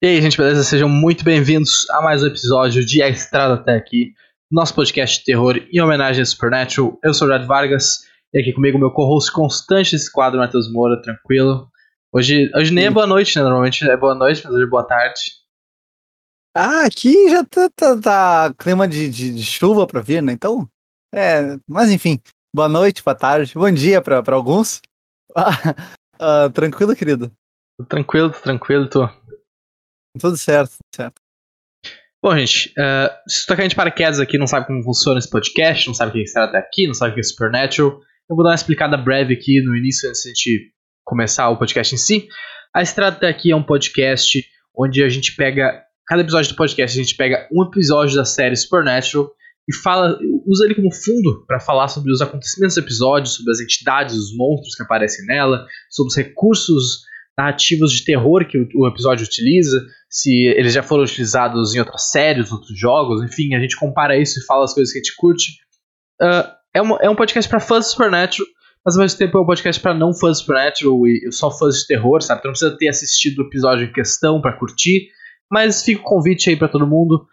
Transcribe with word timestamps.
E 0.00 0.06
aí, 0.06 0.22
gente, 0.22 0.36
beleza? 0.36 0.62
Sejam 0.62 0.88
muito 0.88 1.24
bem-vindos 1.24 1.90
a 1.90 2.00
mais 2.00 2.22
um 2.22 2.28
episódio 2.28 2.86
de 2.86 3.02
A 3.02 3.08
Estrada 3.08 3.54
Até 3.54 3.74
Aqui, 3.74 4.14
nosso 4.48 4.72
podcast 4.72 5.18
de 5.18 5.24
terror 5.24 5.56
em 5.72 5.80
homenagem 5.80 6.22
a 6.22 6.24
Supernatural. 6.24 6.96
Eu 7.02 7.12
sou 7.12 7.26
o 7.26 7.30
Jad 7.32 7.44
Vargas 7.44 8.04
e 8.32 8.38
aqui 8.38 8.52
comigo 8.52 8.78
meu 8.78 8.92
co-host 8.92 9.32
constante 9.32 9.90
desse 9.90 10.12
quadro, 10.12 10.38
Matheus 10.38 10.72
Moura, 10.72 11.02
tranquilo. 11.02 11.68
Hoje, 12.12 12.48
hoje 12.54 12.72
nem 12.72 12.86
é 12.86 12.90
boa 12.92 13.08
noite, 13.08 13.36
né? 13.36 13.42
Normalmente 13.42 13.90
é 13.90 13.96
boa 13.96 14.14
noite, 14.14 14.40
mas 14.44 14.54
hoje 14.54 14.62
é 14.62 14.68
boa 14.68 14.86
tarde. 14.86 15.20
Ah, 16.56 16.86
aqui 16.86 17.30
já 17.30 17.42
tá, 17.42 17.68
tá, 17.74 18.00
tá 18.00 18.54
clima 18.56 18.86
de, 18.86 19.10
de, 19.10 19.34
de, 19.34 19.42
chuva 19.42 19.84
pra 19.84 20.00
vir, 20.00 20.22
né? 20.22 20.32
Então, 20.32 20.68
é. 21.12 21.58
Mas 21.66 21.90
enfim, 21.90 22.20
boa 22.54 22.68
noite, 22.68 23.02
boa 23.02 23.16
tarde, 23.16 23.52
bom 23.52 23.72
dia 23.72 24.00
pra, 24.00 24.22
pra 24.22 24.36
alguns. 24.36 24.80
Ah, 26.20 26.46
uh, 26.46 26.50
tranquilo, 26.50 26.96
querido? 26.96 27.30
Tranquilo, 27.88 28.30
tranquilo, 28.30 28.88
tô. 28.88 29.08
Tudo 30.18 30.36
certo, 30.36 30.70
tudo 30.70 30.96
certo. 30.96 31.22
Bom, 32.22 32.36
gente, 32.36 32.70
uh, 32.70 33.30
se 33.30 33.44
tu 33.44 33.48
tá 33.48 33.56
caindo 33.56 33.70
de 33.70 33.76
paraquedas 33.76 34.18
aqui 34.18 34.36
não 34.36 34.46
sabe 34.46 34.66
como 34.66 34.82
funciona 34.82 35.18
esse 35.18 35.30
podcast, 35.30 35.86
não 35.86 35.94
sabe 35.94 36.10
o 36.10 36.12
que 36.14 36.22
está 36.22 36.44
até 36.44 36.58
aqui, 36.58 36.86
não 36.86 36.94
sabe 36.94 37.12
o 37.12 37.14
que 37.14 37.20
é 37.20 37.22
Supernatural, 37.22 38.00
eu 38.28 38.36
vou 38.36 38.42
dar 38.44 38.50
uma 38.50 38.56
explicada 38.56 38.96
breve 38.96 39.34
aqui 39.34 39.62
no 39.62 39.76
início 39.76 40.08
antes 40.08 40.22
de 40.22 40.28
a 40.28 40.32
gente 40.32 40.72
começar 41.04 41.48
o 41.48 41.56
podcast 41.56 41.94
em 41.94 41.98
si. 41.98 42.28
A 42.74 42.82
Estrada 42.82 43.16
até 43.16 43.28
aqui 43.28 43.50
é 43.50 43.56
um 43.56 43.62
podcast 43.62 44.44
onde 44.76 45.02
a 45.02 45.08
gente 45.08 45.34
pega. 45.34 45.82
Cada 46.06 46.22
episódio 46.22 46.50
do 46.52 46.56
podcast 46.56 46.98
a 46.98 47.02
gente 47.02 47.16
pega 47.16 47.48
um 47.52 47.64
episódio 47.64 48.16
da 48.16 48.24
série 48.24 48.56
Supernatural 48.56 49.30
e 49.68 49.74
fala, 49.74 50.18
usa 50.46 50.64
ele 50.64 50.74
como 50.74 50.92
fundo 50.92 51.44
para 51.46 51.60
falar 51.60 51.88
sobre 51.88 52.10
os 52.10 52.20
acontecimentos 52.20 52.74
do 52.74 52.80
episódio, 52.80 53.30
sobre 53.30 53.52
as 53.52 53.60
entidades, 53.60 54.16
os 54.16 54.36
monstros 54.36 54.74
que 54.74 54.82
aparecem 54.82 55.24
nela, 55.26 55.66
sobre 55.90 56.08
os 56.08 56.16
recursos 56.16 57.02
narrativos 57.38 57.92
de 57.92 58.04
terror 58.04 58.44
que 58.44 58.58
o, 58.58 58.68
o, 58.74 58.88
episódio 58.88 59.24
utiliza, 59.24 59.86
se 60.10 60.46
eles 60.48 60.72
já 60.72 60.82
foram 60.82 61.04
utilizados 61.04 61.72
em 61.72 61.78
outras 61.78 62.10
séries, 62.10 62.50
outros 62.50 62.76
jogos, 62.76 63.22
enfim, 63.22 63.54
a 63.54 63.60
gente 63.60 63.76
compara 63.76 64.18
isso 64.18 64.40
e 64.40 64.44
fala 64.44 64.64
as 64.64 64.74
coisas 64.74 64.92
que 64.92 64.98
a 64.98 65.02
gente 65.02 65.14
curte. 65.16 65.52
Uh, 66.20 66.50
é, 66.74 66.82
uma, 66.82 66.98
é 67.00 67.08
um 67.08 67.14
podcast 67.14 67.48
para 67.48 67.60
fãs 67.60 67.84
de 67.84 67.92
Supernatural, 67.92 68.48
mas 68.84 68.96
ao 68.96 69.02
mesmo 69.02 69.18
tempo 69.18 69.38
é 69.38 69.40
um 69.40 69.46
podcast 69.46 69.80
para 69.80 69.94
não 69.94 70.12
fãs 70.12 70.38
de 70.38 70.42
Supernatural 70.42 71.06
e 71.06 71.30
só 71.30 71.56
fãs 71.56 71.76
de 71.76 71.86
terror, 71.86 72.20
sabe? 72.20 72.40
Então 72.40 72.48
não 72.48 72.54
precisa 72.54 72.76
ter 72.76 72.88
assistido 72.88 73.38
o 73.38 73.46
episódio 73.46 73.86
em 73.86 73.92
questão 73.92 74.40
para 74.40 74.58
curtir, 74.58 75.08
mas 75.48 75.84
fica 75.84 76.00
o 76.00 76.04
convite 76.04 76.50
aí 76.50 76.56
para 76.56 76.68
todo 76.68 76.88
mundo 76.88 77.24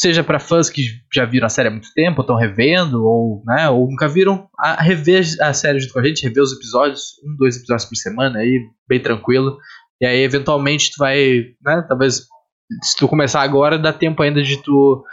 seja 0.00 0.24
para 0.24 0.40
fãs 0.40 0.70
que 0.70 0.82
já 1.12 1.26
viram 1.26 1.46
a 1.46 1.50
série 1.50 1.68
há 1.68 1.70
muito 1.70 1.92
tempo, 1.92 2.22
estão 2.22 2.34
revendo, 2.34 3.04
ou, 3.04 3.42
né, 3.44 3.68
ou 3.68 3.86
nunca 3.86 4.08
viram, 4.08 4.48
a 4.58 4.82
rever 4.82 5.22
a 5.42 5.52
série 5.52 5.78
junto 5.78 5.92
com 5.92 6.00
a 6.00 6.06
gente, 6.06 6.22
rever 6.22 6.42
os 6.42 6.52
episódios, 6.54 7.16
um, 7.22 7.36
dois 7.36 7.58
episódios 7.58 7.86
por 7.86 7.96
semana, 7.96 8.38
aí, 8.38 8.66
bem 8.88 8.98
tranquilo. 8.98 9.58
E 10.00 10.06
aí, 10.06 10.22
eventualmente, 10.22 10.90
tu 10.92 10.96
vai, 10.98 11.44
né, 11.62 11.84
talvez, 11.86 12.22
se 12.82 12.96
tu 12.96 13.06
começar 13.06 13.42
agora, 13.42 13.78
dá 13.78 13.92
tempo 13.92 14.22
ainda 14.22 14.42
de 14.42 14.56
tu 14.62 15.04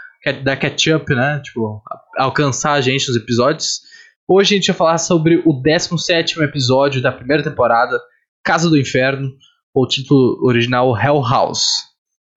dar 0.44 0.56
catch-up, 0.56 1.14
né, 1.14 1.42
tipo, 1.44 1.82
alcançar 2.18 2.72
a 2.72 2.82
gente 2.82 3.10
nos 3.10 3.18
episódios. 3.18 3.82
Hoje 4.26 4.56
a 4.56 4.58
gente 4.58 4.68
vai 4.68 4.78
falar 4.78 4.98
sobre 5.00 5.42
o 5.46 5.62
17 5.62 6.42
episódio 6.42 7.02
da 7.02 7.12
primeira 7.12 7.44
temporada, 7.44 8.00
Casa 8.42 8.70
do 8.70 8.80
Inferno, 8.80 9.30
ou 9.74 9.86
título 9.86 10.40
original 10.46 10.98
Hell 10.98 11.22
House. 11.22 11.87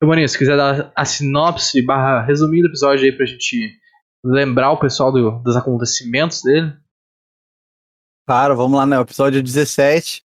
Maninho, 0.06 0.28
se 0.28 0.38
quiser 0.38 0.56
dar 0.56 0.92
a 0.96 1.04
sinopse 1.04 1.84
barra 1.84 2.22
resumindo 2.22 2.66
o 2.66 2.70
episódio 2.70 3.04
aí 3.04 3.12
pra 3.14 3.26
gente 3.26 3.78
lembrar 4.24 4.72
o 4.72 4.78
pessoal 4.78 5.12
do, 5.12 5.38
dos 5.42 5.56
acontecimentos 5.56 6.42
dele. 6.42 6.72
Claro, 8.26 8.56
vamos 8.56 8.78
lá, 8.78 8.86
né? 8.86 8.98
O 8.98 9.02
episódio 9.02 9.42
17. 9.42 10.22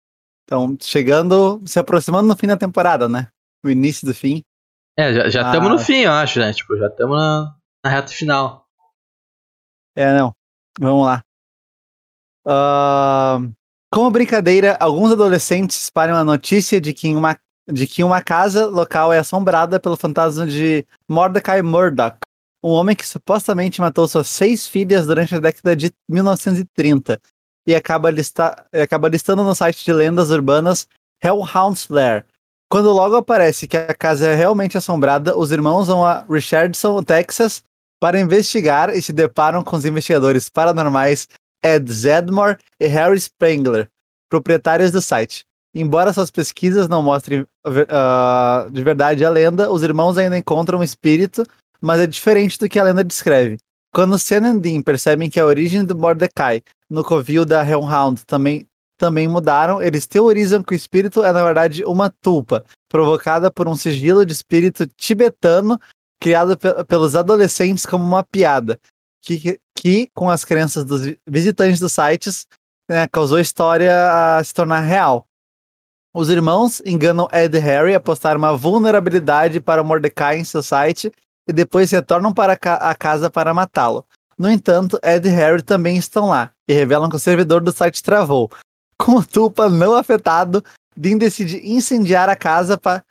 Então, 0.43 0.77
chegando, 0.81 1.61
se 1.65 1.79
aproximando 1.79 2.27
no 2.27 2.35
fim 2.35 2.47
da 2.47 2.57
temporada, 2.57 3.07
né? 3.07 3.29
O 3.63 3.69
início 3.69 4.05
do 4.05 4.13
fim. 4.13 4.43
É, 4.97 5.29
já 5.29 5.43
estamos 5.43 5.69
ah. 5.69 5.73
no 5.73 5.79
fim, 5.79 5.99
eu 5.99 6.11
acho, 6.11 6.39
né? 6.39 6.51
Tipo, 6.51 6.75
já 6.77 6.87
estamos 6.87 7.17
na, 7.17 7.55
na 7.85 7.91
reta 7.91 8.11
final. 8.11 8.65
É, 9.95 10.13
não. 10.17 10.33
Vamos 10.79 11.05
lá. 11.05 11.23
Uh, 12.45 13.53
como 13.93 14.11
brincadeira, 14.11 14.77
alguns 14.79 15.11
adolescentes 15.11 15.83
espalham 15.83 16.17
a 16.17 16.23
notícia 16.23 16.81
de 16.81 16.93
que 16.93 17.07
em 17.07 17.15
uma 17.15 17.39
de 17.69 17.87
que 17.87 18.03
uma 18.03 18.21
casa 18.21 18.65
local 18.65 19.11
é 19.11 19.19
assombrada 19.19 19.79
pelo 19.79 19.97
fantasma 19.97 20.45
de 20.47 20.85
Mordecai 21.07 21.61
Murdoch, 21.61 22.17
um 22.63 22.69
homem 22.69 22.95
que 22.95 23.07
supostamente 23.07 23.81
matou 23.81 24.07
suas 24.07 24.27
seis 24.27 24.67
filhas 24.67 25.07
durante 25.07 25.35
a 25.35 25.39
década 25.39 25.75
de 25.75 25.91
1930 26.09 27.19
e 27.67 27.75
acaba, 27.75 28.09
lista 28.09 28.65
acaba 28.71 29.09
listando 29.09 29.43
no 29.43 29.55
site 29.55 29.83
de 29.83 29.93
lendas 29.93 30.29
urbanas 30.29 30.87
Hellhound's 31.23 31.87
Lair. 31.89 32.25
Quando 32.69 32.91
logo 32.91 33.15
aparece 33.15 33.67
que 33.67 33.77
a 33.77 33.93
casa 33.93 34.27
é 34.27 34.35
realmente 34.35 34.77
assombrada, 34.77 35.37
os 35.37 35.51
irmãos 35.51 35.87
vão 35.87 36.05
a 36.05 36.25
Richardson, 36.29 37.03
Texas, 37.03 37.63
para 37.99 38.19
investigar 38.19 38.89
e 38.95 39.01
se 39.01 39.11
deparam 39.11 39.63
com 39.63 39.75
os 39.75 39.85
investigadores 39.85 40.49
paranormais 40.49 41.27
Ed 41.63 41.91
Zedmore 41.91 42.57
e 42.79 42.87
Harry 42.87 43.19
Spengler, 43.19 43.89
proprietários 44.29 44.91
do 44.91 45.01
site. 45.01 45.45
Embora 45.73 46.11
suas 46.11 46.29
pesquisas 46.29 46.87
não 46.87 47.01
mostrem 47.01 47.41
uh, 47.41 48.69
de 48.69 48.83
verdade 48.83 49.23
a 49.23 49.29
lenda, 49.29 49.71
os 49.71 49.83
irmãos 49.83 50.17
ainda 50.17 50.37
encontram 50.37 50.79
um 50.79 50.83
espírito, 50.83 51.45
mas 51.79 52.01
é 52.01 52.07
diferente 52.07 52.59
do 52.59 52.67
que 52.67 52.77
a 52.77 52.83
lenda 52.83 53.03
descreve. 53.03 53.57
Quando 53.93 54.19
Sen 54.19 54.37
e 54.37 54.59
Dean 54.59 54.81
percebem 54.81 55.29
que 55.29 55.39
a 55.39 55.45
origem 55.45 55.83
do 55.83 55.97
Mordecai 55.97 56.61
no 56.89 57.03
covil 57.03 57.45
da 57.45 57.65
Hellhound 57.65 58.25
também, 58.25 58.67
também 58.97 59.27
mudaram, 59.27 59.81
eles 59.81 60.05
teorizam 60.05 60.63
que 60.63 60.73
o 60.73 60.75
espírito 60.75 61.23
é 61.23 61.31
na 61.31 61.43
verdade 61.43 61.83
uma 61.85 62.09
tulpa, 62.09 62.63
provocada 62.89 63.49
por 63.49 63.67
um 63.67 63.75
sigilo 63.75 64.25
de 64.25 64.33
espírito 64.33 64.85
tibetano 64.85 65.79
criado 66.21 66.55
pe 66.55 66.83
pelos 66.85 67.15
adolescentes 67.15 67.85
como 67.85 68.03
uma 68.03 68.23
piada, 68.23 68.79
que, 69.21 69.59
que 69.75 70.09
com 70.13 70.29
as 70.29 70.45
crenças 70.45 70.85
dos 70.85 71.01
visitantes 71.27 71.79
dos 71.79 71.91
sites, 71.91 72.45
né, 72.87 73.07
causou 73.07 73.37
a 73.37 73.41
história 73.41 74.37
a 74.37 74.43
se 74.43 74.53
tornar 74.53 74.81
real. 74.81 75.25
Os 76.13 76.29
irmãos 76.29 76.81
enganam 76.85 77.29
Ed 77.31 77.55
e 77.55 77.59
Harry 77.59 77.95
a 77.95 77.99
postar 77.99 78.35
uma 78.35 78.55
vulnerabilidade 78.55 79.61
para 79.61 79.83
Mordecai 79.83 80.37
em 80.37 80.43
seu 80.43 80.61
site 80.61 81.11
e 81.47 81.53
depois 81.53 81.89
retornam 81.89 82.33
para 82.33 82.53
a 82.53 82.95
casa 82.95 83.29
para 83.29 83.53
matá-lo. 83.53 84.05
No 84.37 84.49
entanto, 84.49 84.99
Ed 85.03 85.27
e 85.27 85.31
Harry 85.31 85.61
também 85.61 85.95
estão 85.95 86.27
lá 86.27 86.51
e 86.67 86.73
revelam 86.73 87.09
que 87.09 87.15
o 87.15 87.19
servidor 87.19 87.61
do 87.61 87.71
site 87.71 88.03
travou. 88.03 88.51
Com 88.97 89.13
o 89.13 89.25
Tulpa 89.25 89.69
não 89.69 89.95
afetado, 89.95 90.63
Dean 90.95 91.17
decide 91.17 91.61
incendiar 91.63 92.27
a 92.29 92.35
casa 92.35 92.77
pa 92.77 93.03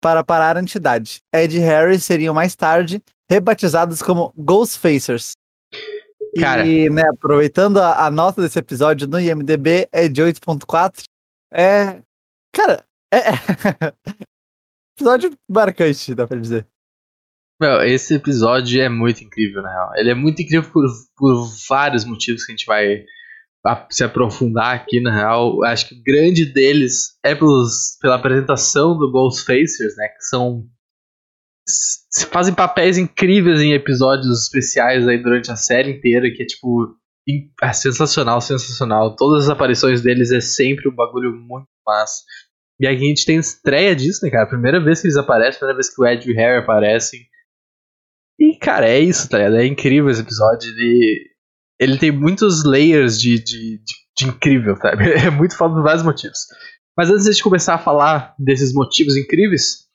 para 0.00 0.24
parar 0.24 0.56
a 0.56 0.60
entidade. 0.60 1.20
Ed 1.32 1.56
e 1.56 1.60
Harry 1.60 2.00
seriam 2.00 2.34
mais 2.34 2.56
tarde 2.56 3.02
rebatizados 3.30 4.02
como 4.02 4.32
Ghostfacers. 4.36 5.32
Cara. 6.38 6.66
E, 6.66 6.88
né, 6.88 7.02
aproveitando 7.02 7.78
a, 7.78 8.06
a, 8.06 8.10
nota 8.10 8.40
desse 8.40 8.58
episódio 8.58 9.06
no 9.06 9.20
IMDB 9.20 9.88
é 9.92 10.08
de 10.08 10.22
8.4, 10.22 11.02
é 11.52 12.00
Cara, 12.52 12.84
é. 13.12 13.18
é. 13.18 13.32
episódio 14.96 15.32
marcante, 15.48 16.14
dá 16.14 16.26
pra 16.26 16.38
dizer. 16.38 16.66
Meu, 17.60 17.82
esse 17.82 18.14
episódio 18.14 18.80
é 18.80 18.88
muito 18.88 19.22
incrível, 19.22 19.62
na 19.62 19.70
real. 19.70 19.90
Ele 19.96 20.10
é 20.10 20.14
muito 20.14 20.40
incrível 20.40 20.70
por, 20.70 20.84
por 21.16 21.46
vários 21.68 22.04
motivos 22.04 22.44
que 22.44 22.52
a 22.52 22.56
gente 22.56 22.66
vai 22.66 23.04
se 23.90 24.02
aprofundar 24.02 24.74
aqui, 24.74 25.00
na 25.00 25.14
real. 25.14 25.62
Acho 25.64 25.88
que 25.88 25.94
o 25.94 26.02
grande 26.02 26.46
deles 26.46 27.18
é 27.22 27.34
pelos, 27.34 27.98
pela 28.00 28.16
apresentação 28.16 28.96
do 28.96 29.10
Ghostfacers, 29.12 29.94
né? 29.96 30.08
Que 30.08 30.24
são. 30.24 30.66
fazem 32.30 32.54
papéis 32.54 32.96
incríveis 32.96 33.60
em 33.60 33.72
episódios 33.72 34.44
especiais 34.44 35.06
aí 35.06 35.22
durante 35.22 35.50
a 35.50 35.56
série 35.56 35.90
inteira, 35.90 36.30
que 36.30 36.42
é 36.42 36.46
tipo. 36.46 36.96
É 37.62 37.72
sensacional, 37.72 38.40
sensacional. 38.40 39.14
Todas 39.14 39.44
as 39.44 39.50
aparições 39.50 40.00
deles 40.00 40.32
é 40.32 40.40
sempre 40.40 40.88
um 40.88 40.94
bagulho 40.94 41.32
muito 41.32 41.68
E 42.80 42.86
aqui 42.86 43.04
a 43.04 43.08
gente 43.08 43.26
tem 43.26 43.38
estreia 43.38 43.94
disso, 43.94 44.20
né, 44.22 44.30
cara? 44.30 44.48
Primeira 44.48 44.82
vez 44.82 45.00
que 45.00 45.06
eles 45.06 45.16
aparecem, 45.16 45.58
primeira 45.58 45.76
vez 45.76 45.94
que 45.94 46.00
o 46.00 46.06
Ed 46.06 46.26
e 46.26 46.32
o 46.32 46.36
Harry 46.36 46.62
aparecem. 46.62 47.20
E, 48.38 48.56
cara, 48.56 48.88
é 48.88 48.98
isso, 48.98 49.28
tá 49.28 49.36
ligado? 49.36 49.56
É 49.56 49.66
incrível 49.66 50.10
esse 50.10 50.22
episódio. 50.22 50.70
Ele, 50.70 51.26
ele 51.78 51.98
tem 51.98 52.10
muitos 52.10 52.64
layers 52.64 53.20
de, 53.20 53.38
de, 53.38 53.78
de, 53.78 53.94
de 54.16 54.26
incrível, 54.26 54.76
sabe? 54.76 55.12
É 55.12 55.28
muito 55.28 55.56
foda 55.56 55.74
por 55.74 55.82
vários 55.82 56.02
motivos. 56.02 56.38
Mas 56.96 57.10
antes 57.10 57.36
de 57.36 57.42
começar 57.42 57.74
a 57.74 57.78
falar 57.78 58.34
desses 58.38 58.72
motivos 58.72 59.14
incríveis, 59.14 59.86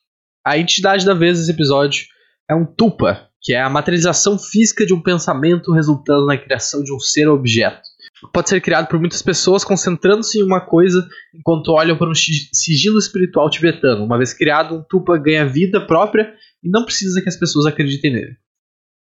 a 0.45 0.57
entidade 0.57 1.06
da 1.06 1.15
vez 1.15 1.39
desse 1.39 1.51
episódio 1.51 2.06
é 2.47 2.53
um 2.53 2.65
Tupa, 2.65 3.30
que 3.42 3.53
é 3.53 3.62
a 3.62 3.69
materialização 3.69 4.38
física 4.38 4.86
de 4.86 4.94
um 4.94 5.01
pensamento 5.01 5.74
resultando 5.74 6.27
na 6.27 6.38
criação 6.38 6.83
de 6.83 6.94
um 6.94 7.00
ser 7.00 7.27
objeto 7.27 7.84
pode 8.33 8.50
ser 8.50 8.62
criado 8.62 8.88
por 8.88 9.00
muitas 9.00 9.22
pessoas 9.22 9.63
concentrando-se 9.63 10.39
em 10.39 10.44
uma 10.44 10.62
coisa 10.62 11.07
enquanto 11.33 11.72
olham 11.72 11.98
para 11.98 12.10
um 12.10 12.16
sigilo 12.16 12.98
espiritual 12.98 13.50
tibetano. 13.50 14.04
Uma 14.04 14.18
vez 14.18 14.33
criado, 14.33 14.75
um 14.75 14.83
Tupa 14.83 15.18
ganha 15.18 15.45
vida 15.45 15.86
própria 15.86 16.33
e 16.63 16.69
não 16.69 16.86
precisa 16.86 17.22
que 17.22 17.30
as 17.30 17.38
pessoas 17.38 17.66
acreditem 17.66 18.13
nele. 18.13 18.38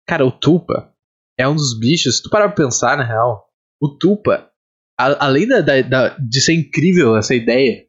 Cara, 0.06 0.25
o 0.25 0.32
Tupa 0.32 0.93
é 1.38 1.49
um 1.49 1.55
dos 1.55 1.78
bichos, 1.78 2.16
se 2.16 2.22
tu 2.22 2.31
parar 2.31 2.49
pra 2.49 2.64
pensar, 2.64 2.96
na 2.96 3.05
real, 3.05 3.44
o 3.81 3.88
Tupa, 3.88 4.50
a, 4.99 5.26
além 5.26 5.46
da, 5.46 5.60
da, 5.60 5.82
da, 5.82 6.08
de 6.19 6.40
ser 6.40 6.55
incrível 6.55 7.17
essa 7.17 7.34
ideia, 7.34 7.84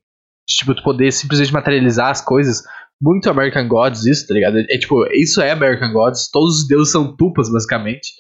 de 0.47 0.55
tipo, 0.55 0.73
tu 0.73 0.83
poder 0.83 1.11
simplesmente 1.11 1.53
materializar 1.53 2.09
as 2.09 2.21
coisas, 2.21 2.63
muito 3.01 3.29
American 3.29 3.67
Gods 3.67 4.05
isso, 4.05 4.27
tá 4.27 4.33
ligado? 4.33 4.57
É, 4.57 4.77
tipo, 4.77 5.05
isso 5.13 5.41
é 5.41 5.51
American 5.51 5.91
Gods, 5.91 6.29
todos 6.31 6.61
os 6.61 6.67
deuses 6.67 6.91
são 6.91 7.15
tupas, 7.15 7.51
basicamente. 7.51 8.13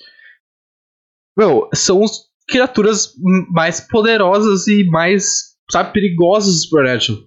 Meu, 1.37 1.69
são 1.73 2.03
as 2.03 2.19
criaturas 2.47 3.11
mais 3.49 3.79
poderosas 3.81 4.67
e 4.67 4.83
mais, 4.85 5.55
sabe, 5.71 5.93
perigosas 5.93 6.53
do 6.53 6.59
Supernatural. 6.61 7.21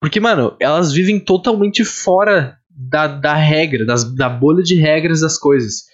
Porque, 0.00 0.20
mano, 0.20 0.56
elas 0.60 0.92
vivem 0.92 1.18
totalmente 1.18 1.84
fora 1.84 2.56
da, 2.70 3.06
da 3.06 3.34
regra, 3.34 3.86
das, 3.86 4.04
da 4.14 4.28
bolha 4.28 4.62
de 4.62 4.74
regras 4.74 5.20
das 5.20 5.38
coisas. 5.38 5.84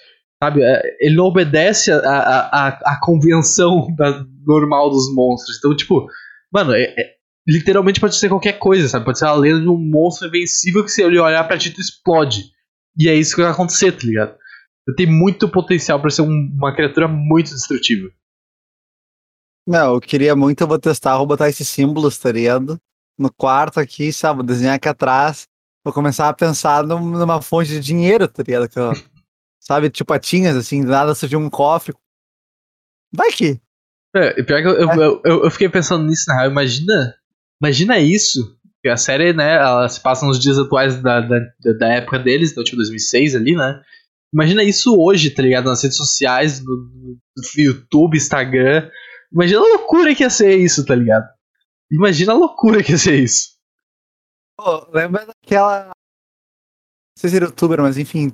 Sabe? 0.43 0.63
É, 0.63 0.97
ele 1.01 1.15
não 1.15 1.27
obedece 1.27 1.93
a, 1.93 1.99
a, 1.99 2.69
a, 2.69 3.01
convenção 3.01 3.87
da, 3.97 4.25
normal 4.45 4.91
dos 4.91 5.13
monstros. 5.15 5.57
Então, 5.59 5.75
tipo, 5.77 6.07
mano, 6.53 6.75
é, 6.75 6.83
é, 6.83 7.13
literalmente 7.47 8.01
pode 8.01 8.17
ser 8.17 8.29
qualquer 8.29 8.59
coisa, 8.59 8.89
sabe? 8.89 9.05
Pode 9.05 9.19
ser 9.19 9.27
a 9.27 9.35
lenda 9.35 9.61
de 9.61 9.69
um 9.69 9.79
monstro 9.79 10.27
invencível 10.27 10.85
que 10.85 10.91
se 10.91 11.03
ele 11.03 11.19
olhar 11.19 11.47
pra 11.47 11.57
ti, 11.57 11.71
tu 11.71 11.81
explode. 11.81 12.47
E 12.99 13.09
é 13.09 13.15
isso 13.15 13.37
que 13.37 13.43
vai 13.43 13.53
acontecer, 13.53 13.93
tá 13.93 14.05
ligado? 14.05 14.35
Tem 14.97 15.07
muito 15.07 15.49
potencial 15.49 16.01
para 16.01 16.11
ser 16.11 16.23
um, 16.23 16.51
uma 16.53 16.75
criatura 16.75 17.07
muito 17.07 17.51
destrutiva. 17.51 18.09
Não, 19.67 19.95
eu 19.95 20.01
queria 20.01 20.35
muito, 20.35 20.61
eu 20.61 20.67
vou 20.67 20.79
testar, 20.79 21.17
vou 21.19 21.27
botar 21.27 21.49
esses 21.49 21.69
símbolos, 21.69 22.19
tá 22.19 22.33
ligado? 22.33 22.81
No 23.19 23.33
quarto 23.33 23.79
aqui, 23.79 24.13
sabe? 24.13 24.39
Vou 24.39 24.47
desenhar 24.47 24.75
aqui 24.75 24.89
atrás. 24.89 25.47
Vou 25.85 25.93
começar 25.93 26.29
a 26.29 26.35
pensar 26.35 26.85
numa 26.85 27.43
fonte 27.43 27.71
de 27.71 27.81
dinheiro, 27.81 28.27
tá 28.27 28.43
ligado? 28.43 28.69
Que 28.69 28.79
eu, 28.79 28.93
sabe, 29.61 29.91
tipo 29.91 30.09
patinhas, 30.09 30.57
assim, 30.57 30.83
do 30.83 30.91
nada 30.91 31.15
surgiu 31.15 31.39
um 31.39 31.51
cofre. 31.51 31.95
Vai 33.13 33.31
que. 33.31 33.61
É, 34.15 34.43
pior 34.43 34.63
que 34.63 34.69
eu, 34.69 34.91
é. 34.91 34.97
eu, 34.97 35.23
eu, 35.25 35.45
eu, 35.45 35.51
fiquei 35.51 35.69
pensando 35.69 36.07
nisso, 36.07 36.25
na 36.29 36.41
real. 36.41 36.51
Imagina, 36.51 37.15
imagina 37.61 37.99
isso. 37.99 38.59
Que 38.83 38.89
a 38.89 38.97
série, 38.97 39.33
né, 39.33 39.55
ela 39.55 39.89
se 39.89 40.01
passa 40.01 40.27
nos 40.27 40.41
dias 40.41 40.59
atuais 40.59 41.01
da, 41.01 41.21
da, 41.21 41.39
da 41.79 41.89
época 41.95 42.19
deles, 42.19 42.51
então, 42.51 42.65
tipo 42.65 42.79
2006 42.79 43.37
ali, 43.37 43.55
né? 43.55 43.81
Imagina 44.35 44.65
isso 44.65 44.97
hoje, 44.99 45.31
tá 45.31 45.41
ligado? 45.41 45.67
Nas 45.67 45.83
redes 45.83 45.97
sociais, 45.97 46.65
no, 46.65 46.75
no 46.75 47.19
YouTube, 47.57 48.17
Instagram. 48.17 48.89
Imagina 49.33 49.61
a 49.61 49.69
loucura 49.79 50.15
que 50.15 50.23
ia 50.23 50.31
ser 50.31 50.57
isso, 50.59 50.85
tá 50.85 50.95
ligado? 50.95 51.29
Imagina 51.91 52.33
a 52.33 52.37
loucura 52.37 52.83
que 52.83 52.93
ia 52.93 52.99
ser 52.99 53.19
isso. 53.19 53.53
Pô, 54.59 54.87
lembra 54.93 55.27
daquela. 55.27 55.87
Não 55.87 55.93
sei 57.19 57.31
se 57.31 57.37
era 57.37 57.47
youtuber, 57.47 57.81
mas 57.81 57.97
enfim, 57.97 58.33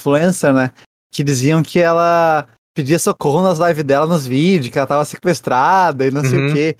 influencer, 0.00 0.52
né? 0.52 0.72
Que 1.12 1.22
diziam 1.22 1.62
que 1.62 1.78
ela 1.78 2.48
pedia 2.74 2.98
socorro 2.98 3.42
nas 3.42 3.58
lives 3.58 3.84
dela 3.84 4.06
nos 4.06 4.26
vídeos, 4.26 4.72
que 4.72 4.78
ela 4.78 4.86
tava 4.86 5.04
sequestrada 5.04 6.06
e 6.06 6.10
não 6.10 6.22
uhum. 6.22 6.28
sei 6.28 6.38
o 6.38 6.42
uhum. 6.42 6.54
quê. 6.54 6.76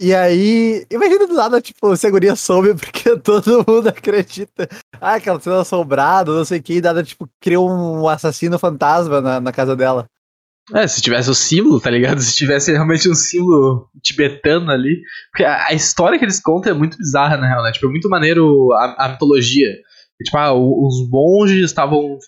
E 0.00 0.12
aí, 0.12 0.84
imagina 0.90 1.26
do 1.26 1.34
nada, 1.34 1.60
tipo, 1.60 1.88
o 1.88 1.96
segurança 1.96 2.42
soube 2.42 2.74
porque 2.74 3.16
todo 3.20 3.64
mundo 3.66 3.88
acredita. 3.88 4.68
Ah, 5.00 5.20
que 5.20 5.28
ela 5.28 5.40
sendo 5.40 5.56
assombrada, 5.56 6.32
não 6.32 6.44
sei 6.44 6.58
o 6.58 6.62
que, 6.62 6.74
e 6.74 6.80
nada, 6.80 7.02
tipo, 7.02 7.28
criou 7.40 7.70
um 7.70 8.08
assassino 8.08 8.58
fantasma 8.58 9.20
na, 9.20 9.40
na 9.40 9.52
casa 9.52 9.76
dela. 9.76 10.06
É, 10.72 10.86
se 10.86 11.02
tivesse 11.02 11.28
o 11.28 11.34
símbolo, 11.34 11.78
tá 11.78 11.90
ligado? 11.90 12.20
Se 12.22 12.34
tivesse 12.34 12.72
realmente 12.72 13.08
um 13.08 13.14
símbolo 13.14 13.88
tibetano 14.02 14.70
ali. 14.70 15.02
Porque 15.30 15.44
a, 15.44 15.66
a 15.66 15.74
história 15.74 16.18
que 16.18 16.24
eles 16.24 16.40
contam 16.40 16.72
é 16.72 16.74
muito 16.74 16.96
bizarra, 16.96 17.36
na 17.36 17.46
real, 17.46 17.62
né? 17.62 17.72
Tipo, 17.72 17.86
é 17.86 17.90
muito 17.90 18.08
maneiro 18.08 18.72
a, 18.72 19.04
a 19.04 19.08
mitologia. 19.10 19.70
tipo, 20.22 20.36
ah, 20.38 20.54
os 20.54 21.08
monges 21.10 21.66
estavam. 21.66 22.18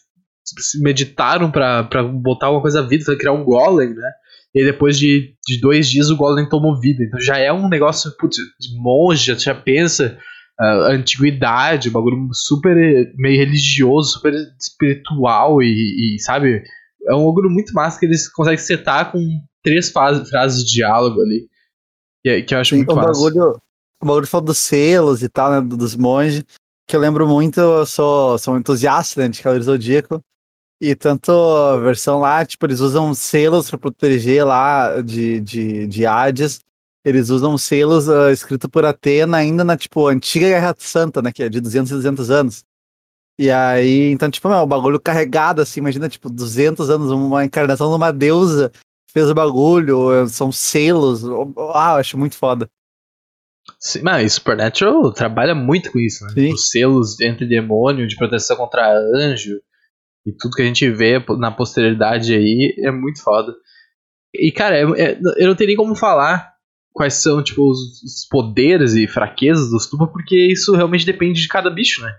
meditaram 0.83 1.51
pra, 1.51 1.83
botar 2.03 2.51
uma 2.51 2.61
coisa 2.61 2.87
viva, 2.87 3.05
pra 3.07 3.17
criar 3.17 3.33
um 3.33 3.45
golem, 3.45 3.95
né? 3.95 4.11
E 4.55 4.65
depois 4.65 4.99
de, 4.99 5.35
de 5.47 5.61
dois 5.61 5.89
dias 5.89 6.11
o 6.11 6.17
golem 6.17 6.49
tomou 6.49 6.79
vida. 6.79 7.05
Então 7.05 7.21
já 7.21 7.39
é 7.39 7.53
um 7.53 7.69
negócio, 7.69 8.15
putz, 8.19 8.37
de 8.37 8.79
monge, 8.79 9.35
já 9.39 9.55
pensa. 9.55 10.19
Uh, 10.59 10.93
antiguidade, 10.93 11.91
um 11.91 11.93
bagulho 11.93 12.29
super 12.33 12.75
meio 13.15 13.37
religioso, 13.39 14.13
super 14.13 14.33
espiritual 14.59 15.63
e, 15.63 16.17
e 16.17 16.19
sabe? 16.19 16.63
É 17.09 17.15
um 17.15 17.25
ogro 17.25 17.51
muito 17.51 17.73
massa 17.73 17.99
que 17.99 18.07
eles 18.07 18.29
conseguem 18.29 18.59
setar 18.59 19.13
com 19.13 19.21
três 19.63 19.91
frases, 19.91 20.29
frases 20.29 20.65
de 20.65 20.75
diálogo 20.75 21.21
ali. 21.21 21.49
Que, 22.23 22.31
é, 22.31 22.43
que 22.43 22.55
eu 22.55 22.59
acho 22.59 22.71
Sim, 22.71 22.77
muito 22.77 22.93
o 22.93 22.97
massa. 22.97 23.13
Bagulho, 23.13 23.61
o 24.03 24.07
bagulho 24.07 24.27
falou 24.27 24.47
dos 24.47 24.59
selos 24.59 25.23
e 25.23 25.29
tal, 25.29 25.51
né? 25.51 25.61
Dos 25.61 25.97
monges. 25.97 26.45
Que 26.89 26.95
eu 26.95 27.01
lembro 27.01 27.27
muito, 27.27 27.59
eu 27.59 27.87
sou, 27.87 28.39
sou 28.39 28.55
um 28.55 28.59
entusiasta 28.59 29.21
né, 29.21 29.29
de 29.29 29.43
Cavaleiro 29.43 29.65
Zodíaco. 29.65 30.23
E 30.81 30.95
tanto 30.95 31.33
a 31.33 31.79
versão 31.79 32.21
lá, 32.21 32.45
tipo, 32.45 32.67
eles 32.67 32.81
usam 32.81 33.15
selos 33.15 33.71
para 33.71 33.79
proteger 33.79 34.45
lá 34.45 35.01
de, 35.01 35.41
de, 35.41 35.87
de 35.87 36.07
Hades. 36.07 36.61
Eles 37.05 37.31
usam 37.31 37.57
selos 37.57 38.09
uh, 38.09 38.31
escritos 38.31 38.69
por 38.71 38.85
Atena 38.85 39.39
ainda 39.39 39.65
na, 39.65 39.77
tipo, 39.77 40.07
antiga 40.07 40.49
Guerra 40.49 40.75
Santa, 40.79 41.23
né? 41.23 41.33
Que 41.33 41.45
é 41.45 41.49
de 41.49 41.61
200 41.61 41.91
e 41.91 41.95
200 41.95 42.31
anos. 42.31 42.65
E 43.39 43.51
aí, 43.51 44.11
então, 44.11 44.31
tipo, 44.31 44.49
o 44.49 44.67
bagulho 44.67 44.99
carregado, 44.99 45.61
assim, 45.61 45.81
imagina, 45.81 46.09
tipo, 46.09 46.31
200 46.31 46.89
anos, 46.89 47.11
uma 47.11 47.45
encarnação 47.45 47.91
de 47.91 47.97
uma 47.97 48.11
deusa 48.11 48.73
fez 49.13 49.31
o 49.31 49.35
bagulho, 49.35 50.29
são 50.29 50.53
selos, 50.53 51.25
ah, 51.75 51.93
eu 51.95 51.97
acho 52.01 52.19
muito 52.19 52.37
foda. 52.37 52.69
Sim, 53.79 54.03
mas 54.03 54.35
Supernatural 54.35 55.13
trabalha 55.13 55.55
muito 55.55 55.91
com 55.91 55.99
isso, 55.99 56.25
né? 56.25 56.31
Sim. 56.33 56.53
Os 56.53 56.71
selos 56.71 57.21
entre 57.21 57.47
demônio, 57.47 58.07
de 58.07 58.17
proteção 58.17 58.57
contra 58.57 58.95
anjo, 59.15 59.61
e 60.27 60.33
tudo 60.33 60.55
que 60.55 60.63
a 60.63 60.67
gente 60.67 60.91
vê 60.91 61.23
na 61.39 61.51
posterioridade 61.51 62.35
aí 62.35 62.75
é 62.79 62.91
muito 62.91 63.23
foda. 63.23 63.55
E, 64.35 64.51
cara, 64.53 64.77
é, 64.77 64.83
é, 65.01 65.21
eu 65.39 65.49
não 65.49 65.55
tenho 65.55 65.69
nem 65.69 65.77
como 65.77 65.95
falar 65.95 66.53
quais 66.93 67.15
são, 67.15 67.43
tipo, 67.43 67.71
os, 67.71 68.03
os 68.03 68.27
poderes 68.29 68.95
e 68.95 69.07
fraquezas 69.07 69.71
dos 69.71 69.87
tuba, 69.87 70.07
porque 70.07 70.37
isso 70.51 70.75
realmente 70.75 71.07
depende 71.07 71.41
de 71.41 71.49
cada 71.49 71.71
bicho, 71.71 72.03
né? 72.03 72.13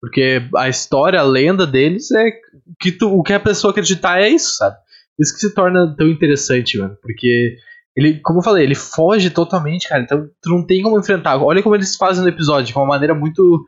Porque 0.00 0.42
a 0.56 0.68
história, 0.68 1.20
a 1.20 1.24
lenda 1.24 1.66
deles 1.66 2.10
é 2.10 2.30
que 2.80 2.90
tu, 2.90 3.08
o 3.12 3.22
que 3.22 3.32
a 3.32 3.40
pessoa 3.40 3.70
acreditar 3.70 4.20
é 4.20 4.28
isso, 4.28 4.56
sabe? 4.56 4.76
Isso 5.18 5.34
que 5.34 5.40
se 5.40 5.54
torna 5.54 5.94
tão 5.96 6.08
interessante, 6.08 6.78
mano. 6.78 6.96
Porque 7.02 7.56
ele, 7.94 8.18
como 8.20 8.38
eu 8.38 8.42
falei, 8.42 8.64
ele 8.64 8.74
foge 8.74 9.28
totalmente, 9.28 9.88
cara. 9.88 10.02
Então 10.02 10.26
tu 10.40 10.48
não 10.48 10.66
tem 10.66 10.82
como 10.82 10.98
enfrentar. 10.98 11.36
Olha 11.36 11.62
como 11.62 11.74
eles 11.74 11.96
fazem 11.96 12.22
no 12.22 12.30
episódio, 12.30 12.72
de 12.72 12.74
uma 12.74 12.86
maneira 12.86 13.14
muito 13.14 13.66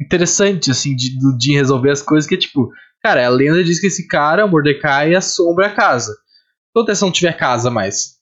interessante, 0.00 0.70
assim, 0.70 0.96
de, 0.96 1.16
de 1.38 1.52
resolver 1.52 1.90
as 1.90 2.02
coisas. 2.02 2.28
Que 2.28 2.34
é 2.34 2.38
tipo, 2.38 2.68
cara, 3.00 3.24
a 3.24 3.30
lenda 3.30 3.62
diz 3.62 3.80
que 3.80 3.86
esse 3.86 4.08
cara, 4.08 4.44
o 4.44 4.50
Mordecai, 4.50 5.14
assombra 5.14 5.68
a 5.68 5.74
casa. 5.74 6.12
Então, 6.70 6.94
se 6.94 7.02
não 7.02 7.12
tiver 7.12 7.36
casa 7.36 7.70
mais, 7.70 8.19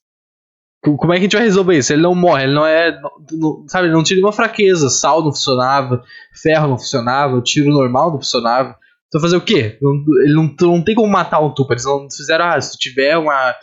como 0.82 1.12
é 1.12 1.16
que 1.16 1.20
a 1.20 1.22
gente 1.22 1.36
vai 1.36 1.44
resolver 1.44 1.76
isso? 1.76 1.92
Ele 1.92 2.02
não 2.02 2.14
morre, 2.14 2.44
ele 2.44 2.54
não 2.54 2.64
é. 2.64 2.98
Não, 3.32 3.64
sabe, 3.66 3.86
ele 3.86 3.94
não 3.94 4.02
tinha 4.02 4.16
nenhuma 4.16 4.32
fraqueza. 4.32 4.88
Sal 4.88 5.22
não 5.22 5.32
funcionava, 5.32 6.02
ferro 6.32 6.68
não 6.68 6.78
funcionava, 6.78 7.40
tiro 7.42 7.70
normal 7.70 8.12
não 8.12 8.18
funcionava. 8.18 8.76
Então 9.08 9.20
fazer 9.20 9.36
o 9.36 9.40
quê? 9.40 9.78
Ele 10.22 10.34
não, 10.34 10.54
não 10.60 10.84
tem 10.84 10.94
como 10.94 11.10
matar 11.10 11.40
um 11.40 11.52
tupa. 11.52 11.74
Eles 11.74 11.84
não 11.84 12.08
fizeram, 12.10 12.44
ah, 12.44 12.60
se 12.60 12.72
tu 12.72 12.78
tiver 12.78 13.16
uma, 13.16 13.54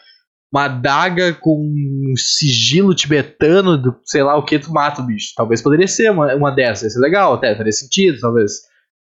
uma 0.51 0.66
adaga 0.66 1.34
com 1.34 1.56
um 1.58 2.13
sigilo 2.18 2.94
tibetano, 2.94 3.78
do, 3.78 3.96
sei 4.04 4.24
lá 4.24 4.36
o 4.36 4.44
que, 4.44 4.60
tu 4.60 4.72
mata 4.72 5.01
o 5.01 5.06
bicho. 5.06 5.34
Talvez 5.38 5.62
poderia 5.62 5.88
ser 5.88 6.12
uma, 6.12 6.34
uma 6.36 6.51
dessas, 6.51 6.84
ia 6.84 6.89
ser 6.89 7.00
legal 7.00 7.36
até, 7.36 7.56
faria 7.56 7.72
sentido, 7.72 8.20
talvez. 8.20 8.62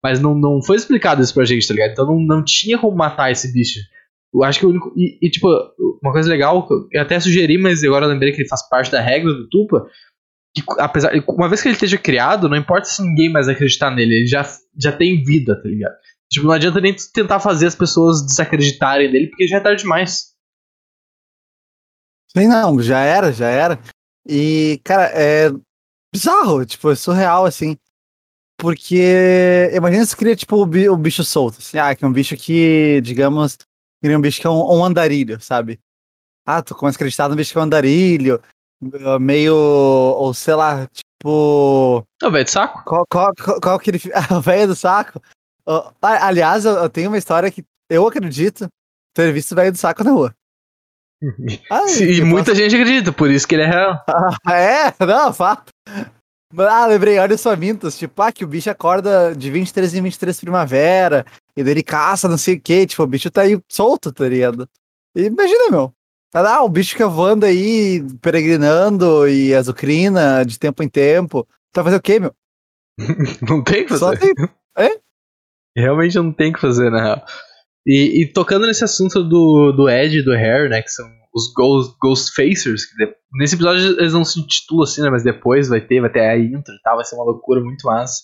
Mas 0.04 0.20
não, 0.20 0.36
não 0.36 0.62
foi 0.62 0.76
explicado 0.76 1.22
isso 1.22 1.34
pra 1.34 1.46
gente, 1.46 1.68
tá 1.68 1.74
ligado? 1.74 1.92
Então 1.92 2.06
não, 2.06 2.20
não 2.20 2.44
tinha 2.44 2.78
como 2.78 2.96
matar 2.96 3.32
esse 3.32 3.52
bicho. 3.52 3.80
Eu 4.36 4.44
acho 4.44 4.60
que 4.60 4.66
o 4.66 4.70
único. 4.70 4.94
E, 4.98 5.18
e, 5.22 5.30
tipo, 5.30 5.48
uma 6.04 6.12
coisa 6.12 6.30
legal, 6.30 6.68
eu 6.92 7.02
até 7.02 7.18
sugeri, 7.20 7.58
mas 7.58 7.82
agora 7.84 8.06
eu 8.06 8.10
lembrei 8.10 8.34
que 8.34 8.42
ele 8.42 8.50
faz 8.50 8.68
parte 8.68 8.92
da 8.92 9.00
regra 9.00 9.32
do 9.32 9.48
Tupa. 9.48 9.88
Que 10.54 10.62
apesar. 10.78 11.14
Uma 11.30 11.48
vez 11.48 11.62
que 11.62 11.70
ele 11.70 11.76
esteja 11.76 11.98
criado, 11.98 12.50
não 12.50 12.58
importa 12.58 12.86
se 12.86 13.02
ninguém 13.02 13.32
mais 13.32 13.48
acreditar 13.48 13.92
nele, 13.92 14.16
ele 14.16 14.28
já, 14.28 14.46
já 14.78 14.92
tem 14.92 15.24
vida, 15.24 15.56
tá 15.56 15.68
ligado? 15.68 15.96
Tipo, 16.30 16.48
não 16.48 16.54
adianta 16.54 16.82
nem 16.82 16.94
tentar 17.14 17.40
fazer 17.40 17.68
as 17.68 17.76
pessoas 17.76 18.26
desacreditarem 18.26 19.10
nele, 19.10 19.28
porque 19.28 19.48
já 19.48 19.58
é 19.58 19.62
tarde 19.62 19.84
demais. 19.84 20.34
Sim, 22.36 22.48
não, 22.48 22.82
já 22.82 23.00
era, 23.00 23.32
já 23.32 23.48
era. 23.48 23.80
E, 24.28 24.82
cara, 24.84 25.12
é 25.14 25.50
bizarro, 26.14 26.66
tipo, 26.66 26.92
é 26.92 26.96
surreal, 26.96 27.46
assim. 27.46 27.78
Porque 28.58 29.70
imagina 29.74 30.06
se 30.06 30.16
cria, 30.16 30.36
tipo, 30.36 30.58
o 30.58 30.98
bicho 30.98 31.24
solto. 31.24 31.60
Assim, 31.60 31.78
ah, 31.78 31.96
que 31.96 32.04
é 32.04 32.08
um 32.08 32.14
bicho 32.14 32.36
que, 32.36 33.00
digamos, 33.02 33.58
Queria 34.06 34.20
um 34.20 34.22
bicho 34.22 34.40
que 34.40 34.46
é 34.46 34.50
um, 34.52 34.78
um 34.78 34.86
andarilho, 34.86 35.42
sabe? 35.42 35.80
Ah, 36.46 36.62
tu 36.62 36.76
começa 36.76 36.96
a 36.96 37.00
acreditar 37.00 37.28
no 37.28 37.36
bicho 37.36 37.52
que 37.52 37.58
é 37.58 37.62
um 37.62 37.64
andarilho, 37.64 38.40
meio, 39.20 39.56
ou 39.56 40.32
sei 40.32 40.54
lá, 40.54 40.88
tipo... 40.88 42.06
É 42.22 42.28
o 42.28 42.32
velho 42.32 42.46
do 42.46 42.52
saco? 42.52 42.84
Qual, 42.86 43.04
qual, 43.10 43.34
qual, 43.34 43.60
qual 43.60 43.76
aquele... 43.78 43.98
o 44.30 44.42
velho 44.42 44.68
do 44.68 44.76
saco? 44.76 45.20
Uh, 45.68 45.92
aliás, 46.04 46.66
eu, 46.66 46.74
eu, 46.74 46.88
tenho 46.88 47.10
uma 47.10 47.18
história 47.18 47.50
que 47.50 47.66
eu 47.90 48.06
acredito 48.08 48.68
ter 49.16 49.34
visto 49.34 49.54
o 49.54 49.56
velho 49.56 49.72
do 49.72 49.78
saco 49.80 50.04
na 50.04 50.12
rua. 50.12 50.36
Ai, 51.72 52.04
e 52.04 52.22
muita 52.22 52.52
posso... 52.52 52.62
gente 52.62 52.76
acredita, 52.76 53.12
por 53.12 53.32
isso 53.32 53.48
que 53.48 53.56
ele 53.56 53.64
é 53.64 53.70
real. 53.72 54.06
é, 54.48 54.94
não, 55.04 55.34
fato. 55.34 55.72
Ah, 56.58 56.86
lembrei, 56.86 57.18
olha 57.20 57.38
só 57.38 57.56
mintas, 57.56 57.98
tipo, 57.98 58.22
ah, 58.22 58.32
que 58.32 58.44
o 58.44 58.48
bicho 58.48 58.70
acorda 58.70 59.36
de 59.36 59.50
23 59.52 59.96
em 59.96 60.02
23 60.02 60.40
primavera, 60.40 61.26
e 61.56 61.64
daí 61.64 61.74
ele 61.74 61.84
caça, 61.84 62.28
não 62.28 62.38
sei 62.38 62.56
o 62.56 62.62
que, 62.62 62.86
tipo, 62.86 63.04
o 63.04 63.08
bicho 63.08 63.30
tá 63.32 63.42
aí 63.42 63.60
solto, 63.70 64.12
tá 64.12 64.28
ligado? 64.28 64.70
E 65.16 65.24
imagina, 65.24 65.70
meu. 65.72 65.94
Ah, 66.34 66.64
o 66.64 66.70
bicho 66.70 66.98
que 66.98 67.04
voando 67.06 67.46
aí, 67.46 68.06
peregrinando 68.22 69.28
e 69.28 69.56
azucrina 69.56 70.44
de 70.46 70.60
tempo 70.60 70.84
em 70.84 70.90
tempo. 70.90 71.48
Tá 71.72 71.82
fazer 71.82 71.96
o 71.96 72.02
quê, 72.02 72.20
meu? 72.20 72.34
não 73.48 73.64
tem 73.64 73.84
o 73.84 73.88
que 73.88 73.98
fazer. 73.98 74.20
tem. 74.20 74.34
É? 74.78 75.00
Realmente 75.78 76.16
não 76.18 76.34
tem 76.34 76.52
o 76.52 76.54
que 76.54 76.60
fazer, 76.60 76.90
na 76.90 77.02
real. 77.02 77.26
E, 77.88 78.22
e 78.22 78.34
tocando 78.34 78.68
nesse 78.68 78.84
assunto 78.84 79.24
do, 79.24 79.72
do 79.72 79.90
Ed 79.90 80.18
e 80.18 80.24
do 80.24 80.32
Harry, 80.32 80.68
né? 80.68 80.82
Que 80.82 80.90
são 80.90 81.06
os 81.36 81.54
Ghost, 81.54 82.34
Facers. 82.34 82.86
Que 82.86 83.06
de- 83.06 83.16
nesse 83.34 83.56
episódio 83.56 84.00
eles 84.00 84.14
não 84.14 84.24
se 84.24 84.40
intitulam 84.40 84.84
assim, 84.84 85.02
né? 85.02 85.10
Mas 85.10 85.24
depois 85.24 85.68
vai 85.68 85.82
ter, 85.82 86.00
vai 86.02 86.10
ter 86.12 86.22
a 86.22 86.38
intro 86.38 86.74
e 86.74 86.82
tal, 86.84 86.96
vai 86.96 87.04
ser 87.06 87.16
uma 87.16 87.26
loucura 87.26 87.62
muito 87.62 87.86
massa. 87.86 88.22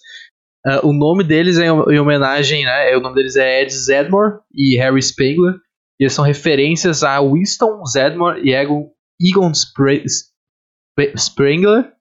Ah, 0.65 0.79
o 0.85 0.93
nome 0.93 1.23
deles 1.23 1.57
é 1.57 1.65
em, 1.65 1.69
em 1.95 1.99
homenagem, 1.99 2.63
né? 2.65 2.91
é, 2.91 2.97
O 2.97 3.01
nome 3.01 3.15
deles 3.15 3.35
é 3.35 3.63
Ed 3.63 3.73
Zedmore 3.73 4.39
e 4.53 4.77
Harry 4.77 5.01
Spengler. 5.01 5.55
E 5.99 6.03
eles 6.03 6.13
são 6.13 6.23
referências 6.25 7.03
a 7.03 7.19
Winston 7.21 7.83
Zedmore 7.85 8.41
e 8.47 8.53
Egon, 8.53 8.89
Egon 9.21 9.51
Spre- 9.53 10.03
Sp- 10.05 11.13
Spengler 11.17 11.91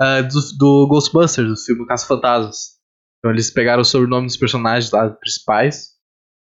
ah, 0.00 0.20
do, 0.22 0.38
do 0.58 0.86
Ghostbusters, 0.88 1.48
do 1.48 1.56
filme 1.56 1.86
Caça 1.86 2.06
Fantasmas. 2.06 2.74
Então 3.18 3.30
eles 3.32 3.50
pegaram 3.50 3.80
o 3.82 3.84
sobrenome 3.84 4.26
dos 4.26 4.36
personagens 4.36 4.90
lá 4.92 5.08
principais. 5.10 5.93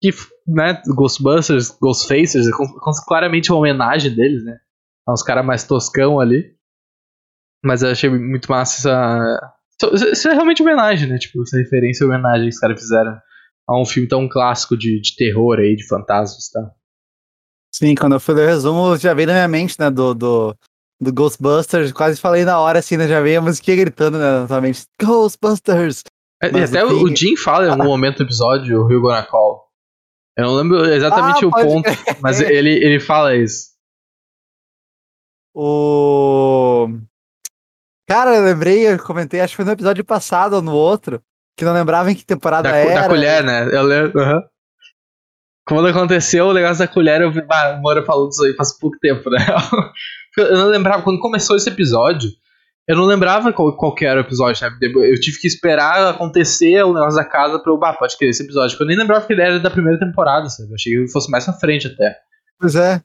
Que, 0.03 0.11
né, 0.47 0.81
Ghostbusters, 0.87 1.71
Ghostfacers, 1.81 2.47
é 2.47 2.51
claramente 3.07 3.51
uma 3.51 3.59
homenagem 3.59 4.15
deles, 4.15 4.45
né? 4.45 4.59
A 5.07 5.13
uns 5.13 5.23
caras 5.23 5.45
mais 5.45 5.65
toscão 5.65 6.21
ali. 6.21 6.55
Mas 7.65 7.83
eu 7.83 7.91
achei 7.91 8.11
muito 8.11 8.51
massa 8.51 8.79
essa. 8.79 9.57
Isso- 10.13 10.29
é 10.29 10.33
realmente 10.35 10.63
homenagem, 10.63 11.09
né? 11.09 11.19
Tipo, 11.19 11.43
essa 11.43 11.57
referência 11.57 12.05
e 12.05 12.07
homenagem 12.07 12.49
que 12.49 12.55
os 12.55 12.59
caras 12.59 12.81
fizeram 12.81 13.19
a 13.69 13.81
um 13.81 13.85
filme 13.85 14.09
tão 14.09 14.29
clássico 14.29 14.77
de, 14.77 15.01
de 15.01 15.17
terror 15.17 15.59
aí, 15.59 15.75
de 15.75 15.87
fantasmas 15.87 16.47
e 16.47 16.53
tal. 16.53 16.71
Sim, 17.75 17.95
quando 17.95 18.15
eu 18.15 18.21
fui 18.21 18.35
ler 18.35 18.45
o 18.45 18.49
resumo, 18.49 18.97
já 18.97 19.13
veio 19.13 19.27
na 19.29 19.35
minha 19.35 19.49
mente, 19.49 19.77
né, 19.79 19.91
do, 19.91 20.15
do, 20.15 20.57
do 21.01 21.13
Ghostbusters. 21.13 21.93
Quase 21.93 22.21
falei 22.21 22.45
na 22.45 22.59
hora, 22.59 22.79
assim, 22.79 22.97
né? 22.97 23.07
Já 23.09 23.21
veio 23.21 23.39
a 23.41 23.43
musiquinha 23.43 23.77
gritando 23.77 24.19
né, 24.19 24.41
na 24.41 24.47
tua 24.47 24.61
mente. 24.61 24.85
Ghostbusters! 25.03 26.03
É, 26.43 26.51
E 26.51 26.63
até 26.63 26.85
o 26.85 27.03
o 27.03 27.15
Jim 27.17 27.37
fala 27.37 27.67
em 27.67 27.71
algum 27.71 27.85
momento 27.85 28.19
do 28.19 28.25
episódio, 28.25 28.81
o 28.81 28.87
Rio 28.87 29.01
Gonna 29.01 29.23
Call. 29.25 29.66
Eu 30.37 30.45
não 30.45 30.55
lembro 30.55 30.85
exatamente 30.85 31.45
Ah, 31.45 31.49
o 31.49 31.51
ponto, 31.51 31.89
mas 32.21 32.41
ele, 32.41 32.71
ele 32.71 33.01
fala 33.01 33.35
isso. 33.35 33.71
O. 35.55 36.89
Cara, 38.09 38.37
eu 38.37 38.45
lembrei, 38.45 38.87
eu 38.87 38.99
comentei, 39.03 39.41
acho 39.41 39.53
que 39.53 39.57
foi 39.57 39.65
no 39.65 39.73
episódio 39.73 40.05
passado 40.05 40.55
ou 40.55 40.63
no 40.63 40.73
outro, 40.75 41.21
que 41.57 41.65
não 41.65 41.73
lembrava 41.73 42.11
em 42.11 42.15
que 42.15 42.25
temporada 42.25 42.71
Da, 42.71 42.77
era. 42.77 43.03
da 43.03 43.09
colher, 43.09 43.43
né? 43.43 43.65
Eu 43.73 43.83
lembro. 43.83 44.21
aham. 44.21 44.43
Quando 45.67 45.89
aconteceu 45.89 46.47
o 46.47 46.53
negócio 46.53 46.79
da 46.79 46.87
colher, 46.87 47.21
eu 47.23 47.33
vi. 47.33 47.43
Ah, 47.51 47.71
o 47.77 47.81
Moura 47.83 48.05
falou 48.05 48.29
disso 48.29 48.45
aí 48.45 48.55
faz 48.55 48.79
pouco 48.79 48.97
tempo, 49.01 49.29
né? 49.31 49.39
Eu 50.39 50.59
não 50.59 50.67
lembrava. 50.69 51.03
Quando 51.03 51.19
começou 51.19 51.57
esse 51.57 51.69
episódio, 51.71 52.31
eu 52.89 52.97
não 52.97 53.05
lembrava 53.05 53.53
qual, 53.53 53.77
qual 53.77 53.95
que 53.95 54.05
era 54.05 54.21
o 54.21 54.23
episódio, 54.23 54.61
sabe? 54.61 54.77
Eu 54.81 55.21
tive 55.21 55.41
que 55.41 55.47
esperar 55.47 56.11
acontecer 56.11 56.83
o 56.85 56.95
negócio 56.95 57.17
da 57.17 57.25
casa 57.25 57.59
pra 57.59 57.73
eu. 57.73 57.79
Bah, 57.79 57.95
pode 57.95 58.17
crer 58.17 58.31
esse 58.31 58.45
episódio. 58.45 58.71
Porque 58.71 58.85
eu 58.85 58.89
nem 58.89 58.97
lembrava 58.97 59.27
que 59.27 59.33
ele 59.33 59.43
era 59.43 59.59
da 59.59 59.71
primeira 59.71 59.99
temporada, 59.99 60.49
sabe? 60.49 60.71
Eu 60.71 60.75
achei 60.75 60.93
que 60.93 60.99
ele 60.99 61.09
fosse 61.09 61.29
mais 61.31 61.45
pra 61.45 61.55
frente 61.55 61.89
até. 61.89 62.17
Pois 62.61 62.77
é. 62.77 63.03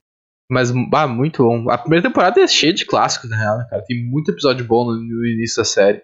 Mas, 0.50 0.71
ah, 0.93 1.07
muito 1.07 1.43
bom. 1.43 1.69
A 1.71 1.77
primeira 1.77 2.07
temporada 2.07 2.39
é 2.39 2.47
cheia 2.47 2.73
de 2.73 2.85
clássicos, 2.85 3.29
na 3.29 3.38
real, 3.38 3.57
né, 3.57 3.65
cara? 3.69 3.83
Tem 3.83 4.05
muito 4.05 4.29
episódio 4.29 4.65
bom 4.65 4.85
no, 4.85 4.97
no 4.97 5.25
início 5.25 5.57
da 5.57 5.65
série. 5.65 6.03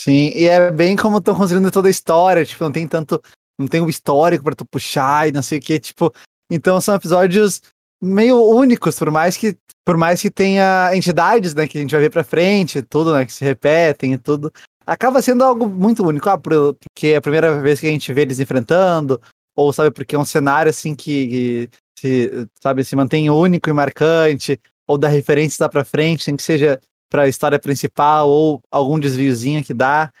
Sim, 0.00 0.32
e 0.34 0.46
é 0.46 0.70
bem 0.70 0.96
como 0.96 1.18
estão 1.18 1.34
construindo 1.34 1.70
toda 1.70 1.88
a 1.88 1.90
história, 1.90 2.44
tipo, 2.44 2.62
não 2.64 2.72
tem 2.72 2.86
tanto. 2.86 3.22
Não 3.58 3.68
tem 3.68 3.80
um 3.80 3.88
histórico 3.88 4.44
pra 4.44 4.54
tu 4.54 4.64
puxar 4.66 5.28
e 5.28 5.32
não 5.32 5.42
sei 5.42 5.58
o 5.58 5.62
que, 5.62 5.78
tipo. 5.78 6.12
Então 6.50 6.80
são 6.80 6.94
episódios 6.94 7.62
meio 8.02 8.42
únicos, 8.42 8.98
por 8.98 9.10
mais 9.10 9.36
que 9.36 9.56
por 9.84 9.96
mais 9.96 10.22
que 10.22 10.30
tenha 10.30 10.90
entidades, 10.94 11.54
né, 11.54 11.66
que 11.66 11.76
a 11.76 11.80
gente 11.80 11.90
vai 11.90 12.02
ver 12.02 12.10
pra 12.10 12.22
frente, 12.22 12.82
tudo, 12.82 13.12
né, 13.12 13.26
que 13.26 13.32
se 13.32 13.44
repetem 13.44 14.12
e 14.12 14.18
tudo, 14.18 14.52
acaba 14.86 15.20
sendo 15.20 15.42
algo 15.42 15.68
muito 15.68 16.06
único, 16.06 16.28
ah, 16.30 16.38
por- 16.38 16.74
porque 16.74 17.08
é 17.08 17.16
a 17.16 17.20
primeira 17.20 17.60
vez 17.60 17.80
que 17.80 17.88
a 17.88 17.90
gente 17.90 18.12
vê 18.12 18.22
eles 18.22 18.38
enfrentando, 18.38 19.20
ou 19.56 19.72
sabe, 19.72 19.90
porque 19.90 20.14
é 20.14 20.18
um 20.18 20.24
cenário 20.24 20.70
assim 20.70 20.94
que, 20.94 21.26
que 21.28 21.70
se, 21.98 22.48
sabe, 22.62 22.84
se 22.84 22.94
mantém 22.94 23.28
único 23.28 23.68
e 23.68 23.72
marcante, 23.72 24.60
ou 24.86 24.96
dá 24.96 25.08
referências 25.08 25.58
lá 25.58 25.68
pra 25.68 25.84
frente, 25.84 26.24
tem 26.24 26.36
que 26.36 26.42
seja 26.44 26.80
pra 27.10 27.28
história 27.28 27.58
principal 27.58 28.28
ou 28.28 28.60
algum 28.70 28.98
desviozinho 29.00 29.64
que 29.64 29.74
dá. 29.74 30.12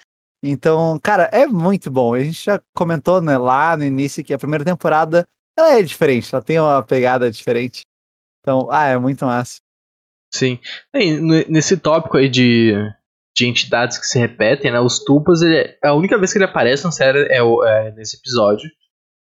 Então, 0.42 0.98
cara, 1.00 1.30
é 1.32 1.46
muito 1.46 1.88
bom. 1.90 2.14
A 2.14 2.20
gente 2.20 2.44
já 2.44 2.60
comentou, 2.74 3.20
né, 3.22 3.38
lá 3.38 3.76
no 3.76 3.84
início 3.84 4.24
que 4.24 4.34
a 4.34 4.38
primeira 4.38 4.64
temporada 4.64 5.24
ela 5.58 5.78
é 5.78 5.82
diferente, 5.82 6.34
ela 6.34 6.42
tem 6.42 6.58
uma 6.58 6.82
pegada 6.82 7.30
diferente. 7.30 7.82
Então, 8.40 8.68
ah, 8.70 8.86
é 8.86 8.98
muito 8.98 9.24
massa. 9.24 9.58
Sim. 10.34 10.58
E 10.94 11.12
nesse 11.48 11.76
tópico 11.76 12.16
aí 12.16 12.28
de, 12.28 12.72
de 13.36 13.46
entidades 13.46 13.98
que 13.98 14.06
se 14.06 14.18
repetem, 14.18 14.72
né? 14.72 14.80
Os 14.80 15.04
Tupas, 15.04 15.42
ele, 15.42 15.56
é- 15.56 15.78
a 15.84 15.94
única 15.94 16.18
vez 16.18 16.32
que 16.32 16.38
ele 16.38 16.44
aparece 16.46 16.84
na 16.84 16.90
série 16.90 17.26
é, 17.30 17.38
é 17.38 17.92
nesse 17.92 18.16
episódio. 18.16 18.68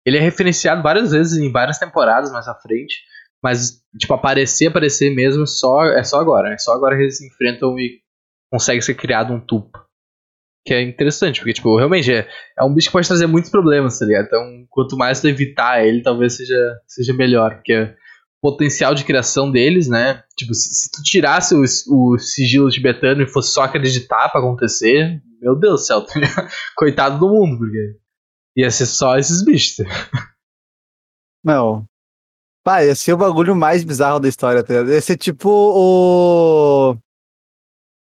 Ele 0.07 0.19
é 0.19 0.21
referenciado 0.21 0.83
várias 0.83 1.11
vezes 1.13 1.39
em 1.39 1.51
várias 1.51 1.79
temporadas 1.79 2.31
mais 2.31 2.47
à 2.49 2.55
frente. 2.55 3.03
Mas, 3.43 3.83
tipo, 3.99 4.13
aparecer, 4.13 4.67
aparecer 4.67 5.15
mesmo 5.15 5.47
só, 5.47 5.85
é 5.87 6.05
só 6.05 6.21
agora. 6.21 6.53
É 6.53 6.59
só 6.59 6.73
agora 6.73 6.95
que 6.97 7.03
eles 7.03 7.17
se 7.17 7.27
enfrentam 7.27 7.79
e 7.79 8.01
consegue 8.53 8.83
ser 8.83 8.95
criado 8.95 9.33
um 9.33 9.41
Tupa. 9.41 9.87
Que 10.65 10.75
é 10.75 10.83
interessante, 10.83 11.41
porque, 11.41 11.55
tipo, 11.55 11.77
realmente 11.77 12.13
é, 12.13 12.29
é 12.59 12.65
um 12.65 12.75
bicho 12.75 12.89
que 12.89 12.93
pode 12.93 13.09
trazer 13.09 13.27
muitos 13.27 13.51
problemas, 13.51 13.99
tá 13.99 14.05
ligado? 14.05 14.27
Então, 14.27 14.67
quanto 14.69 14.97
mais 14.97 15.21
tu 15.21 15.29
evitar 15.29 15.85
ele, 15.85 16.03
talvez 16.03 16.37
seja, 16.37 16.77
seja 16.87 17.15
melhor. 17.15 17.55
Porque 17.57 17.95
potencial 18.43 18.95
de 18.95 19.05
criação 19.05 19.51
deles, 19.51 19.89
né? 19.89 20.23
Tipo, 20.37 20.55
se, 20.55 20.73
se 20.73 20.91
tu 20.91 21.03
tirasse 21.03 21.55
o, 21.55 21.63
o 21.63 22.19
sigilo 22.19 22.71
tibetano 22.71 23.23
e 23.23 23.29
fosse 23.29 23.53
só 23.53 23.63
acreditar 23.63 24.29
pra 24.31 24.41
acontecer, 24.41 25.21
meu 25.41 25.59
Deus 25.59 25.81
do 25.81 25.87
céu, 25.87 26.03
tá 26.05 26.49
coitado 26.77 27.19
do 27.19 27.29
mundo, 27.29 27.59
porque 27.59 27.97
ia 28.57 28.71
ser 28.71 28.87
só 28.87 29.19
esses 29.19 29.45
bichos. 29.45 29.87
Não. 31.45 31.87
Pá, 32.63 32.85
ia 32.85 32.95
ser 32.95 33.15
o 33.15 33.17
bagulho 33.17 33.57
mais 33.57 33.85
bizarro 33.85 34.21
da 34.21 34.29
história, 34.29 34.63
tá 34.63 34.75
ligado? 34.75 34.93
Ia 34.93 35.01
ser 35.01 35.17
tipo 35.17 35.49
o. 35.49 36.97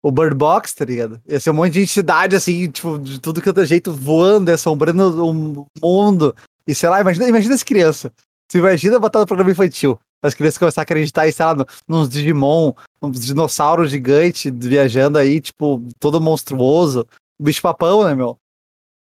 O 0.02 0.12
Bird 0.12 0.34
Box, 0.36 0.74
tá 0.74 0.84
ligado? 0.84 1.20
Ia 1.28 1.40
ser 1.40 1.50
um 1.50 1.54
monte 1.54 1.72
de 1.72 1.82
entidade, 1.82 2.36
assim, 2.36 2.70
tipo, 2.70 2.98
de 2.98 3.20
tudo 3.20 3.42
que 3.42 3.48
outro 3.48 3.64
jeito, 3.66 3.92
voando, 3.92 4.50
assombrando 4.50 5.26
o 5.26 5.34
mundo. 5.82 6.36
E 6.66 6.74
sei 6.74 6.88
lá, 6.88 7.00
imagina, 7.00 7.28
imagina 7.28 7.54
as 7.54 7.62
crianças. 7.64 8.10
Você 8.50 8.58
imagina 8.58 8.98
botar 9.00 9.18
no 9.20 9.26
programa 9.26 9.50
infantil. 9.50 9.98
As 10.22 10.34
crianças 10.34 10.58
começarem 10.58 10.82
a 10.82 10.84
acreditar 10.84 11.28
em, 11.28 11.32
sei 11.32 11.44
lá, 11.46 11.54
no- 11.54 11.66
nos 11.86 12.08
Digimon, 12.08 12.72
uns 13.02 13.24
dinossauros 13.24 13.90
gigantes 13.90 14.50
viajando 14.54 15.18
aí, 15.18 15.40
tipo, 15.40 15.82
todo 15.98 16.20
monstruoso. 16.20 17.06
Bicho 17.40 17.62
papão, 17.62 18.04
né, 18.04 18.14
meu? 18.14 18.36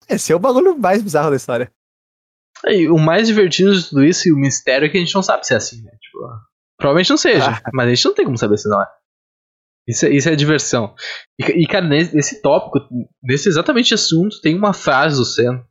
Esse 0.08 0.32
é 0.32 0.36
o 0.36 0.40
bagulho 0.40 0.76
mais 0.78 1.02
bizarro 1.02 1.30
da 1.30 1.36
história. 1.36 1.70
E 2.66 2.88
o 2.88 2.98
mais 2.98 3.26
divertido 3.26 3.74
de 3.74 3.88
tudo 3.88 4.04
isso 4.04 4.28
e 4.28 4.32
o 4.32 4.36
mistério 4.36 4.86
é 4.86 4.88
que 4.88 4.96
a 4.96 5.00
gente 5.00 5.14
não 5.14 5.22
sabe 5.22 5.46
se 5.46 5.54
é 5.54 5.56
assim, 5.56 5.82
né? 5.82 5.90
Tipo, 6.00 6.18
provavelmente 6.78 7.10
não 7.10 7.16
seja, 7.16 7.50
Ah. 7.64 7.70
mas 7.72 7.86
a 7.86 7.94
gente 7.94 8.04
não 8.04 8.14
tem 8.14 8.24
como 8.24 8.38
saber 8.38 8.58
se 8.58 8.68
não 8.68 8.80
é. 8.80 8.86
Isso, 9.86 10.06
é- 10.06 10.10
isso 10.14 10.28
é 10.28 10.36
diversão. 10.36 10.94
E, 11.38 11.62
e, 11.62 11.66
cara, 11.66 11.86
nesse, 11.86 12.14
nesse 12.14 12.42
tópico, 12.42 12.78
nesse 13.22 13.48
exatamente 13.48 13.92
assunto, 13.94 14.40
tem 14.40 14.54
uma 14.56 14.72
frase 14.72 15.16
do 15.16 15.24
Sen 15.24 15.62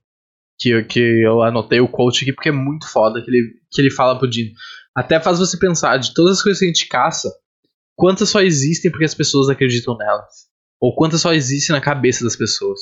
que, 0.59 0.69
eu- 0.69 0.85
que 0.87 0.99
eu 0.99 1.41
anotei 1.41 1.79
o 1.79 1.87
coach 1.89 2.23
aqui 2.23 2.31
porque 2.33 2.49
é 2.49 2.51
muito 2.51 2.87
foda 2.87 3.21
que 3.23 3.29
ele, 3.29 3.53
que 3.71 3.81
ele 3.81 3.89
fala 3.91 4.17
pro 4.17 4.29
Dino. 4.29 4.51
Até 4.95 5.19
faz 5.19 5.39
você 5.39 5.57
pensar 5.57 5.97
de 5.97 6.13
todas 6.13 6.37
as 6.37 6.43
coisas 6.43 6.59
que 6.59 6.65
a 6.65 6.67
gente 6.67 6.87
caça, 6.87 7.31
quantas 7.95 8.29
só 8.29 8.39
existem 8.41 8.91
porque 8.91 9.05
as 9.05 9.15
pessoas 9.15 9.49
acreditam 9.49 9.97
nelas? 9.97 10.47
Ou 10.79 10.95
quantas 10.95 11.21
só 11.21 11.33
existem 11.33 11.75
na 11.75 11.81
cabeça 11.81 12.23
das 12.23 12.35
pessoas? 12.35 12.79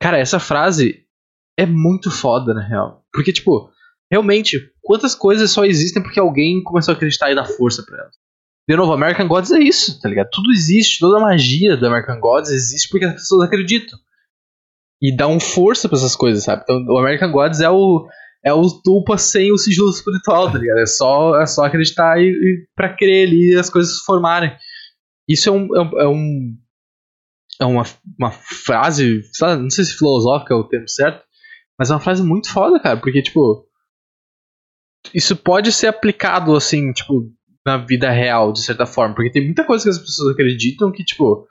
Cara, 0.00 0.18
essa 0.18 0.38
frase 0.40 1.04
é 1.58 1.66
muito 1.66 2.10
foda, 2.10 2.54
na 2.54 2.66
real. 2.66 3.04
Porque, 3.12 3.32
tipo, 3.32 3.70
realmente, 4.10 4.58
quantas 4.82 5.14
coisas 5.14 5.50
só 5.50 5.64
existem 5.64 6.02
porque 6.02 6.18
alguém 6.18 6.62
começou 6.62 6.92
a 6.92 6.96
acreditar 6.96 7.30
e 7.30 7.34
dar 7.34 7.44
força 7.44 7.84
pra 7.84 7.98
elas? 8.00 8.14
De 8.68 8.76
novo, 8.76 8.92
American 8.92 9.26
Gods 9.26 9.50
é 9.50 9.58
isso, 9.58 10.00
tá 10.00 10.08
ligado? 10.08 10.28
Tudo 10.30 10.52
existe, 10.52 11.00
toda 11.00 11.18
a 11.18 11.20
magia 11.20 11.76
do 11.76 11.86
American 11.86 12.20
Gods 12.20 12.50
existe 12.50 12.88
porque 12.88 13.04
as 13.04 13.14
pessoas 13.14 13.46
acreditam. 13.46 13.98
E 15.00 15.14
dá 15.14 15.26
um 15.26 15.40
força 15.40 15.88
pra 15.88 15.98
essas 15.98 16.14
coisas, 16.14 16.44
sabe? 16.44 16.62
Então, 16.62 16.84
o 16.88 16.98
American 16.98 17.32
Gods 17.32 17.60
é 17.60 17.68
o 17.68 18.08
é 18.44 18.52
o 18.52 18.68
tupa 18.68 19.16
sem 19.16 19.52
o 19.52 19.58
sigilo 19.58 19.90
espiritual, 19.90 20.50
tá 20.50 20.58
ligado? 20.58 20.78
É 20.78 20.86
só, 20.86 21.40
é 21.40 21.46
só 21.46 21.64
acreditar 21.64 22.20
e, 22.20 22.28
e 22.28 22.66
pra 22.74 22.94
crer 22.94 23.28
ali 23.28 23.56
as 23.56 23.70
coisas 23.70 23.98
se 23.98 24.04
formarem. 24.04 24.52
Isso 25.28 25.48
é 25.48 25.52
um, 25.52 25.76
é 25.76 25.80
um, 25.80 26.00
é 26.00 26.08
um 26.08 26.56
é 27.60 27.64
uma, 27.64 27.84
uma 28.18 28.30
frase, 28.30 29.22
lá, 29.40 29.56
não 29.56 29.70
sei 29.70 29.84
se 29.84 29.96
filosófica 29.96 30.52
é 30.52 30.56
o 30.56 30.64
termo 30.64 30.88
certo, 30.88 31.24
mas 31.78 31.90
é 31.90 31.94
uma 31.94 32.00
frase 32.00 32.22
muito 32.22 32.50
foda, 32.50 32.80
cara, 32.80 32.98
porque, 32.98 33.22
tipo, 33.22 33.66
isso 35.14 35.36
pode 35.36 35.70
ser 35.72 35.86
aplicado, 35.86 36.54
assim, 36.56 36.92
tipo, 36.92 37.30
na 37.66 37.76
vida 37.78 38.10
real, 38.10 38.52
de 38.52 38.62
certa 38.62 38.86
forma, 38.86 39.14
porque 39.14 39.30
tem 39.30 39.44
muita 39.44 39.64
coisa 39.64 39.84
que 39.84 39.90
as 39.90 39.98
pessoas 39.98 40.32
acreditam 40.32 40.90
que, 40.90 41.04
tipo, 41.04 41.46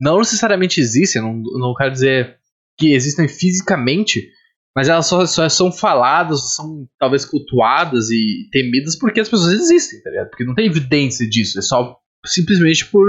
não 0.00 0.18
necessariamente 0.18 0.80
existem, 0.80 1.20
não, 1.20 1.34
não 1.58 1.74
quero 1.74 1.92
dizer 1.92 2.36
que 2.78 2.92
existem 2.94 3.26
fisicamente, 3.26 4.28
mas 4.76 4.88
elas 4.88 5.06
só, 5.06 5.26
só 5.26 5.48
são 5.48 5.72
faladas, 5.72 6.54
são 6.54 6.86
talvez 6.98 7.24
cultuadas 7.24 8.08
e 8.10 8.48
temidas 8.52 8.96
porque 8.96 9.18
as 9.20 9.28
pessoas 9.28 9.52
existem, 9.52 10.00
tá 10.02 10.10
ligado? 10.10 10.28
Porque 10.30 10.44
não 10.44 10.54
tem 10.54 10.66
evidência 10.66 11.28
disso, 11.28 11.58
é 11.58 11.62
só 11.62 11.96
simplesmente 12.24 12.86
por 12.86 13.04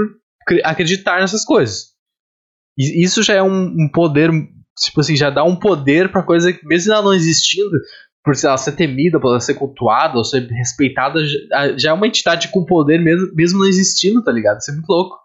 cre- 0.46 0.62
acreditar 0.64 1.20
nessas 1.20 1.44
coisas. 1.44 1.90
E 2.76 3.04
Isso 3.04 3.22
já 3.22 3.34
é 3.34 3.42
um, 3.42 3.66
um 3.66 3.88
poder, 3.92 4.30
tipo 4.82 5.00
assim, 5.00 5.14
já 5.14 5.30
dá 5.30 5.44
um 5.44 5.54
poder 5.56 6.10
pra 6.10 6.24
coisa 6.24 6.52
que, 6.52 6.66
mesmo 6.66 6.92
ela 6.92 7.02
não 7.02 7.14
existindo, 7.14 7.70
por 8.24 8.34
ela 8.44 8.56
ser 8.58 8.72
temida, 8.72 9.18
por 9.20 9.28
ela 9.28 9.40
ser 9.40 9.54
cultuada, 9.54 10.16
ou 10.18 10.24
ser 10.24 10.46
respeitada, 10.48 11.20
já, 11.78 11.90
é 11.90 11.92
uma 11.92 12.06
entidade 12.06 12.48
com 12.50 12.64
poder 12.64 12.98
mesmo, 12.98 13.34
mesmo 13.34 13.58
não 13.60 13.66
existindo, 13.66 14.22
tá 14.22 14.30
ligado? 14.30 14.58
Isso 14.58 14.70
é 14.70 14.74
muito 14.74 14.88
louco. 14.88 15.16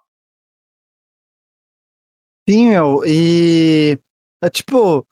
Sim, 2.47 2.69
meu, 2.69 3.01
e. 3.05 3.97
É, 4.43 4.49
tipo, 4.49 5.05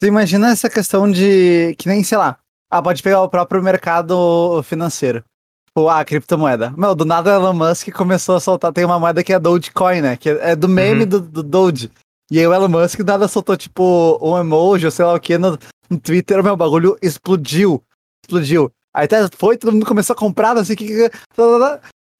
tu 0.00 0.06
imagina 0.06 0.50
essa 0.50 0.70
questão 0.70 1.10
de. 1.10 1.74
Que 1.78 1.88
nem, 1.88 2.02
sei 2.04 2.16
lá. 2.18 2.38
Ah, 2.70 2.82
pode 2.82 3.02
pegar 3.02 3.22
o 3.22 3.28
próprio 3.28 3.62
mercado 3.62 4.62
financeiro. 4.62 5.24
Tipo, 5.68 5.88
ah, 5.88 6.04
criptomoeda. 6.04 6.70
Meu, 6.76 6.94
do 6.94 7.04
nada 7.04 7.34
Elon 7.34 7.52
Musk 7.52 7.90
começou 7.90 8.36
a 8.36 8.40
soltar. 8.40 8.72
Tem 8.72 8.84
uma 8.84 8.98
moeda 8.98 9.22
que 9.22 9.32
é 9.32 9.38
Dogecoin, 9.38 10.00
né? 10.00 10.16
Que 10.16 10.30
é 10.30 10.54
do 10.56 10.68
meme 10.68 11.02
Uhum. 11.02 11.08
do, 11.08 11.20
do 11.20 11.42
Doge. 11.42 11.90
E 12.30 12.38
aí 12.38 12.46
o 12.46 12.52
Elon 12.54 12.68
Musk 12.68 12.98
do 13.00 13.04
nada 13.06 13.28
soltou, 13.28 13.56
tipo, 13.56 14.18
um 14.20 14.36
emoji 14.38 14.84
ou 14.86 14.90
sei 14.90 15.04
lá 15.04 15.14
o 15.14 15.20
que 15.20 15.38
no, 15.38 15.56
no 15.90 15.98
Twitter. 15.98 16.42
Meu, 16.42 16.56
bagulho 16.56 16.96
explodiu. 17.02 17.82
Explodiu. 18.24 18.70
Aí 18.94 19.04
até 19.04 19.28
foi, 19.36 19.58
todo 19.58 19.72
mundo 19.72 19.86
começou 19.86 20.14
a 20.14 20.18
comprar, 20.18 20.56
o 20.56 20.64
que. 20.76 21.10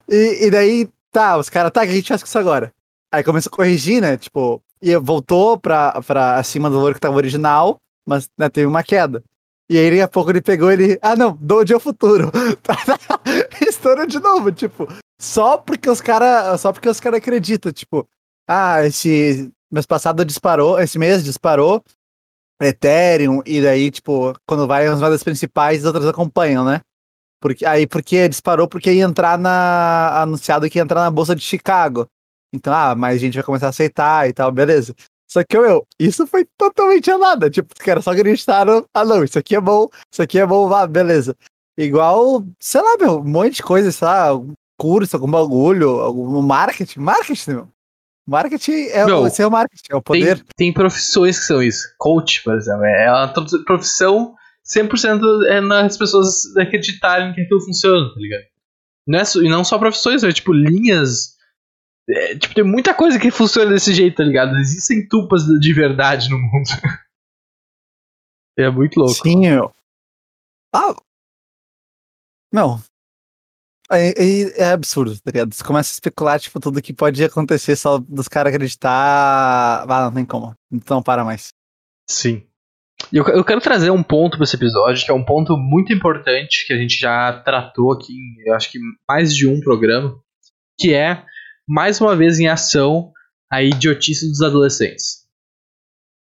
E, 0.09 0.45
e 0.45 0.51
daí, 0.51 0.89
tá, 1.11 1.37
os 1.37 1.49
caras, 1.49 1.71
tá, 1.71 1.81
o 1.81 1.83
que 1.83 1.89
a 1.89 1.95
gente 1.95 2.07
faz 2.07 2.21
com 2.21 2.27
isso 2.27 2.37
agora? 2.37 2.71
Aí 3.11 3.23
começou 3.23 3.49
a 3.51 3.55
corrigir, 3.55 4.01
né? 4.01 4.15
Tipo, 4.15 4.61
e 4.81 4.95
voltou 4.97 5.57
pra, 5.57 5.99
pra 6.05 6.35
acima 6.37 6.69
do 6.69 6.75
valor 6.75 6.93
que 6.93 6.99
tava 6.99 7.15
original, 7.15 7.77
mas 8.07 8.29
né, 8.37 8.47
teve 8.47 8.67
uma 8.67 8.83
queda. 8.83 9.23
E 9.69 9.77
aí, 9.77 10.01
a 10.01 10.07
pouco 10.07 10.29
ele 10.29 10.41
pegou 10.41 10.71
ele. 10.71 10.97
Ah, 11.01 11.15
não, 11.15 11.35
Doge 11.41 11.73
é 11.73 11.75
o 11.75 11.79
futuro. 11.79 12.31
Estourou 13.67 14.05
de 14.05 14.19
novo, 14.19 14.51
tipo, 14.51 14.87
só 15.19 15.57
porque 15.57 15.89
os 15.89 15.99
caras. 15.99 16.61
Só 16.61 16.71
porque 16.71 16.87
os 16.87 16.99
caras 16.99 17.17
acreditam, 17.17 17.71
tipo, 17.71 18.07
ah, 18.47 18.85
esse 18.85 19.51
mês 19.69 19.85
passado 19.85 20.23
disparou, 20.23 20.79
esse 20.79 20.97
mês 20.97 21.23
disparou 21.23 21.83
Ethereum, 22.61 23.41
e 23.45 23.61
daí, 23.61 23.91
tipo, 23.91 24.33
quando 24.47 24.67
vai 24.67 24.87
as 24.87 24.99
moedas 24.99 25.23
principais, 25.23 25.79
as 25.79 25.85
outras 25.85 26.05
acompanham, 26.07 26.65
né? 26.65 26.81
Porque, 27.39 27.65
aí 27.65 27.85
porque 27.85 28.27
disparou 28.27 28.67
porque 28.67 28.91
ia 28.91 29.03
entrar 29.03 29.37
na. 29.37 30.21
anunciado 30.21 30.69
que 30.69 30.79
ia 30.79 30.81
entrar 30.81 31.01
na 31.01 31.11
Bolsa 31.11 31.35
de 31.35 31.41
Chicago. 31.41 32.07
Então, 32.53 32.73
ah, 32.73 32.95
mais 32.95 33.19
gente 33.21 33.35
vai 33.35 33.43
começar 33.43 33.67
a 33.67 33.69
aceitar 33.69 34.27
e 34.27 34.33
tal, 34.33 34.51
beleza. 34.51 34.95
Só 35.29 35.43
que, 35.43 35.59
meu, 35.59 35.85
isso 35.99 36.25
foi 36.25 36.45
totalmente 36.57 37.11
a 37.11 37.17
nada. 37.17 37.49
Tipo, 37.49 37.73
os 37.77 37.83
caras 37.83 38.03
só 38.03 38.11
acreditaram, 38.11 38.85
ah 38.93 39.05
não, 39.05 39.23
isso 39.23 39.37
aqui 39.37 39.55
é 39.55 39.61
bom, 39.61 39.89
isso 40.11 40.21
aqui 40.21 40.39
é 40.39 40.45
bom, 40.45 40.67
vá, 40.67 40.87
beleza. 40.87 41.35
Igual, 41.77 42.43
sei 42.59 42.81
lá, 42.81 42.97
meu, 42.97 43.19
um 43.19 43.23
monte 43.23 43.55
de 43.57 43.63
coisa, 43.63 43.91
sei 43.91 44.07
lá, 44.07 44.29
curso, 44.79 45.15
algum 45.15 45.29
bagulho, 45.29 45.99
algum 45.99 46.41
marketing, 46.41 46.99
marketing, 46.99 47.51
meu. 47.51 47.69
Marketing 48.27 48.87
é 48.89 49.05
Meu, 49.05 49.21
o 49.21 49.29
seu 49.29 49.49
marketing, 49.49 49.83
é 49.89 49.95
o 49.95 50.01
Tem, 50.01 50.19
poder. 50.21 50.45
tem 50.55 50.73
profissões 50.73 51.39
que 51.39 51.45
são 51.45 51.63
isso. 51.63 51.87
Coach, 51.97 52.43
por 52.43 52.55
exemplo. 52.55 52.83
É 52.83 53.09
uma 53.09 53.27
tro- 53.29 53.63
profissão 53.63 54.35
100% 54.65 55.21
é 55.47 55.61
nas 55.61 55.97
pessoas 55.97 56.55
acreditarem 56.57 57.33
que 57.33 57.39
aquilo 57.41 57.61
funciona, 57.61 58.13
tá 58.13 58.19
ligado? 58.19 58.43
Não 59.07 59.19
é 59.19 59.23
e 59.37 59.49
não 59.49 59.63
só 59.63 59.79
profissões, 59.79 60.23
é 60.25 60.31
tipo 60.33 60.51
linhas. 60.51 61.37
é, 62.09 62.35
tipo, 62.37 62.53
tem 62.53 62.65
muita 62.65 62.93
coisa 62.93 63.17
que 63.17 63.31
funciona 63.31 63.71
desse 63.71 63.93
jeito, 63.93 64.17
tá 64.17 64.23
ligado? 64.25 64.57
Existem 64.57 65.07
tupas 65.07 65.43
de 65.43 65.73
verdade 65.73 66.29
no 66.29 66.37
mundo. 66.37 66.67
é 68.59 68.69
muito 68.69 68.97
louco. 68.99 69.13
Sim, 69.23 69.37
meu. 69.37 69.73
Ah. 70.75 70.93
Não. 72.51 72.81
É, 73.91 74.61
é- 74.61 74.71
absurdo, 74.71 75.15
tá 75.15 75.31
ligado? 75.31 75.53
Você 75.53 75.63
começa 75.63 75.91
a 75.91 75.95
especular, 75.95 76.39
tipo, 76.39 76.59
tudo 76.59 76.81
que 76.81 76.93
pode 76.93 77.23
acontecer 77.23 77.75
só 77.75 77.97
dos 77.97 78.27
caras 78.27 78.53
acreditar. 78.53 79.85
Ah, 79.87 80.05
não 80.05 80.13
tem 80.13 80.25
como. 80.25 80.53
Então 80.71 81.01
para 81.01 81.23
mais. 81.23 81.49
Sim. 82.09 82.43
Eu, 83.13 83.23
eu 83.27 83.45
quero 83.45 83.61
trazer 83.61 83.91
um 83.91 84.03
ponto 84.03 84.37
para 84.37 84.43
esse 84.43 84.55
episódio, 84.55 85.05
que 85.05 85.11
é 85.11 85.13
um 85.13 85.23
ponto 85.23 85.55
muito 85.55 85.93
importante 85.93 86.65
que 86.65 86.73
a 86.73 86.77
gente 86.77 86.97
já 86.97 87.41
tratou 87.43 87.93
aqui, 87.93 88.11
em, 88.11 88.49
eu 88.49 88.55
acho 88.55 88.71
que 88.71 88.79
mais 89.07 89.33
de 89.35 89.47
um 89.47 89.59
programa, 89.59 90.19
que 90.79 90.93
é, 90.93 91.23
mais 91.67 92.01
uma 92.01 92.15
vez 92.15 92.39
em 92.39 92.47
ação, 92.47 93.11
a 93.51 93.63
idiotice 93.63 94.27
dos 94.27 94.41
adolescentes. 94.41 95.26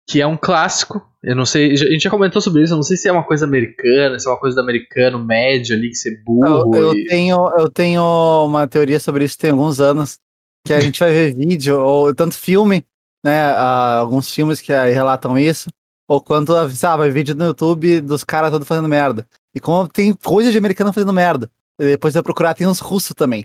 Que 0.08 0.20
é 0.20 0.26
um 0.26 0.36
clássico, 0.36 1.02
eu 1.22 1.34
não 1.34 1.44
sei, 1.44 1.72
a 1.72 1.76
gente 1.76 2.02
já 2.02 2.10
comentou 2.10 2.40
sobre 2.40 2.62
isso, 2.62 2.72
eu 2.72 2.76
não 2.76 2.82
sei 2.84 2.96
se 2.96 3.08
é 3.08 3.12
uma 3.12 3.24
coisa 3.24 3.44
americana, 3.44 4.18
se 4.18 4.28
é 4.28 4.30
uma 4.30 4.38
coisa 4.38 4.54
do 4.54 4.60
americano 4.62 5.18
médio 5.18 5.74
ali, 5.76 5.88
que 5.88 5.96
ser 5.96 6.18
Eu, 6.18 6.24
burro. 6.24 6.76
eu 6.76 6.94
e- 6.94 7.04
tenho, 7.06 7.48
eu 7.58 7.68
tenho 7.70 8.02
uma 8.46 8.68
teoria 8.68 9.00
sobre 9.00 9.24
isso 9.24 9.36
tem 9.36 9.50
alguns 9.50 9.80
anos. 9.80 10.18
Que 10.64 10.72
a 10.72 10.80
gente 10.80 10.98
vai 11.00 11.10
ver 11.12 11.34
vídeo, 11.34 11.80
ou 11.80 12.12
tanto 12.14 12.34
filme, 12.36 12.84
né? 13.24 13.40
ah, 13.52 13.98
alguns 13.98 14.32
filmes 14.32 14.60
que 14.60 14.72
relatam 14.72 15.38
isso, 15.38 15.68
ou 16.08 16.20
quanto, 16.20 16.52
sabe, 16.70 16.98
vai 16.98 17.10
vídeo 17.10 17.34
no 17.34 17.46
YouTube 17.46 18.00
dos 18.00 18.22
caras 18.24 18.50
todos 18.50 18.66
fazendo 18.66 18.88
merda. 18.88 19.26
E 19.54 19.60
como 19.60 19.88
tem 19.88 20.12
coisa 20.12 20.50
de 20.52 20.58
americano 20.58 20.92
fazendo 20.92 21.12
merda. 21.12 21.50
Depois 21.78 22.14
vai 22.14 22.22
procurar, 22.22 22.54
tem 22.54 22.66
uns 22.66 22.78
russos 22.80 23.12
também. 23.14 23.44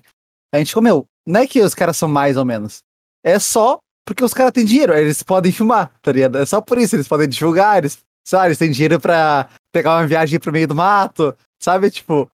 A 0.53 0.57
gente 0.57 0.73
comeu. 0.73 1.05
Não 1.27 1.41
é 1.41 1.47
que 1.47 1.61
os 1.61 1.73
caras 1.75 1.97
são 1.97 2.07
mais 2.09 2.37
ou 2.37 2.45
menos. 2.45 2.81
É 3.23 3.37
só 3.39 3.79
porque 4.05 4.23
os 4.23 4.33
caras 4.33 4.51
têm 4.51 4.65
dinheiro, 4.65 4.93
eles 4.93 5.21
podem 5.23 5.51
filmar, 5.51 5.91
tá 6.01 6.11
ligado? 6.11 6.37
É 6.37 6.45
só 6.45 6.59
por 6.61 6.77
isso, 6.77 6.95
eles 6.95 7.07
podem 7.07 7.27
divulgar, 7.29 7.77
eles, 7.77 7.99
sabe, 8.27 8.47
eles 8.47 8.57
têm 8.57 8.71
dinheiro 8.71 8.99
pra 8.99 9.49
pegar 9.71 9.97
uma 9.97 10.07
viagem 10.07 10.39
pro 10.39 10.51
meio 10.51 10.67
do 10.67 10.75
mato, 10.75 11.35
sabe? 11.61 11.89
Tipo, 11.91 12.29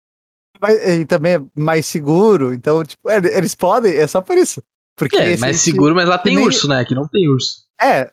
mas- 0.60 0.80
e 0.88 1.06
também 1.06 1.36
é 1.36 1.42
mais 1.56 1.86
seguro, 1.86 2.54
então, 2.54 2.84
tipo, 2.84 3.10
é, 3.10 3.18
eles 3.38 3.54
podem, 3.54 3.96
é 3.96 4.08
só 4.08 4.22
por 4.22 4.38
isso. 4.38 4.62
Porque 4.98 5.16
É, 5.16 5.38
mais 5.38 5.62
seguro, 5.62 5.94
mas 5.94 6.08
lá 6.10 6.18
tem 6.18 6.36
nem- 6.36 6.46
urso, 6.46 6.68
né? 6.68 6.80
Aqui 6.80 6.96
não 6.96 7.08
tem 7.08 7.30
urso. 7.30 7.66
É, 7.80 8.10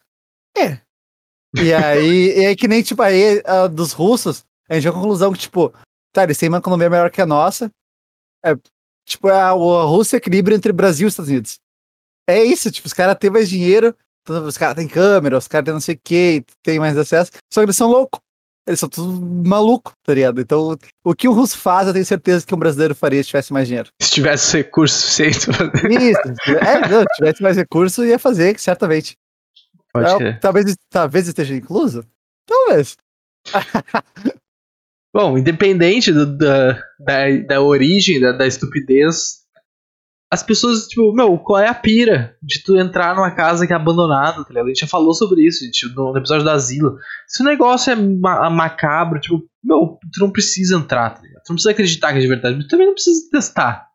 é. 0.58 0.80
E 1.56 1.72
aí, 1.72 2.36
e 2.38 2.46
aí 2.46 2.56
que 2.56 2.68
nem, 2.68 2.82
tipo, 2.82 3.00
aí, 3.00 3.42
dos 3.72 3.92
russos, 3.92 4.44
a 4.68 4.74
gente 4.74 4.82
chegou 4.82 4.98
à 4.98 5.02
conclusão 5.02 5.32
que, 5.32 5.38
tipo, 5.38 5.72
tá, 6.12 6.24
eles 6.24 6.36
têm 6.36 6.48
uma 6.48 6.58
economia 6.58 6.90
melhor 6.90 7.10
que 7.10 7.22
a 7.22 7.26
nossa, 7.26 7.70
é, 8.44 8.54
tipo, 9.06 9.28
a, 9.28 9.50
a 9.50 9.52
Rússia 9.52 10.16
equilibra 10.18 10.54
entre 10.54 10.72
Brasil 10.72 11.06
e 11.06 11.08
Estados 11.08 11.30
Unidos. 11.30 11.58
É 12.28 12.42
isso, 12.42 12.70
tipo, 12.70 12.86
os 12.86 12.92
caras 12.92 13.16
têm 13.18 13.30
mais 13.30 13.48
dinheiro, 13.48 13.94
então, 14.22 14.44
os 14.46 14.56
caras 14.56 14.74
têm 14.76 14.88
câmera, 14.88 15.36
os 15.36 15.46
caras 15.48 15.64
têm 15.64 15.74
não 15.74 15.80
sei 15.80 15.94
o 15.94 16.00
que, 16.02 16.42
tem 16.62 16.78
mais 16.78 16.96
acesso, 16.96 17.30
só 17.52 17.60
que 17.60 17.66
eles 17.66 17.76
são 17.76 17.88
loucos. 17.88 18.20
Eles 18.66 18.80
são 18.80 18.88
tudo 18.88 19.20
maluco, 19.46 19.92
tá 20.02 20.14
ligado? 20.14 20.40
Então, 20.40 20.74
o 21.04 21.14
que 21.14 21.28
o 21.28 21.32
russo 21.32 21.58
faz, 21.58 21.86
eu 21.86 21.92
tenho 21.92 22.06
certeza 22.06 22.46
que 22.46 22.54
um 22.54 22.58
brasileiro 22.58 22.94
faria 22.94 23.22
se 23.22 23.26
tivesse 23.28 23.52
mais 23.52 23.68
dinheiro. 23.68 23.90
Se 24.00 24.10
tivesse 24.10 24.56
recurso 24.56 24.98
suficiente 25.02 25.44
pra 25.44 25.70
fazer. 25.70 26.00
Isso, 26.00 26.20
é, 26.64 26.88
não, 26.88 27.00
se 27.02 27.16
tivesse 27.16 27.42
mais 27.42 27.56
recurso, 27.58 28.02
ia 28.06 28.18
fazer, 28.18 28.58
certamente. 28.58 29.16
Pode 29.92 30.10
É, 30.10 30.16
crer. 30.16 30.40
talvez, 30.40 30.74
talvez 30.88 31.28
esteja 31.28 31.54
incluso? 31.54 32.06
Talvez. 32.48 32.96
Bom, 35.14 35.38
independente 35.38 36.10
do- 36.12 36.36
da, 36.36 36.72
da, 36.98 37.30
da 37.46 37.60
origem, 37.60 38.18
da, 38.18 38.32
da 38.32 38.46
estupidez, 38.46 39.43
as 40.34 40.42
pessoas, 40.42 40.88
tipo, 40.88 41.12
meu, 41.12 41.38
qual 41.38 41.60
é 41.60 41.68
a 41.68 41.74
pira 41.74 42.36
de 42.42 42.60
tu 42.60 42.76
entrar 42.76 43.14
numa 43.14 43.30
casa 43.30 43.68
que 43.68 43.72
é 43.72 43.76
abandonada, 43.76 44.42
tá 44.42 44.48
ligado? 44.48 44.66
A 44.66 44.68
gente 44.68 44.80
já 44.80 44.86
falou 44.88 45.14
sobre 45.14 45.46
isso, 45.46 45.64
gente, 45.64 45.88
no, 45.94 46.16
episódio 46.18 46.44
da 46.44 46.54
Asilo. 46.54 46.96
Se 47.28 47.40
o 47.40 47.46
negócio 47.46 47.92
é 47.92 47.94
ma- 47.94 48.50
macabro, 48.50 49.20
tipo, 49.20 49.44
meu, 49.62 49.96
tu 50.12 50.20
não 50.20 50.30
precisa 50.30 50.76
entrar, 50.76 51.10
tá 51.10 51.22
ligado? 51.22 51.42
Tu 51.44 51.50
não 51.50 51.54
precisa 51.54 51.70
acreditar 51.70 52.12
que 52.12 52.18
é 52.18 52.20
de 52.20 52.26
verdade, 52.26 52.56
mas 52.56 52.66
tu 52.66 52.68
também 52.68 52.86
não 52.86 52.94
precisa 52.94 53.30
testar. 53.30 53.86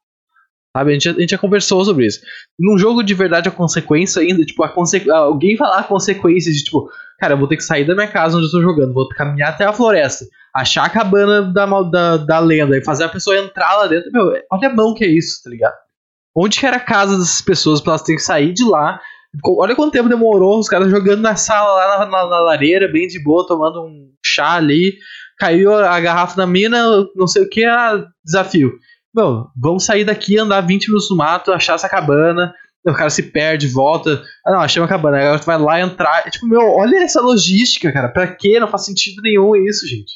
Sabe? 0.75 0.91
A 0.91 0.93
gente, 0.93 1.10
a 1.10 1.13
gente 1.13 1.32
já 1.32 1.38
conversou 1.38 1.84
sobre 1.84 2.06
isso. 2.06 2.21
Num 2.58 2.78
jogo 2.78 3.04
de 3.04 3.13
verdade, 3.13 3.49
a 3.49 3.52
consequência 3.52 4.21
ainda, 4.21 4.45
tipo, 4.45 4.63
a 4.63 4.73
alguém 5.17 5.58
falar 5.58 5.80
a 5.80 5.84
consequência 5.84 6.54
de, 6.54 6.63
tipo, 6.63 6.89
cara, 7.19 7.34
eu 7.34 7.38
vou 7.38 7.49
ter 7.49 7.58
que 7.58 7.63
sair 7.63 7.86
da 7.86 7.95
minha 7.95 8.08
casa 8.08 8.38
onde 8.38 8.45
eu 8.45 8.52
tô 8.52 8.62
jogando, 8.62 8.93
vou 8.93 9.10
caminhar 9.10 9.49
até 9.49 9.65
a 9.65 9.73
floresta, 9.73 10.25
achar 10.56 10.86
a 10.86 10.89
cabana 10.89 11.52
da, 11.52 11.65
da, 11.65 12.17
da 12.17 12.39
lenda 12.39 12.78
e 12.78 12.86
fazer 12.86 13.04
a 13.04 13.10
pessoa 13.10 13.38
entrar 13.38 13.75
lá 13.75 13.88
dentro. 13.88 14.10
Meu, 14.13 14.32
olha 14.49 14.69
a 14.69 14.73
mão 14.73 14.93
que 14.93 15.04
é 15.04 15.10
isso, 15.10 15.43
tá 15.43 15.49
ligado? 15.49 15.75
Onde 16.39 16.60
que 16.60 16.65
era 16.65 16.78
a 16.78 16.82
casa 16.82 17.17
dessas 17.17 17.41
pessoas 17.41 17.82
pra 17.82 17.91
elas 17.93 18.02
terem 18.04 18.17
que 18.17 18.23
sair 18.23 18.54
de 18.54 18.63
lá? 18.63 18.99
Olha 19.45 19.75
quanto 19.75 19.91
tempo 19.91 20.10
demorou, 20.10 20.58
os 20.60 20.67
caras 20.69 20.89
jogando 20.89 21.21
na 21.21 21.36
sala 21.36 21.73
lá 21.73 21.99
na, 21.99 22.06
na- 22.06 22.30
na 22.30 22.39
lareira, 22.39 22.88
bem 22.91 23.08
de 23.08 23.21
boa, 23.23 23.45
tomando 23.45 23.82
um 23.84 24.10
chá 24.25 24.54
ali. 24.54 24.93
Caiu 25.38 25.73
a 25.73 25.99
garrafa 25.99 26.36
na 26.38 26.47
mina, 26.47 26.84
não 27.15 27.28
sei 27.28 27.43
o 27.43 27.49
que, 27.49 27.63
ah, 27.63 28.04
desafio. 28.25 28.71
Meu, 29.15 29.45
vamos 29.60 29.86
sair 29.86 30.04
daqui, 30.04 30.38
andar 30.38 30.62
20 30.62 30.88
minutos 30.88 31.10
no 31.10 31.17
mato, 31.17 31.52
achar 31.52 31.75
essa 31.75 31.88
cabana. 31.89 32.54
O 32.88 32.93
cara 32.93 33.10
se 33.10 33.23
perde, 33.23 33.67
volta. 33.67 34.21
Ah, 34.45 34.52
não, 34.54 34.60
achei 34.62 34.82
uma 34.82 34.88
cabana. 34.88 35.17
Agora 35.17 35.39
tu 35.39 35.45
vai 35.45 35.58
lá 35.60 35.82
entrar. 35.82 36.23
É 36.25 36.30
tipo, 36.30 36.47
meu, 36.47 36.62
olha 36.62 37.04
essa 37.04 37.21
logística, 37.21 37.91
cara. 37.91 38.08
Pra 38.10 38.25
quê? 38.28 38.60
Não 38.60 38.67
faz 38.67 38.86
sentido 38.86 39.21
nenhum 39.21 39.56
isso, 39.56 39.86
gente. 39.88 40.12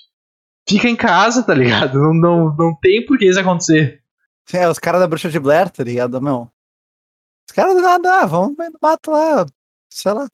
Fica 0.68 0.88
em 0.88 0.96
casa, 0.96 1.44
tá 1.44 1.54
ligado? 1.54 2.00
Não, 2.00 2.14
não, 2.14 2.56
não 2.58 2.76
tem 2.82 3.06
por 3.06 3.18
que 3.18 3.26
isso 3.26 3.40
acontecer. 3.40 4.00
É, 4.52 4.68
os 4.68 4.80
caras 4.80 5.00
da 5.02 5.08
bruxa 5.08 5.30
de 5.30 5.40
Blair, 5.40 5.70
tá 5.70 5.84
ligado, 5.84 6.22
meu? 6.22 6.50
Os 7.50 7.56
caras 7.56 7.76
do 7.76 7.82
nada, 7.82 8.22
ah, 8.22 8.26
vamos 8.26 8.56
no 8.58 8.80
mato 8.82 9.12
lá, 9.12 9.46
sei 9.92 10.12
lá. 10.14 10.28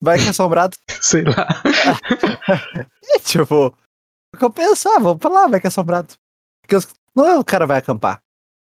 Vai 0.00 0.18
que 0.18 0.26
é 0.26 0.30
assombrado. 0.30 0.76
Sei 1.00 1.22
lá. 1.24 1.46
E, 3.02 3.20
tipo, 3.20 3.66
o 3.66 4.36
que 4.38 4.44
eu 4.44 4.50
penso, 4.50 4.88
ah, 4.88 4.98
vamos 4.98 5.18
pra 5.18 5.30
lá, 5.30 5.46
vai 5.46 5.60
que 5.60 5.66
é 5.66 5.68
assombrado. 5.68 6.14
Porque 6.62 6.76
os- 6.76 6.88
não 7.14 7.26
é 7.26 7.38
o 7.38 7.44
cara 7.44 7.66
vai 7.66 7.78
acampar. 7.78 8.18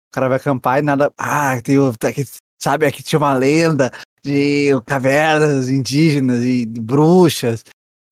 O 0.09 0.15
cara 0.15 0.29
vai 0.29 0.37
acampar 0.39 0.79
e 0.79 0.83
nada. 0.83 1.13
Ah, 1.19 1.61
tem, 1.63 1.79
o- 1.79 1.93
aqui- 2.05 2.25
sabe, 2.59 2.87
aqui 2.87 3.03
tinha 3.03 3.19
uma 3.19 3.35
lenda 3.35 3.91
de 4.23 4.71
cavernas 4.87 5.69
indígenas 5.69 6.43
e 6.45 6.65
bruxas. 6.67 7.65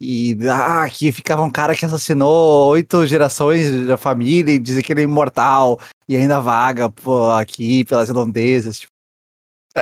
E 0.07 0.37
ah, 0.51 0.83
aqui 0.83 1.11
ficava 1.11 1.43
um 1.43 1.51
cara 1.51 1.75
que 1.75 1.87
assassinou 1.87 2.69
oito 2.69 3.07
gerações 3.07 3.87
da 3.87 3.97
família 3.97 4.53
e 4.53 4.59
dizia 4.59 4.83
que 4.83 4.93
ele 4.93 5.01
é 5.01 5.05
imortal 5.05 5.81
e 6.07 6.15
ainda 6.15 6.41
vaga 6.41 6.91
pô, 6.91 7.31
aqui 7.31 7.87
pelas 7.87 8.09
redondezas. 8.09 8.81
Tipo. 8.81 8.93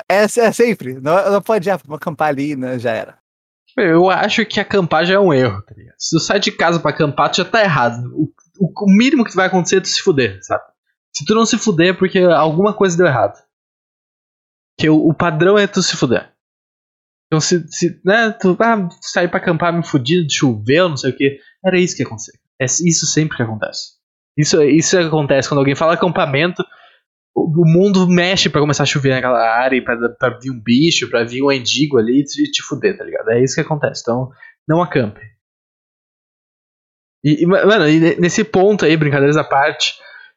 É, 0.09 0.23
é 0.23 0.53
sempre, 0.53 1.01
não, 1.01 1.33
não 1.33 1.43
pode 1.43 1.67
já 1.67 1.75
acampar 1.75 2.29
ali, 2.29 2.55
né? 2.55 2.79
Já 2.79 2.93
era. 2.93 3.19
Eu 3.77 4.09
acho 4.09 4.47
que 4.47 4.61
acampar 4.61 5.05
já 5.05 5.15
é 5.15 5.19
um 5.19 5.35
erro, 5.35 5.61
tá? 5.63 5.75
Se 5.99 6.17
tu 6.17 6.21
sai 6.21 6.39
de 6.39 6.53
casa 6.53 6.79
pra 6.79 6.93
acampar, 6.93 7.31
tu 7.31 7.39
já 7.39 7.45
tá 7.45 7.61
errado. 7.63 8.05
O, 8.15 8.31
o, 8.61 8.85
o 8.85 8.97
mínimo 8.97 9.25
que 9.25 9.35
vai 9.35 9.49
acontecer 9.49 9.79
é 9.79 9.81
tu 9.81 9.89
se 9.89 10.03
fuder, 10.03 10.39
sabe? 10.43 10.63
Se 11.13 11.25
tu 11.25 11.35
não 11.35 11.45
se 11.45 11.59
fuder 11.59 11.89
é 11.89 11.93
porque 11.93 12.21
alguma 12.21 12.73
coisa 12.73 12.97
deu 12.97 13.07
errado. 13.07 13.43
Que 14.79 14.89
o, 14.89 15.09
o 15.09 15.13
padrão 15.13 15.59
é 15.59 15.67
tu 15.67 15.83
se 15.83 15.97
fuder. 15.97 16.32
Então 17.33 17.41
se, 17.41 17.67
se 17.69 17.99
né, 18.05 18.31
tu 18.39 18.55
ah, 18.61 18.91
sair 19.01 19.27
pra 19.27 19.39
acampar 19.39 19.73
me 19.73 19.83
fudido, 19.83 20.31
choveu, 20.31 20.91
não 20.91 20.99
sei 20.99 21.13
o 21.13 21.17
que. 21.17 21.39
Era 21.65 21.81
isso 21.81 21.97
que 21.97 22.03
ia 22.03 22.07
acontecer. 22.07 22.33
É 22.61 22.67
isso 22.67 23.07
sempre 23.07 23.39
que 23.39 23.43
acontece. 23.43 23.93
Isso, 24.37 24.63
isso 24.63 24.99
acontece 24.99 25.49
quando 25.49 25.61
alguém 25.61 25.75
fala 25.75 25.95
acampamento, 25.95 26.63
o, 27.35 27.63
o 27.63 27.65
mundo 27.65 28.07
mexe 28.07 28.51
para 28.51 28.61
começar 28.61 28.83
a 28.83 28.87
chover 28.87 29.15
naquela 29.15 29.41
área, 29.41 29.83
pra, 29.83 29.97
pra 30.11 30.39
vir 30.39 30.51
um 30.51 30.63
bicho, 30.63 31.09
pra 31.09 31.25
vir 31.25 31.43
um 31.43 31.51
endigo 31.51 31.97
ali 31.97 32.21
e 32.21 32.25
te, 32.25 32.51
te 32.51 32.63
fuder, 32.63 32.99
tá 32.99 33.05
ligado? 33.05 33.31
É 33.31 33.43
isso 33.43 33.55
que 33.55 33.63
acontece. 33.63 34.03
Então, 34.03 34.31
não 34.69 34.83
acampe. 34.83 35.23
E, 37.25 37.45
e, 37.45 37.47
mano, 37.47 37.89
e 37.89 38.21
nesse 38.21 38.45
ponto 38.45 38.85
aí, 38.85 38.95
brincadeiras 38.95 39.39
à 39.39 39.45
parte, 39.45 39.95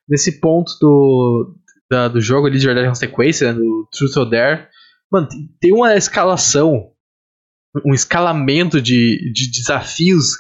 nesse 0.08 0.40
ponto 0.40 0.72
do, 0.80 1.58
da, 1.92 2.08
do 2.08 2.22
jogo 2.22 2.48
ali 2.48 2.58
de 2.58 2.66
verdade 2.66 2.88
consequência, 2.88 3.52
né, 3.52 3.60
do 3.60 3.86
Truth 3.92 4.16
or 4.16 4.30
Dare, 4.30 4.68
mano, 5.12 5.28
tem 5.60 5.72
uma 5.74 5.96
escalação, 5.96 6.92
um 7.86 7.94
escalamento 7.94 8.82
de, 8.82 9.32
de 9.34 9.52
desafios 9.52 10.32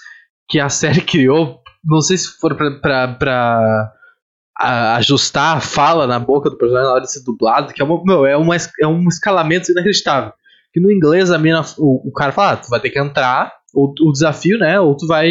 que 0.49 0.60
a 0.60 0.69
série 0.69 1.01
criou. 1.06 1.62
Não 1.84 2.01
sei 2.01 2.17
se 2.17 2.28
for 2.39 2.56
pra, 2.56 2.71
pra, 2.80 3.08
pra 3.10 3.91
a, 4.58 4.95
ajustar 4.95 5.58
a 5.58 5.62
fala 5.62 6.08
na 6.08 6.19
boca 6.19 6.49
do 6.49 6.58
personagem 6.58 6.88
na 6.88 6.93
hora 6.93 7.04
de 7.04 7.12
ser 7.12 7.23
dublado, 7.23 7.73
que 7.73 7.82
é, 7.82 7.86
uma, 7.86 8.04
meu, 8.04 8.25
é, 8.25 8.36
uma, 8.36 8.56
é 8.56 8.88
um 8.88 9.08
escalamento 9.08 9.71
inacreditável. 9.71 10.34
Que 10.73 10.80
no 10.80 10.91
inglês 10.91 11.32
a 11.32 11.38
mina, 11.38 11.63
o, 11.78 12.10
o 12.10 12.12
cara 12.12 12.32
fala, 12.32 12.54
ah, 12.54 12.58
tu 12.58 12.69
vai 12.69 12.80
ter 12.80 12.89
que 12.89 12.99
entrar, 12.99 13.54
ou 13.73 13.93
o 14.01 14.12
desafio, 14.12 14.58
né? 14.58 14.80
Ou 14.80 14.95
tu 14.95 15.06
vai. 15.06 15.30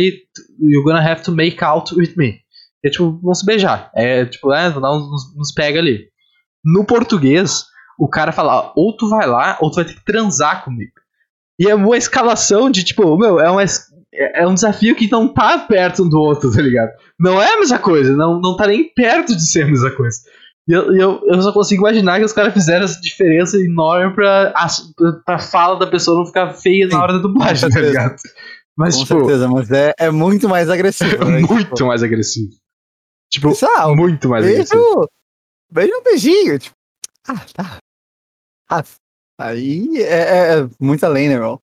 You're 0.61 0.85
gonna 0.85 1.01
have 1.01 1.23
to 1.23 1.33
make 1.33 1.65
out 1.65 1.95
with 1.95 2.15
me. 2.17 2.41
É 2.85 2.91
tipo, 2.91 3.19
vamos 3.23 3.41
se 3.41 3.47
beijar. 3.47 3.91
É 3.95 4.27
tipo, 4.27 4.53
é, 4.53 4.69
nos, 4.69 5.35
nos 5.35 5.53
pega 5.53 5.79
ali. 5.79 6.07
No 6.63 6.85
português, 6.85 7.65
o 7.99 8.09
cara 8.09 8.33
fala, 8.33 8.73
ou 8.77 8.97
tu 8.97 9.09
vai 9.09 9.27
lá, 9.27 9.59
ou 9.61 9.71
tu 9.71 9.77
vai 9.77 9.85
ter 9.85 9.95
que 9.95 10.05
transar 10.05 10.65
comigo. 10.65 10.93
E 11.59 11.69
é 11.69 11.75
uma 11.75 11.97
escalação 11.97 12.71
de, 12.71 12.85
tipo, 12.85 13.17
meu, 13.17 13.41
é, 13.41 13.51
uma, 13.51 13.63
é 14.13 14.47
um 14.47 14.55
desafio 14.55 14.97
que 14.97 15.11
não 15.11 15.33
tá 15.33 15.59
perto 15.59 16.05
um 16.05 16.09
do 16.09 16.19
outro, 16.19 16.51
tá 16.51 16.61
ligado? 16.61 16.91
Não 17.19 17.41
é 17.41 17.55
a 17.55 17.59
mesma 17.59 17.79
coisa, 17.79 18.17
não, 18.17 18.41
não 18.41 18.57
tá 18.57 18.67
nem 18.67 18.93
perto 18.93 19.37
de 19.37 19.49
ser 19.49 19.63
a 19.63 19.67
mesma 19.67 19.91
coisa. 19.93 20.19
E 20.67 20.73
eu, 20.73 20.97
eu, 20.97 21.21
eu 21.25 21.43
só 21.43 21.53
consigo 21.53 21.83
imaginar 21.83 22.19
que 22.19 22.25
os 22.25 22.33
caras 22.33 22.53
fizeram 22.53 22.85
essa 22.85 23.01
diferença 23.01 23.59
enorme 23.59 24.15
pra, 24.15 24.53
a, 24.57 24.67
pra 25.25 25.39
fala 25.39 25.79
da 25.79 25.87
pessoa 25.87 26.19
não 26.19 26.27
ficar 26.27 26.55
feia 26.55 26.89
na 26.89 27.01
hora 27.01 27.13
da 27.13 27.19
dublagem, 27.19 27.69
tá 27.69 27.81
ligado? 27.81 28.17
Mas, 28.77 28.97
Com 28.97 29.03
tipo, 29.03 29.19
certeza, 29.21 29.49
mas 29.49 29.71
é, 29.71 29.95
é 29.99 30.11
muito 30.11 30.49
mais 30.49 30.69
agressivo. 30.69 31.15
É 31.15 31.19
né? 31.31 31.41
muito 31.41 31.75
tipo, 31.75 31.87
mais 31.87 32.03
agressivo. 32.03 32.51
Tipo, 33.31 33.53
ah, 33.77 33.95
muito 33.95 34.29
mais 34.29 34.45
beijo, 34.45 34.63
agressivo. 34.63 35.09
Beijo 35.71 35.93
um 35.95 36.03
beijinho. 36.03 36.59
Tipo, 36.59 36.77
ah, 37.29 37.47
tá. 37.55 37.79
Ah, 38.71 38.83
aí 39.39 39.89
é, 39.99 40.03
é, 40.03 40.61
é 40.61 40.71
muito 40.81 41.05
além, 41.05 41.29
né, 41.29 41.37
bro? 41.39 41.61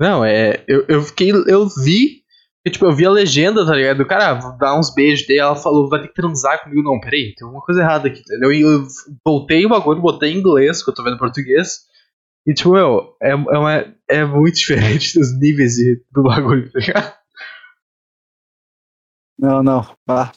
Não, 0.00 0.24
é. 0.24 0.64
Eu, 0.66 0.84
eu 0.88 1.02
fiquei. 1.02 1.30
Eu 1.30 1.68
vi 1.68 2.22
tipo, 2.70 2.84
eu 2.86 2.94
vi 2.94 3.04
a 3.04 3.10
legenda, 3.10 3.66
tá 3.66 3.74
ligado? 3.74 4.00
O 4.02 4.06
cara, 4.06 4.34
dar 4.58 4.78
uns 4.78 4.94
beijos 4.94 5.26
dele, 5.26 5.40
ela 5.40 5.56
falou, 5.56 5.88
vai 5.88 6.00
ter 6.02 6.08
que 6.08 6.14
transar 6.14 6.62
comigo. 6.62 6.82
Não, 6.82 7.00
peraí, 7.00 7.34
tem 7.34 7.44
alguma 7.44 7.64
coisa 7.64 7.80
errada 7.80 8.08
aqui, 8.08 8.20
entendeu? 8.20 8.52
Eu 8.52 8.86
voltei 9.24 9.66
o 9.66 9.68
bagulho, 9.68 10.00
botei 10.00 10.32
em 10.32 10.38
inglês, 10.38 10.82
que 10.82 10.90
eu 10.90 10.94
tô 10.94 11.02
vendo 11.02 11.16
em 11.16 11.18
português. 11.18 11.80
E, 12.46 12.54
tipo, 12.54 12.72
meu, 12.72 13.16
é, 13.22 13.30
é, 13.30 13.34
uma, 13.34 13.94
é 14.08 14.24
muito 14.24 14.56
diferente 14.58 15.18
dos 15.18 15.36
níveis 15.38 15.74
do 16.12 16.22
bagulho, 16.22 16.70
tá 16.70 16.78
ligado? 16.78 17.14
Não, 19.38 19.62
não, 19.62 19.96
ah. 20.08 20.32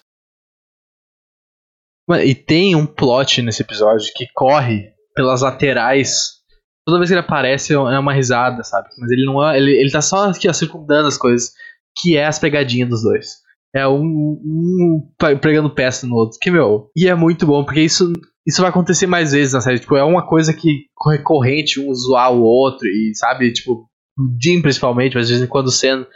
E 2.23 2.35
tem 2.35 2.75
um 2.75 2.85
plot 2.85 3.41
nesse 3.41 3.61
episódio 3.61 4.11
que 4.15 4.27
corre 4.33 4.91
pelas 5.15 5.41
laterais. 5.41 6.35
Toda 6.85 6.99
vez 6.99 7.09
que 7.09 7.13
ele 7.15 7.21
aparece 7.21 7.73
é 7.73 7.77
uma 7.77 8.13
risada, 8.13 8.63
sabe? 8.63 8.89
Mas 8.99 9.09
ele 9.09 9.25
não 9.25 9.43
é. 9.43 9.57
Ele, 9.57 9.71
ele 9.71 9.91
tá 9.91 10.01
só 10.01 10.29
aqui, 10.29 10.47
ó, 10.47 10.53
circundando 10.53 11.07
as 11.07 11.17
coisas 11.17 11.51
que 11.97 12.17
é 12.17 12.25
as 12.25 12.37
pegadinhas 12.37 12.89
dos 12.89 13.03
dois. 13.03 13.37
É 13.73 13.87
um, 13.87 14.39
um 14.45 15.11
pregando 15.41 15.73
peça 15.73 16.05
no 16.05 16.15
outro. 16.15 16.37
Que, 16.39 16.51
meu, 16.51 16.89
e 16.95 17.07
é 17.07 17.15
muito 17.15 17.45
bom, 17.45 17.63
porque 17.63 17.81
isso, 17.81 18.13
isso 18.45 18.61
vai 18.61 18.69
acontecer 18.69 19.07
mais 19.07 19.31
vezes 19.31 19.53
na 19.53 19.61
série. 19.61 19.79
Tipo, 19.79 19.95
é 19.95 20.03
uma 20.03 20.25
coisa 20.25 20.53
que 20.53 20.85
recorrente 21.07 21.79
um 21.79 21.93
zoar 21.93 22.31
o 22.31 22.41
outro, 22.41 22.87
e 22.87 23.13
sabe, 23.15 23.51
tipo, 23.51 23.89
o 24.17 24.37
Jim 24.41 24.61
principalmente, 24.61 25.15
mas 25.15 25.27
de 25.27 25.33
vez 25.33 25.45
em 25.45 25.49
quando 25.49 25.71
sendo 25.71 26.07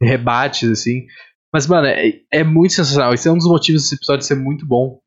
rebates, 0.00 0.70
assim. 0.70 1.04
Mas, 1.52 1.66
mano, 1.66 1.86
é, 1.86 2.14
é 2.32 2.42
muito 2.42 2.72
sensacional. 2.72 3.14
Esse 3.14 3.28
é 3.28 3.32
um 3.32 3.38
dos 3.38 3.46
motivos 3.46 3.82
desse 3.82 3.94
episódio 3.94 4.26
ser 4.26 4.34
muito 4.34 4.66
bom. 4.66 4.98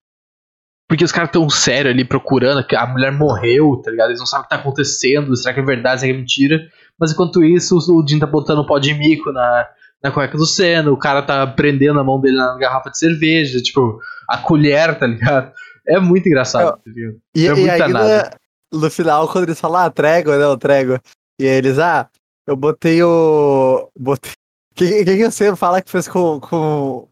Porque 0.87 1.03
os 1.03 1.11
caras 1.11 1.31
tão 1.31 1.49
sério 1.49 1.91
ali 1.91 2.05
procurando, 2.05 2.65
que 2.65 2.75
a 2.75 2.87
mulher 2.87 3.11
morreu, 3.11 3.81
tá 3.83 3.91
ligado? 3.91 4.09
Eles 4.09 4.19
não 4.19 4.25
sabem 4.25 4.45
o 4.45 4.49
que 4.49 4.55
tá 4.55 4.61
acontecendo, 4.61 5.35
será 5.35 5.53
que 5.53 5.59
é 5.59 5.63
verdade, 5.63 5.99
será 5.99 6.11
que 6.11 6.17
é 6.17 6.19
mentira. 6.19 6.59
Mas 6.97 7.11
enquanto 7.11 7.43
isso, 7.43 7.77
o 7.77 8.07
Jim 8.07 8.19
tá 8.19 8.25
botando 8.25 8.61
um 8.61 8.65
pó 8.65 8.79
de 8.79 8.93
mico 8.93 9.31
na, 9.31 9.67
na 10.01 10.11
cueca 10.11 10.37
do 10.37 10.45
Senna, 10.45 10.89
o 10.89 10.97
cara 10.97 11.21
tá 11.21 11.45
prendendo 11.45 11.99
a 11.99 12.03
mão 12.03 12.21
dele 12.21 12.37
na 12.37 12.57
garrafa 12.57 12.89
de 12.89 12.97
cerveja, 12.97 13.61
tipo, 13.61 13.99
a 14.29 14.37
colher, 14.37 14.97
tá 14.97 15.05
ligado? 15.05 15.51
É 15.85 15.99
muito 15.99 16.27
engraçado, 16.27 16.71
tá 16.71 16.79
ligado? 16.85 17.17
E, 17.35 17.47
é 17.47 17.53
muito 17.53 17.65
e 17.65 17.69
ainda, 17.69 18.37
no 18.73 18.89
final, 18.89 19.27
quando 19.27 19.45
eles 19.45 19.59
falam, 19.59 19.81
ah, 19.81 19.89
trégua, 19.89 20.37
não, 20.37 20.57
trégua. 20.57 21.01
E 21.39 21.45
aí 21.45 21.55
eles, 21.55 21.77
ah, 21.79 22.09
eu 22.47 22.55
botei 22.55 23.03
o. 23.03 23.89
Botei. 23.97 24.31
Quem, 24.77 25.03
quem 25.03 25.23
você 25.23 25.55
fala 25.55 25.81
que 25.81 25.89
fez 25.89 26.07
com, 26.07 26.39
com, 26.39 27.09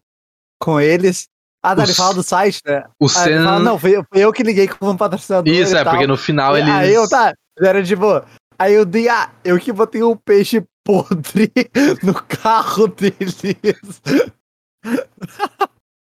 com 0.62 0.80
eles? 0.80 1.26
Ah, 1.66 1.74
não, 1.74 1.82
ele 1.82 1.94
fala 1.94 2.14
do 2.14 2.22
site, 2.22 2.60
né? 2.64 2.84
O 3.00 3.08
Senna. 3.08 3.44
Fala, 3.44 3.58
não, 3.58 3.76
foi, 3.76 3.94
foi, 3.94 4.22
eu 4.22 4.32
que 4.32 4.44
liguei 4.44 4.68
como 4.68 4.96
patrocinador. 4.96 5.52
Isso, 5.52 5.76
é, 5.76 5.82
tal. 5.82 5.94
porque 5.94 6.06
no 6.06 6.16
final 6.16 6.56
ele. 6.56 6.70
Aí 6.70 6.94
eu, 6.94 7.08
tá, 7.08 7.34
era 7.60 7.82
tipo. 7.82 8.22
Aí 8.56 8.72
eu 8.72 8.84
dei, 8.84 9.08
ah, 9.08 9.30
eu 9.44 9.58
que 9.58 9.72
botei 9.72 10.00
um 10.00 10.16
peixe 10.16 10.64
podre 10.84 11.50
no 12.04 12.14
carro 12.14 12.86
deles. 12.86 13.42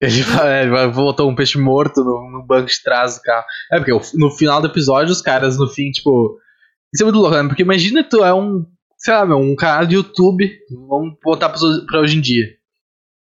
Ele, 0.01 0.21
é, 0.21 0.89
botou 0.89 1.31
um 1.31 1.35
peixe 1.37 1.57
morto 1.59 2.03
no, 2.03 2.29
no, 2.29 2.45
banco 2.45 2.67
de 2.67 2.83
trás 2.83 3.17
do 3.17 3.23
carro. 3.23 3.45
É, 3.71 3.79
porque 3.79 3.93
no 4.19 4.31
final 4.33 4.61
do 4.61 4.67
episódio, 4.67 5.13
os 5.13 5.21
caras, 5.21 5.57
no 5.59 5.69
fim, 5.69 5.93
tipo. 5.93 6.41
Isso 6.93 7.05
é 7.05 7.05
muito 7.05 7.21
louco, 7.21 7.37
né? 7.37 7.47
Porque 7.47 7.63
imagina 7.63 8.03
tu 8.03 8.25
é 8.25 8.35
um. 8.35 8.67
Sei 8.97 9.15
lá, 9.15 9.25
meu, 9.25 9.37
um 9.37 9.55
canal 9.55 9.87
de 9.87 9.95
YouTube. 9.95 10.51
Vamos 10.89 11.15
botar 11.23 11.51
pra 11.51 12.01
hoje 12.01 12.17
em 12.17 12.21
dia. 12.21 12.47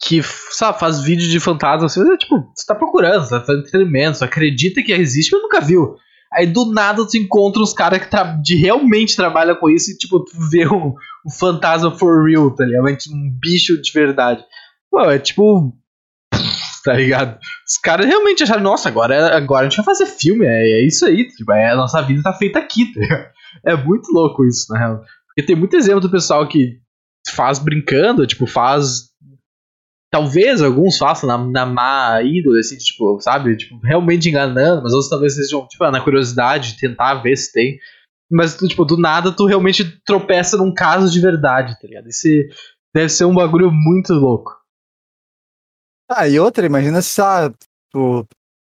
Que, 0.03 0.21
sabe, 0.23 0.79
faz 0.79 1.01
vídeo 1.01 1.29
de 1.29 1.41
fantasma. 1.41 1.89
Você, 1.89 2.01
é, 2.01 2.17
tipo, 2.17 2.51
você 2.55 2.67
tá 2.67 2.75
procurando, 2.75 3.25
você 3.25 3.31
tá 3.31 3.41
fazendo 3.41 4.15
você 4.15 4.25
acredita 4.25 4.83
que 4.83 4.93
existe, 4.93 5.33
mas 5.33 5.43
nunca 5.43 5.61
viu. 5.61 5.97
Aí 6.33 6.47
do 6.47 6.71
nada 6.73 7.07
tu 7.07 7.17
encontra 7.17 7.63
uns 7.63 7.73
caras 7.73 8.01
que 8.01 8.43
de 8.43 8.57
realmente 8.57 9.17
trabalham 9.17 9.57
com 9.57 9.71
isso 9.71 9.91
e 9.91 9.97
tipo, 9.97 10.21
tu 10.21 10.33
vê 10.51 10.67
um, 10.67 10.93
um 11.27 11.31
fantasma 11.31 11.97
for 11.97 12.29
real, 12.29 12.55
tá 12.55 12.65
ligado? 12.65 12.87
Um 13.11 13.31
bicho 13.41 13.81
de 13.81 13.93
verdade. 13.93 14.45
Pô, 14.91 15.01
é 15.03 15.19
tipo. 15.19 15.73
Tá 16.85 16.93
ligado? 16.93 17.39
Os 17.67 17.79
caras 17.79 18.07
realmente 18.07 18.45
acharam, 18.45 18.63
nossa, 18.63 18.89
agora, 18.89 19.37
agora 19.37 19.67
a 19.67 19.69
gente 19.69 19.77
vai 19.77 19.87
fazer 19.87 20.07
filme, 20.07 20.47
é, 20.47 20.83
é 20.83 20.87
isso 20.87 21.05
aí, 21.05 21.27
tipo, 21.27 21.51
é, 21.53 21.73
a 21.73 21.77
nossa 21.77 22.01
vida 22.01 22.23
tá 22.23 22.33
feita 22.33 22.61
aqui, 22.61 22.87
tá 22.95 23.01
ligado? 23.01 23.29
É 23.65 23.77
muito 23.77 24.13
louco 24.13 24.45
isso, 24.45 24.73
na 24.73 24.79
real. 24.79 25.03
Porque 25.27 25.43
tem 25.45 25.57
muito 25.57 25.75
exemplo 25.75 26.01
do 26.01 26.11
pessoal 26.11 26.47
que 26.47 26.79
faz 27.29 27.59
brincando, 27.59 28.25
tipo, 28.25 28.47
faz 28.47 29.11
talvez 30.11 30.62
alguns 30.62 30.97
façam 30.99 31.29
na, 31.29 31.38
na 31.38 31.66
má 31.66 32.23
índole, 32.23 32.61
assim, 32.61 32.77
tipo, 32.77 33.21
sabe? 33.21 33.57
Tipo, 33.57 33.79
realmente 33.83 34.29
enganando, 34.29 34.83
mas 34.83 34.92
outros 34.92 35.11
talvez 35.11 35.35
sejam, 35.35 35.66
tipo, 35.66 35.88
na 35.90 36.01
curiosidade, 36.01 36.79
tentar 36.79 37.14
ver 37.23 37.37
se 37.37 37.53
tem. 37.53 37.79
Mas, 38.31 38.57
tipo, 38.57 38.85
do 38.85 38.97
nada 38.97 39.31
tu 39.31 39.47
realmente 39.47 40.01
tropeça 40.05 40.57
num 40.57 40.75
caso 40.75 41.11
de 41.11 41.21
verdade, 41.21 41.79
tá 41.81 41.87
ligado? 41.87 42.09
Esse 42.09 42.49
deve 42.95 43.09
ser 43.09 43.25
um 43.25 43.35
bagulho 43.35 43.71
muito 43.71 44.12
louco. 44.12 44.57
Ah, 46.11 46.29
e 46.29 46.38
outra, 46.38 46.66
imagina 46.66 47.03
se, 47.03 47.21
ah, 47.21 47.53
tu, 47.92 48.27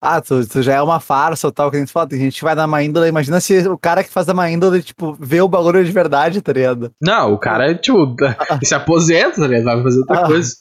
ah, 0.02 0.22
tu, 0.22 0.48
tu 0.48 0.62
já 0.62 0.76
é 0.76 0.82
uma 0.82 1.00
farsa 1.00 1.48
ou 1.48 1.52
tal, 1.52 1.70
que 1.70 1.78
a 1.78 1.80
gente 1.80 1.92
fala, 1.92 2.08
tem 2.08 2.20
gente 2.20 2.38
que 2.38 2.44
vai 2.44 2.56
na 2.56 2.68
má 2.68 2.84
índole, 2.84 3.10
imagina 3.10 3.40
se 3.40 3.68
o 3.68 3.78
cara 3.78 4.04
que 4.04 4.12
faz 4.12 4.30
a 4.30 4.34
má 4.34 4.50
índole, 4.50 4.82
tipo, 4.82 5.14
vê 5.20 5.42
o 5.42 5.48
bagulho 5.48 5.84
de 5.84 5.92
verdade, 5.92 6.42
tá 6.42 6.54
ligado? 6.54 6.92
Não, 7.02 7.34
o 7.34 7.38
cara, 7.38 7.76
tipo, 7.76 8.16
se 8.64 8.76
aposenta, 8.76 9.42
tá 9.42 9.48
ligado? 9.48 9.66
Vai 9.66 9.84
fazer 9.84 10.00
outra 10.00 10.22
ah. 10.22 10.28
coisa. 10.28 10.54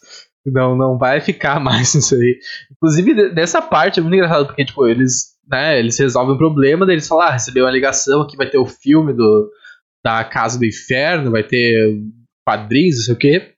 Não, 0.51 0.77
não 0.77 0.99
vai 0.99 1.21
ficar 1.21 1.59
mais 1.61 1.95
nisso 1.95 2.15
aí. 2.15 2.39
Inclusive, 2.71 3.31
dessa 3.31 3.61
parte 3.61 3.99
é 3.99 4.03
muito 4.03 4.15
engraçado, 4.15 4.47
porque, 4.47 4.65
tipo, 4.65 4.87
eles. 4.87 5.37
né, 5.49 5.79
eles 5.79 5.99
resolvem 5.99 6.35
o 6.35 6.39
problema, 6.39 6.87
daí 6.87 6.95
eles 6.97 7.09
falam, 7.09 7.27
ah, 7.27 7.33
recebeu 7.33 7.65
uma 7.65 7.71
ligação, 7.73 8.23
aqui 8.23 8.37
vai 8.37 8.49
ter 8.49 8.59
o 8.59 8.67
filme 8.67 9.13
do, 9.13 9.51
da 10.05 10.25
Casa 10.25 10.59
do 10.59 10.65
Inferno, 10.65 11.31
vai 11.31 11.43
ter 11.43 12.01
quadrinhos, 12.47 12.97
não 12.97 13.05
sei 13.05 13.15
o 13.15 13.19
quê. 13.19 13.53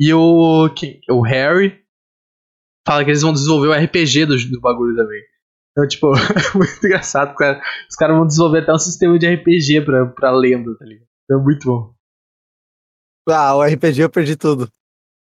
E 0.00 0.14
o, 0.14 0.68
o 1.10 1.20
Harry 1.22 1.80
fala 2.86 3.04
que 3.04 3.10
eles 3.10 3.22
vão 3.22 3.32
desenvolver 3.32 3.68
o 3.68 3.72
RPG 3.72 4.26
do, 4.26 4.36
do 4.50 4.60
bagulho 4.60 4.96
também. 4.96 5.20
Então, 5.72 5.86
tipo, 5.86 6.12
é 6.16 6.56
muito 6.56 6.86
engraçado, 6.86 7.34
cara. 7.34 7.60
Os 7.88 7.96
caras 7.96 8.16
vão 8.16 8.26
desenvolver 8.26 8.60
até 8.60 8.72
um 8.72 8.78
sistema 8.78 9.18
de 9.18 9.26
RPG 9.26 9.82
pra, 9.84 10.06
pra 10.06 10.30
lenda, 10.30 10.76
tá 10.76 10.84
ligado? 10.84 11.06
É 11.30 11.36
muito 11.36 11.66
bom. 11.66 11.94
Ah, 13.28 13.54
o 13.56 13.62
RPG 13.62 14.02
eu 14.02 14.10
perdi 14.10 14.36
tudo. 14.36 14.70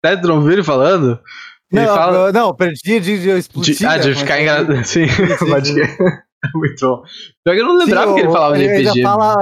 Né, 0.04 0.16
tu 0.16 0.28
não 0.28 0.50
ele 0.50 0.62
falando? 0.64 1.20
Ele 1.70 1.86
não, 1.86 1.94
fala... 1.94 2.16
eu, 2.28 2.32
não, 2.32 2.54
perdi 2.54 3.00
de, 3.00 3.20
de 3.20 3.30
explodir. 3.30 3.76
De, 3.76 3.86
ah, 3.86 3.96
de 3.98 4.08
né, 4.10 4.14
ficar 4.14 4.34
mas- 4.34 4.42
engraçado. 4.42 4.84
Sim, 4.84 5.06
pode 5.48 5.74
crer. 5.74 5.96
É 6.44 6.58
muito 6.58 6.80
bom. 6.86 7.02
Pior 7.44 7.54
que 7.54 7.60
eu 7.60 7.66
não 7.66 7.78
Sim, 7.78 7.84
lembrava 7.84 8.14
que 8.14 8.20
ele 8.20 8.30
falava 8.32 8.56
de 8.58 8.64
ele 8.64 8.88
RPG. 8.88 9.00
já 9.00 9.08
fala 9.08 9.34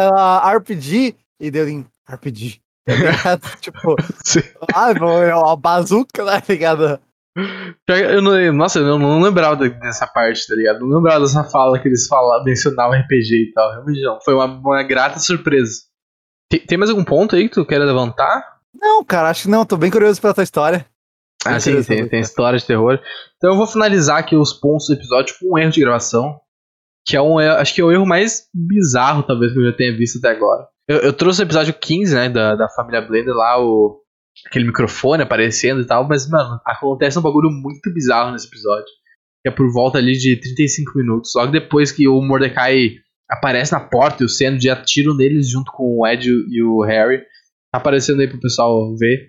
ah, 0.42 0.54
RPG 0.56 1.16
e 1.40 1.50
deu 1.50 1.68
em 1.68 1.86
RPG. 2.08 2.60
tá 2.86 2.94
ligado? 2.94 3.40
tipo, 3.60 3.96
Sim. 4.24 4.42
ah, 4.74 4.90
é 4.92 5.34
uma 5.34 5.56
bazuca, 5.56 6.24
tá 6.24 6.42
ligado? 6.48 7.00
Eu 7.88 8.20
não, 8.20 8.52
nossa, 8.52 8.80
eu 8.80 8.98
não 8.98 9.20
lembrava 9.22 9.56
de- 9.56 9.70
dessa 9.80 10.06
parte, 10.06 10.46
tá 10.46 10.54
ligado? 10.54 10.80
Não 10.80 10.98
lembrava 10.98 11.20
dessa 11.20 11.42
fala 11.44 11.78
que 11.78 11.88
eles 11.88 12.06
falavam, 12.06 12.44
mencionavam 12.44 12.98
RPG 12.98 13.34
e 13.34 13.52
tal. 13.52 13.70
Realmente 13.70 14.02
não. 14.02 14.20
Foi 14.20 14.34
uma, 14.34 14.44
uma 14.44 14.82
grata 14.82 15.18
surpresa. 15.18 15.82
Tem, 16.50 16.60
tem 16.60 16.76
mais 16.76 16.90
algum 16.90 17.04
ponto 17.04 17.34
aí 17.34 17.48
que 17.48 17.54
tu 17.54 17.64
queira 17.64 17.84
levantar? 17.84 18.59
Não, 18.74 19.04
cara, 19.04 19.30
acho 19.30 19.42
que 19.42 19.48
não, 19.48 19.64
tô 19.64 19.76
bem 19.76 19.90
curioso 19.90 20.20
pela 20.20 20.34
tua 20.34 20.44
história. 20.44 20.86
Ah, 21.44 21.58
sim, 21.58 21.82
tem, 21.82 22.20
história 22.20 22.58
de 22.58 22.66
terror. 22.66 23.00
Então 23.36 23.52
eu 23.52 23.56
vou 23.56 23.66
finalizar 23.66 24.18
aqui 24.18 24.36
os 24.36 24.52
pontos 24.52 24.86
do 24.88 24.94
episódio 24.94 25.34
com 25.40 25.54
um 25.54 25.58
erro 25.58 25.70
de 25.70 25.80
gravação. 25.80 26.38
Que 27.06 27.16
é 27.16 27.22
um 27.22 27.40
erro, 27.40 27.56
acho 27.56 27.74
que 27.74 27.80
é 27.80 27.84
o 27.84 27.90
erro 27.90 28.06
mais 28.06 28.44
bizarro, 28.54 29.22
talvez, 29.22 29.52
que 29.52 29.58
eu 29.58 29.70
já 29.70 29.76
tenha 29.76 29.96
visto 29.96 30.18
até 30.18 30.36
agora. 30.36 30.66
Eu, 30.86 30.98
eu 30.98 31.12
trouxe 31.12 31.40
o 31.40 31.44
episódio 31.44 31.72
15, 31.72 32.14
né, 32.14 32.28
da, 32.28 32.54
da 32.54 32.68
família 32.68 33.00
Blender 33.00 33.34
lá, 33.34 33.58
o, 33.58 34.02
aquele 34.46 34.66
microfone 34.66 35.22
aparecendo 35.22 35.80
e 35.80 35.86
tal, 35.86 36.06
mas, 36.06 36.28
mano, 36.28 36.60
acontece 36.64 37.18
um 37.18 37.22
bagulho 37.22 37.50
muito 37.50 37.92
bizarro 37.92 38.32
nesse 38.32 38.46
episódio. 38.46 38.86
Que 39.42 39.48
é 39.48 39.50
por 39.50 39.72
volta 39.72 39.96
ali 39.96 40.12
de 40.12 40.36
35 40.36 40.98
minutos. 40.98 41.32
Logo 41.34 41.50
depois 41.50 41.90
que 41.90 42.06
o 42.06 42.20
Mordecai 42.20 42.96
aparece 43.30 43.72
na 43.72 43.80
porta 43.80 44.22
e 44.22 44.26
o 44.26 44.28
Sam 44.28 44.60
já 44.60 44.74
atiram 44.74 45.16
neles 45.16 45.48
junto 45.48 45.72
com 45.72 46.00
o 46.00 46.06
Ed 46.06 46.28
e 46.28 46.62
o 46.62 46.82
Harry. 46.82 47.22
Tá 47.72 47.78
aparecendo 47.78 48.20
aí 48.20 48.28
pro 48.28 48.40
pessoal 48.40 48.94
ver. 48.96 49.28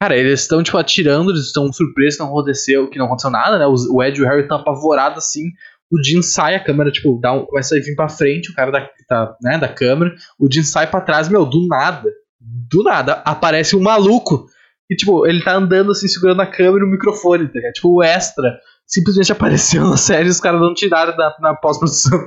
Cara, 0.00 0.16
eles 0.16 0.40
estão, 0.40 0.62
tipo, 0.62 0.76
atirando, 0.76 1.30
eles 1.30 1.46
estão 1.46 1.72
surpresos 1.72 2.16
que 2.16 2.22
não 2.22 2.30
aconteceu, 2.30 2.90
que 2.90 2.98
não 2.98 3.06
aconteceu 3.06 3.30
nada, 3.30 3.58
né? 3.58 3.66
O 3.66 4.02
Ed 4.02 4.18
e 4.18 4.22
o 4.22 4.26
Harry 4.26 4.42
estão 4.42 4.58
apavorados 4.58 5.18
assim. 5.18 5.44
O 5.90 6.02
Jim 6.02 6.20
sai, 6.20 6.54
a 6.54 6.62
câmera, 6.62 6.90
tipo, 6.90 7.18
dá 7.20 7.32
um, 7.32 7.46
começa 7.46 7.76
a 7.76 7.80
vir 7.80 7.94
pra 7.94 8.08
frente, 8.08 8.50
o 8.50 8.54
cara 8.54 8.72
da, 8.72 8.88
tá, 9.08 9.36
né, 9.40 9.56
da 9.56 9.68
câmera. 9.68 10.12
O 10.38 10.52
Jim 10.52 10.62
sai 10.62 10.90
pra 10.90 11.00
trás, 11.00 11.28
meu, 11.28 11.46
do 11.46 11.66
nada. 11.66 12.10
Do 12.40 12.82
nada, 12.82 13.22
aparece 13.24 13.74
um 13.76 13.80
maluco. 13.80 14.46
E, 14.90 14.94
tipo, 14.94 15.26
ele 15.26 15.42
tá 15.42 15.54
andando 15.54 15.92
assim, 15.92 16.08
segurando 16.08 16.42
a 16.42 16.46
câmera 16.46 16.84
e 16.84 16.88
o 16.88 16.90
microfone, 16.90 17.48
tá? 17.48 17.72
Tipo, 17.72 17.96
o 17.96 18.02
extra 18.02 18.58
simplesmente 18.86 19.30
apareceu 19.32 19.84
na 19.84 19.96
série 19.96 20.28
e 20.28 20.30
os 20.30 20.40
caras 20.40 20.60
não 20.60 20.74
tiraram 20.74 21.16
da, 21.16 21.34
na 21.40 21.54
pós-produção. 21.54 22.18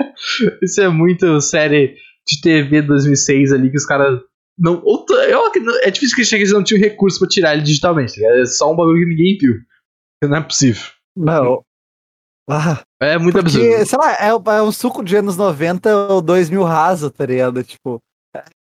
Isso 0.62 0.80
é 0.80 0.88
muito 0.88 1.40
série 1.40 1.96
de 2.26 2.40
TV 2.40 2.82
2006 2.82 3.52
ali, 3.52 3.70
que 3.70 3.76
os 3.76 3.86
caras 3.86 4.20
não, 4.58 4.82
ou 4.84 5.04
t- 5.04 5.12
eu, 5.12 5.40
é 5.82 5.90
difícil 5.90 6.16
que 6.16 6.34
eles 6.34 6.52
não 6.52 6.62
tinham 6.64 6.80
recurso 6.80 7.18
pra 7.18 7.28
tirar 7.28 7.54
ele 7.54 7.62
digitalmente. 7.62 8.20
tá? 8.20 8.26
É 8.34 8.44
só 8.46 8.72
um 8.72 8.76
bagulho 8.76 8.98
que 9.00 9.06
ninguém 9.14 9.38
viu. 9.40 9.54
Não 10.22 10.36
é 10.36 10.40
possível. 10.42 10.82
Não. 11.16 11.62
Ah, 12.50 12.82
É 13.00 13.18
muito 13.18 13.34
porque, 13.34 13.58
absurdo. 13.58 13.86
sei 13.86 13.98
lá, 13.98 14.12
é, 14.14 14.28
é 14.28 14.62
um 14.62 14.72
suco 14.72 15.04
de 15.04 15.16
anos 15.16 15.36
90 15.36 15.94
ou 16.08 16.22
2000 16.22 16.62
raso, 16.64 17.10
tá 17.10 17.26
ligado? 17.26 17.62
Tipo, 17.62 17.98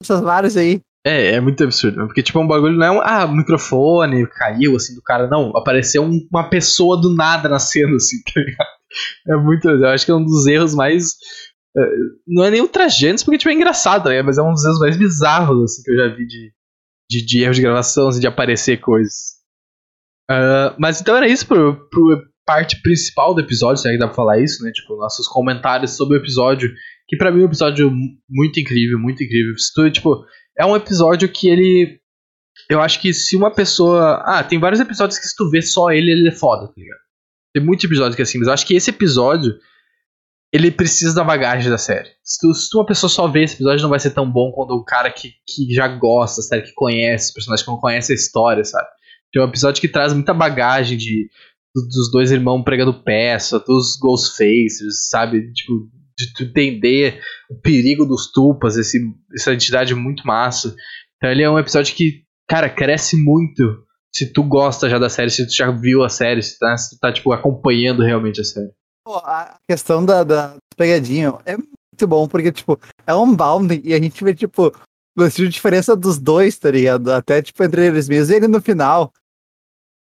essas 0.02 0.20
várias 0.22 0.58
aí. 0.58 0.82
É, 1.06 1.36
é 1.36 1.40
muito 1.40 1.64
absurdo. 1.64 2.06
Porque, 2.08 2.24
tipo, 2.24 2.38
é 2.40 2.42
um 2.42 2.48
bagulho 2.48 2.76
não 2.76 2.86
é 2.86 2.92
um. 2.92 3.02
Ah, 3.02 3.28
microfone 3.28 4.28
caiu 4.28 4.76
assim 4.76 4.94
do 4.96 5.02
cara. 5.02 5.28
Não, 5.28 5.56
apareceu 5.56 6.04
um- 6.04 6.28
uma 6.32 6.50
pessoa 6.50 7.00
do 7.00 7.16
nada 7.16 7.48
na 7.48 7.60
cena, 7.60 7.96
assim, 7.96 8.18
tá 8.26 8.42
ligado? 8.42 8.68
É 9.28 9.36
muito. 9.38 9.70
Eu 9.70 9.88
acho 9.90 10.06
que 10.06 10.12
é 10.12 10.16
um 10.16 10.26
dos 10.26 10.46
erros 10.48 10.74
mais. 10.74 11.14
É, 11.78 11.90
não 12.28 12.44
é 12.44 12.52
nem 12.52 12.62
ultrajantes, 12.62 13.24
porque, 13.24 13.38
tipo, 13.38 13.50
é 13.50 13.54
engraçado, 13.54 14.10
né? 14.10 14.22
Mas 14.22 14.38
é 14.38 14.42
um 14.42 14.52
dos 14.52 14.64
erros 14.66 14.80
mais 14.80 14.98
bizarros, 14.98 15.64
assim, 15.64 15.84
que 15.84 15.92
eu 15.92 15.96
já 15.98 16.08
vi 16.16 16.26
de, 16.26 16.52
de, 17.10 17.26
de 17.26 17.44
erros 17.44 17.56
de 17.56 17.62
gravação, 17.62 18.08
assim, 18.08 18.20
de 18.20 18.28
aparecer 18.28 18.78
coisas. 18.80 19.38
Ah, 20.30 20.76
mas 20.80 21.00
então 21.02 21.16
era 21.16 21.28
isso 21.28 21.48
pro, 21.48 21.88
pro 21.90 22.22
parte 22.46 22.82
principal 22.82 23.34
do 23.34 23.42
episódio, 23.42 23.82
será 23.82 23.94
que 23.94 24.00
dá 24.00 24.08
pra 24.08 24.16
falar 24.16 24.40
isso, 24.42 24.64
né? 24.64 24.72
Tipo, 24.72 24.98
nossos 24.98 25.28
comentários 25.28 25.92
sobre 25.96 26.18
o 26.18 26.22
episódio. 26.22 26.70
Que 27.10 27.16
pra 27.16 27.32
mim 27.32 27.40
é 27.40 27.44
um 27.44 27.48
episódio 27.48 27.90
mu- 27.90 28.18
muito 28.30 28.60
incrível, 28.60 29.00
muito 29.00 29.24
incrível. 29.24 29.58
Se 29.58 29.92
tipo, 29.92 30.26
é 30.58 30.66
um 30.66 30.76
episódio 30.76 31.30
que 31.30 31.48
ele. 31.50 32.00
Eu 32.70 32.82
acho 32.82 33.00
que 33.00 33.14
se 33.14 33.38
uma 33.38 33.54
pessoa. 33.54 34.22
Ah, 34.26 34.44
tem 34.44 34.60
vários 34.60 34.82
episódios 34.82 35.18
que 35.18 35.26
se 35.26 35.36
tu 35.36 35.50
vê 35.50 35.62
só 35.62 35.90
ele, 35.92 36.12
ele 36.12 36.28
é 36.28 36.32
foda, 36.32 36.68
tá 36.68 36.74
ligado? 36.76 37.00
Tem 37.54 37.64
muitos 37.64 37.86
episódios 37.86 38.16
que 38.16 38.22
é 38.22 38.24
assim, 38.24 38.40
mas 38.40 38.48
eu 38.48 38.54
acho 38.54 38.66
que 38.68 38.76
esse 38.76 38.90
episódio. 38.90 39.54
Ele 40.54 40.72
precisa 40.72 41.14
da 41.14 41.24
bagagem 41.24 41.70
da 41.70 41.78
série. 41.78 42.10
Se, 42.24 42.40
tu, 42.40 42.54
se 42.54 42.70
tu 42.70 42.78
uma 42.80 42.86
pessoa 42.86 43.10
só 43.10 43.28
vê 43.28 43.44
esse 43.44 43.56
episódio, 43.56 43.84
não 43.84 43.90
vai 43.90 44.00
ser 44.00 44.12
tão 44.12 44.30
bom 44.32 44.52
quando 44.52 44.72
o 44.72 44.84
cara 44.84 45.12
que, 45.12 45.32
que 45.46 45.74
já 45.74 45.88
gosta 45.88 46.42
da 46.42 46.48
série, 46.48 46.62
que 46.64 46.74
conhece 46.74 47.28
os 47.28 47.34
personagens, 47.34 47.66
que 47.66 47.72
não 47.72 47.80
conhece 47.80 48.12
a 48.14 48.16
história, 48.16 48.64
sabe? 48.64 48.88
Tem 49.32 49.42
um 49.42 49.48
episódio 49.48 49.82
que 49.82 49.90
traz 49.90 50.14
muita 50.14 50.34
bagagem 50.34 50.98
de, 50.98 51.30
do- 51.76 51.88
dos 51.90 52.10
dois 52.12 52.32
irmãos 52.32 52.64
pregando 52.64 53.04
peça, 53.04 53.60
dos 53.60 53.98
Ghostfacers, 54.00 55.10
sabe? 55.10 55.52
Tipo, 55.52 55.74
de 56.18 56.34
tu 56.34 56.44
entender 56.44 57.22
o 57.52 57.60
perigo 57.60 58.06
dos 58.06 58.32
Tupas, 58.32 58.78
esse, 58.78 59.00
essa 59.36 59.54
entidade 59.54 59.94
muito 59.94 60.26
massa. 60.26 60.74
Então 61.18 61.30
ele 61.30 61.44
é 61.44 61.50
um 61.50 61.60
episódio 61.60 61.94
que, 61.94 62.24
cara, 62.48 62.70
cresce 62.70 63.18
muito 63.22 63.84
se 64.16 64.32
tu 64.32 64.42
gosta 64.44 64.90
já 64.90 64.98
da 64.98 65.10
série, 65.10 65.30
se 65.30 65.46
tu 65.46 65.54
já 65.54 65.70
viu 65.72 66.04
a 66.04 66.10
série, 66.10 66.42
se, 66.42 66.58
tá, 66.58 66.76
se 66.78 66.96
tu 66.96 67.00
tá, 67.00 67.12
tipo, 67.12 67.32
acompanhando 67.34 68.02
realmente 68.02 68.40
a 68.42 68.44
série. 68.46 68.72
Pô, 69.08 69.20
a 69.20 69.56
questão 69.70 70.04
da, 70.04 70.22
da 70.22 70.58
pegadinha 70.76 71.34
é 71.46 71.56
muito 71.56 72.06
bom, 72.06 72.28
porque, 72.28 72.52
tipo, 72.52 72.78
é 73.06 73.16
um 73.16 73.34
bounding 73.34 73.82
e 73.86 73.94
a 73.94 74.02
gente 74.02 74.22
vê, 74.22 74.36
tipo, 74.36 74.70
de 75.34 75.48
diferença 75.48 75.96
dos 75.96 76.20
dois, 76.20 76.58
tá 76.58 76.70
ligado? 76.70 77.10
Até, 77.14 77.42
tipo, 77.42 77.64
entre 77.64 77.88
eles 77.88 78.10
mesmos. 78.10 78.30
E 78.30 78.36
ele 78.36 78.50
no 78.50 78.62
final, 78.62 79.14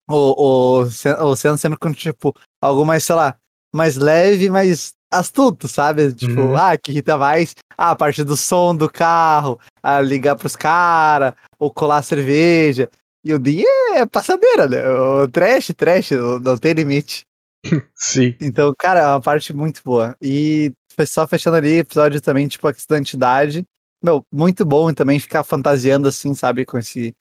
o, 0.09 0.79
o, 0.79 0.81
o 0.81 1.35
Senna 1.35 1.55
sempre 1.55 1.77
com, 1.77 1.93
tipo, 1.93 2.33
algo 2.59 2.83
mais, 2.83 3.03
sei 3.03 3.13
lá, 3.13 3.37
mais 3.75 3.95
leve, 3.95 4.49
mais 4.49 4.93
astuto, 5.13 5.67
sabe? 5.67 6.11
Tipo, 6.11 6.41
Uhum. 6.41 6.57
ah, 6.57 6.75
que 6.75 6.91
irrita 6.91 7.15
mais 7.15 7.53
ah, 7.77 7.91
a 7.91 7.95
parte 7.95 8.23
do 8.23 8.35
som 8.35 8.75
do 8.75 8.89
carro, 8.89 9.59
a 9.83 10.01
ligar 10.01 10.35
pros 10.35 10.55
caras, 10.55 11.35
ou 11.59 11.71
colar 11.71 12.01
cerveja. 12.01 12.89
E 13.23 13.35
o 13.35 13.37
dia 13.37 13.67
é 13.93 14.03
passadeira, 14.07 14.67
né? 14.67 14.89
O 14.89 15.27
trash, 15.27 15.71
trash, 15.77 16.09
não 16.41 16.57
tem 16.57 16.73
limite. 16.73 17.23
Sim. 17.95 18.35
Então, 18.41 18.73
cara, 18.77 18.99
é 18.99 19.07
uma 19.07 19.21
parte 19.21 19.53
muito 19.53 19.81
boa. 19.83 20.15
E 20.21 20.71
só 21.05 21.27
fechando 21.27 21.57
ali, 21.57 21.79
episódio 21.79 22.21
também, 22.21 22.47
tipo, 22.47 22.67
a 22.67 22.73
questão 22.73 22.95
da 22.95 23.01
entidade. 23.01 23.65
Meu, 24.03 24.23
muito 24.31 24.63
bom 24.65 24.93
também 24.93 25.19
ficar 25.19 25.43
fantasiando 25.43 26.07
assim, 26.07 26.33
sabe, 26.33 26.65
com 26.65 26.77
esse 26.77 27.15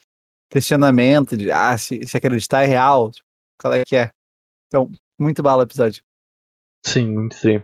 questionamento 0.51 1.37
de, 1.37 1.51
ah, 1.51 1.77
se, 1.77 2.07
se 2.07 2.17
acreditar 2.17 2.63
é 2.63 2.67
real, 2.67 3.11
tipo, 3.11 3.27
qual 3.61 3.73
é 3.73 3.85
que 3.85 3.97
é. 3.97 4.11
Então, 4.69 4.91
muito 5.19 5.43
bala 5.43 5.63
o 5.63 5.67
episódio. 5.67 6.03
Sim, 6.85 7.13
muito 7.13 7.35
sim. 7.37 7.63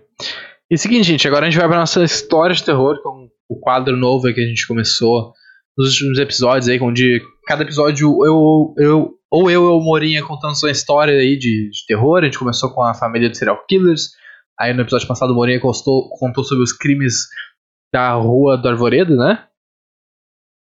E 0.70 0.78
seguinte, 0.78 1.04
gente, 1.04 1.26
agora 1.28 1.46
a 1.46 1.50
gente 1.50 1.58
vai 1.58 1.68
pra 1.68 1.78
nossa 1.78 2.02
história 2.02 2.54
de 2.54 2.64
terror, 2.64 3.02
com 3.02 3.28
o 3.48 3.58
quadro 3.58 3.96
novo 3.96 4.32
que 4.32 4.40
a 4.40 4.46
gente 4.46 4.66
começou 4.66 5.32
nos 5.76 5.92
últimos 5.92 6.18
episódios 6.18 6.68
aí, 6.68 6.80
onde 6.80 7.20
cada 7.50 7.64
episódio 7.64 8.24
eu, 8.24 8.74
eu 8.78 9.14
ou 9.28 9.50
eu 9.50 9.64
ou 9.64 9.80
o 9.80 9.84
Morinha 9.84 10.24
contando 10.24 10.54
sua 10.58 10.70
história 10.70 11.14
aí 11.18 11.36
de, 11.36 11.68
de 11.70 11.84
terror. 11.86 12.18
A 12.20 12.24
gente 12.26 12.38
começou 12.38 12.70
com 12.72 12.80
a 12.82 12.94
família 12.94 13.28
de 13.28 13.36
serial 13.36 13.64
killers. 13.66 14.10
Aí 14.58 14.72
no 14.72 14.82
episódio 14.82 15.08
passado 15.08 15.32
o 15.32 15.34
Morinha 15.34 15.60
contou, 15.60 16.08
contou 16.10 16.44
sobre 16.44 16.62
os 16.62 16.72
crimes 16.72 17.26
da 17.92 18.12
rua 18.12 18.56
do 18.56 18.68
Arvoredo, 18.68 19.16
né? 19.16 19.46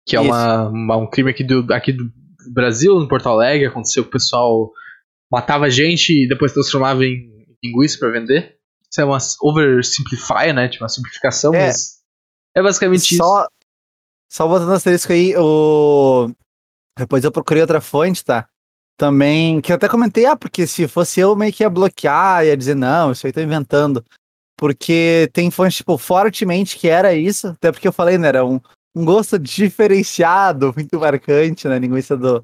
Que 0.07 0.15
é 0.15 0.19
uma, 0.19 0.67
uma- 0.69 0.97
um 0.97 1.07
crime 1.07 1.29
aqui 1.29 1.43
do, 1.43 1.71
aqui 1.71 1.91
do 1.93 2.11
Brasil, 2.51 2.95
no 2.99 3.07
Porto 3.07 3.29
Alegre. 3.29 3.67
Aconteceu 3.67 4.01
que 4.03 4.09
o 4.09 4.13
pessoal 4.13 4.71
matava 5.31 5.69
gente 5.69 6.23
e 6.23 6.27
depois 6.27 6.53
transformava 6.53 7.05
em 7.05 7.29
linguiça 7.63 7.99
pra 7.99 8.09
vender. 8.09 8.55
Isso 8.91 8.99
é 9.01 9.05
uma 9.05 9.19
oversimplify, 9.43 10.53
né? 10.53 10.67
Tipo, 10.69 10.83
uma 10.85 10.89
simplificação, 10.89 11.53
É. 11.53 11.67
mas 11.67 11.99
é 12.57 12.63
basicamente 12.63 13.03
isso. 13.13 13.17
Só, 13.17 13.47
só 14.31 14.47
botando 14.47 14.71
asterisco 14.71 15.11
aí, 15.13 15.35
o... 15.37 16.31
depois 16.99 17.23
eu 17.23 17.31
procurei 17.31 17.61
outra 17.61 17.81
fonte, 17.81 18.23
tá? 18.23 18.47
Também, 18.97 19.61
que 19.61 19.71
eu 19.71 19.77
até 19.77 19.87
comentei, 19.87 20.25
ah, 20.25 20.35
porque 20.35 20.67
se 20.67 20.87
fosse 20.87 21.21
eu 21.21 21.35
meio 21.35 21.53
que 21.53 21.63
ia 21.63 21.69
bloquear, 21.69 22.45
ia 22.45 22.57
dizer, 22.57 22.75
não, 22.75 23.11
isso 23.11 23.25
aí 23.25 23.33
tô 23.33 23.39
inventando. 23.39 24.03
Porque 24.57 25.29
tem 25.31 25.49
fonte, 25.49 25.77
tipo, 25.77 25.97
fortemente 25.97 26.77
que 26.77 26.89
era 26.89 27.13
isso, 27.15 27.47
até 27.47 27.71
porque 27.71 27.87
eu 27.87 27.93
falei, 27.93 28.17
né, 28.17 28.27
era 28.27 28.45
um, 28.45 28.59
um 28.93 29.05
gosto 29.05 29.39
diferenciado, 29.39 30.73
muito 30.75 30.99
marcante 30.99 31.67
na 31.67 31.79
linguiça 31.79 32.17
do, 32.17 32.43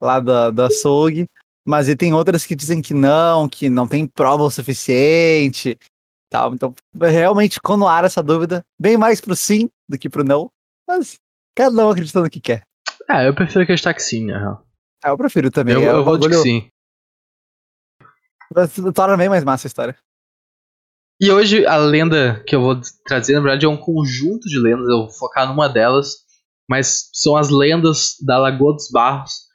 lá 0.00 0.20
da, 0.20 0.50
do 0.50 0.62
açougue. 0.62 1.26
Mas 1.66 1.88
e 1.88 1.96
tem 1.96 2.14
outras 2.14 2.46
que 2.46 2.54
dizem 2.54 2.80
que 2.80 2.94
não, 2.94 3.48
que 3.48 3.68
não 3.68 3.88
tem 3.88 4.06
prova 4.06 4.44
o 4.44 4.50
suficiente, 4.50 5.76
tal. 6.30 6.54
Então, 6.54 6.72
realmente, 6.94 7.58
no 7.68 7.88
ar 7.88 8.04
essa 8.04 8.22
dúvida, 8.22 8.62
bem 8.80 8.96
mais 8.96 9.20
pro 9.20 9.34
sim 9.34 9.68
do 9.88 9.98
que 9.98 10.08
pro 10.08 10.22
não. 10.22 10.48
Mas 10.86 11.16
cada 11.56 11.84
um 11.84 11.90
acreditando 11.90 12.26
no 12.26 12.30
que 12.30 12.40
quer. 12.40 12.62
É, 13.08 13.28
eu 13.28 13.34
prefiro 13.34 13.62
acreditar 13.62 13.94
que 13.94 14.02
sim, 14.02 14.26
né? 14.26 14.34
Ah, 15.04 15.10
eu 15.10 15.18
prefiro 15.18 15.50
também. 15.50 15.74
Eu, 15.74 15.82
é 15.82 15.88
eu 15.90 16.04
vou 16.04 16.18
de 16.18 16.28
que 16.28 16.34
sim. 16.36 16.68
Torna 18.94 19.16
bem 19.16 19.28
mais 19.28 19.44
massa 19.44 19.66
a 19.66 19.68
história. 19.68 19.96
E 21.20 21.30
hoje 21.30 21.64
a 21.66 21.76
lenda 21.76 22.42
que 22.46 22.54
eu 22.54 22.60
vou 22.60 22.80
trazer, 23.06 23.34
na 23.34 23.40
verdade, 23.40 23.64
é 23.64 23.68
um 23.68 23.76
conjunto 23.76 24.48
de 24.48 24.58
lendas. 24.58 24.88
Eu 24.88 24.98
vou 24.98 25.10
focar 25.10 25.48
numa 25.48 25.68
delas, 25.68 26.16
mas 26.68 27.08
são 27.12 27.36
as 27.36 27.48
lendas 27.48 28.16
da 28.24 28.38
Lagoa 28.38 28.74
dos 28.74 28.90
Barros, 28.90 29.46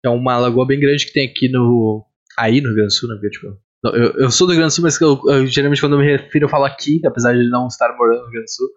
que 0.00 0.08
é 0.08 0.10
uma 0.10 0.38
lagoa 0.38 0.66
bem 0.66 0.80
grande 0.80 1.06
que 1.06 1.12
tem 1.12 1.28
aqui 1.28 1.48
no. 1.50 2.06
Aí 2.38 2.60
no 2.60 2.68
Rio 2.68 2.76
Grande 2.76 2.88
do 2.88 2.94
Sul, 2.94 3.08
né? 3.08 3.16
Porque, 3.16 3.30
tipo, 3.30 3.58
eu, 3.84 4.12
eu 4.12 4.30
sou 4.30 4.46
do 4.46 4.52
Rio 4.52 4.60
Grande 4.60 4.72
do 4.72 4.76
Sul, 4.76 4.84
mas 4.84 5.00
eu, 5.00 5.20
eu, 5.26 5.46
geralmente 5.46 5.80
quando 5.80 5.92
eu 5.94 5.98
me 5.98 6.06
refiro 6.06 6.46
eu 6.46 6.48
falo 6.48 6.64
aqui, 6.64 7.00
apesar 7.06 7.34
de 7.34 7.50
não 7.50 7.66
estar 7.66 7.94
morando 7.96 8.20
no 8.20 8.24
Rio 8.24 8.32
Grande 8.32 8.46
do 8.46 8.54
Sul. 8.54 8.68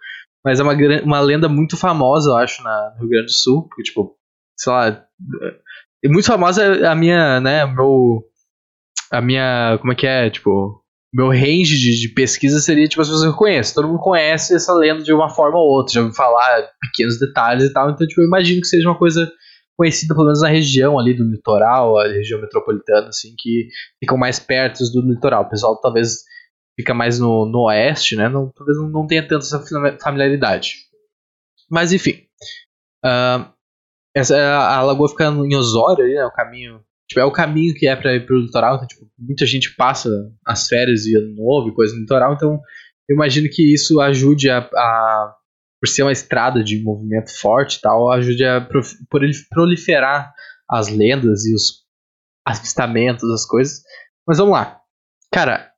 Mas 0.43 0.60
é 0.60 0.63
uma, 0.63 0.73
uma 1.03 1.19
lenda 1.21 1.47
muito 1.47 1.77
famosa, 1.77 2.32
eu 2.32 2.36
acho, 2.36 2.62
na, 2.63 2.91
no 2.95 3.01
Rio 3.01 3.10
Grande 3.10 3.27
do 3.27 3.32
Sul. 3.32 3.67
Porque, 3.67 3.84
tipo, 3.84 4.15
sei 4.58 4.73
lá. 4.73 5.06
É 6.03 6.10
muito 6.10 6.25
famosa 6.25 6.89
a 6.89 6.95
minha, 6.95 7.39
né? 7.39 7.65
Meu. 7.65 8.23
A 9.12 9.21
minha. 9.21 9.77
Como 9.79 9.93
é 9.93 9.95
que 9.95 10.08
é? 10.08 10.29
Tipo 10.29 10.84
meu 11.13 11.29
range 11.29 11.77
de, 11.77 12.01
de 12.01 12.10
pesquisa 12.10 12.60
seria 12.60 12.88
tipo 12.88 12.99
as 12.99 13.08
pessoas 13.08 13.23
que 13.23 13.29
eu 13.29 13.38
conheço. 13.38 13.75
Todo 13.75 13.88
mundo 13.88 13.99
conhece 13.99 14.56
essa 14.56 14.73
lenda 14.73 15.03
de 15.03 15.13
uma 15.13 15.29
forma 15.29 15.60
ou 15.60 15.69
outra, 15.69 15.93
já 15.93 15.99
ouviu 16.01 16.15
falar 16.15 16.67
pequenos 16.82 17.19
detalhes 17.19 17.65
e 17.65 17.71
tal. 17.71 17.91
Então, 17.91 18.08
tipo, 18.08 18.19
eu 18.21 18.25
imagino 18.25 18.60
que 18.60 18.67
seja 18.67 18.89
uma 18.89 18.97
coisa 18.97 19.32
conhecida, 19.77 20.15
pelo 20.15 20.25
menos 20.25 20.41
na 20.41 20.47
região 20.47 20.97
ali 20.97 21.13
do 21.13 21.23
litoral, 21.23 21.99
a 21.99 22.08
região 22.08 22.41
metropolitana, 22.41 23.10
assim, 23.10 23.36
que 23.38 23.67
ficam 23.99 24.17
mais 24.17 24.39
perto 24.39 24.84
do 24.91 25.08
litoral. 25.08 25.43
O 25.43 25.49
pessoal 25.49 25.79
talvez 25.79 26.23
fica 26.75 26.93
mais 26.93 27.19
no, 27.19 27.45
no 27.45 27.65
oeste, 27.67 28.15
né? 28.15 28.29
Não, 28.29 28.51
talvez 28.51 28.77
não, 28.77 29.07
tenha 29.07 29.21
tanta 29.27 29.45
essa 29.45 29.59
fami- 29.59 29.97
familiaridade. 30.01 30.73
Mas 31.69 31.91
enfim. 31.91 32.23
Ah, 33.03 33.51
essa, 34.15 34.38
a, 34.38 34.77
a 34.77 34.81
lagoa 34.83 35.09
fica 35.09 35.25
em 35.25 35.55
Osório, 35.55 36.05
né? 36.07 36.25
O 36.25 36.31
caminho 36.31 36.83
Tipo, 37.07 37.19
é 37.19 37.25
o 37.25 37.31
caminho 37.31 37.75
que 37.75 37.86
é 37.86 37.95
pra 37.95 38.15
ir 38.15 38.25
pro 38.25 38.39
litoral, 38.39 38.75
então, 38.75 38.88
tipo, 38.88 39.05
muita 39.19 39.45
gente 39.45 39.75
passa 39.75 40.09
as 40.47 40.67
férias 40.67 41.05
e 41.05 41.15
ano 41.15 41.36
novo 41.36 41.69
e 41.69 41.75
coisa 41.75 41.93
no 41.93 41.99
litoral, 42.01 42.33
então 42.33 42.59
eu 43.09 43.15
imagino 43.15 43.47
que 43.51 43.73
isso 43.73 43.99
ajude 43.99 44.49
a, 44.49 44.59
a 44.59 45.36
por 45.81 45.88
ser 45.89 46.03
uma 46.03 46.13
estrada 46.13 46.63
de 46.63 46.81
movimento 46.81 47.29
forte 47.38 47.75
e 47.75 47.81
tal, 47.81 48.09
ajude 48.09 48.45
a 48.45 48.62
prof- 48.62 48.95
prolif- 49.09 49.45
proliferar 49.49 50.33
as 50.69 50.88
lendas 50.88 51.45
e 51.45 51.53
os 51.53 51.83
avistamentos, 52.47 53.29
as 53.29 53.45
coisas. 53.45 53.81
Mas 54.25 54.38
vamos 54.38 54.53
lá. 54.53 54.79
Cara, 55.31 55.72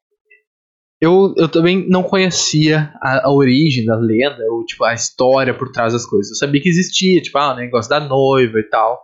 eu, 1.02 1.34
eu 1.38 1.50
também 1.50 1.88
não 1.90 2.04
conhecia 2.04 2.94
a, 3.02 3.28
a 3.28 3.32
origem 3.32 3.86
da 3.86 3.96
lenda, 3.98 4.44
ou 4.50 4.66
tipo, 4.66 4.84
a 4.84 4.94
história 4.94 5.54
por 5.54 5.72
trás 5.72 5.94
das 5.94 6.06
coisas. 6.06 6.32
Eu 6.32 6.36
sabia 6.38 6.62
que 6.62 6.70
existia, 6.70 7.22
tipo, 7.22 7.38
ah, 7.38 7.54
o 7.54 7.58
negócio 7.58 7.90
da 7.90 8.00
noiva 8.00 8.60
e 8.60 8.70
tal. 8.70 9.04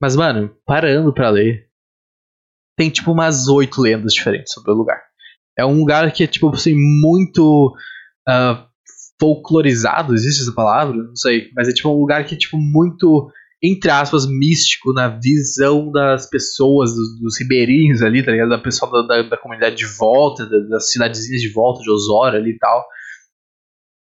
Mas, 0.00 0.16
mano, 0.16 0.54
parando 0.64 1.12
pra 1.12 1.30
ler, 1.30 1.68
tem 2.76 2.90
tipo 2.90 3.12
umas 3.12 3.48
oito 3.48 3.80
lendas 3.80 4.14
diferentes 4.14 4.52
sobre 4.52 4.70
o 4.70 4.74
lugar. 4.74 5.00
É 5.58 5.66
um 5.66 5.78
lugar 5.78 6.10
que 6.12 6.24
é, 6.24 6.26
tipo, 6.26 6.48
assim, 6.50 6.74
muito 6.74 7.74
ah, 8.26 8.66
folclorizado, 9.20 10.14
existe 10.14 10.42
essa 10.42 10.54
palavra? 10.54 10.96
Não 10.96 11.16
sei. 11.16 11.50
Mas 11.54 11.68
é 11.68 11.72
tipo 11.72 11.90
um 11.90 12.00
lugar 12.00 12.24
que 12.24 12.34
é, 12.34 12.38
tipo, 12.38 12.56
muito, 12.56 13.30
entre 13.62 13.90
aspas, 13.90 14.24
místico 14.26 14.92
na 14.92 15.08
visão 15.08 15.90
das 15.90 16.28
pessoas, 16.30 16.90
dos, 16.94 17.20
dos 17.20 17.38
ribeirinhos 17.40 18.02
ali, 18.02 18.22
tá 18.24 18.30
ligado? 18.30 18.50
Da 18.50 18.58
pessoa 18.58 18.90
da, 19.06 19.16
da, 19.22 19.28
da 19.30 19.36
comunidade 19.36 19.74
de 19.76 19.86
volta, 19.86 20.46
da- 20.46 20.60
das 20.68 20.90
cidadezinhas 20.92 21.40
de 21.42 21.52
volta 21.52 21.82
de 21.82 21.90
Osório 21.90 22.38
ali 22.38 22.50
e 22.52 22.58
tal. 22.58 22.84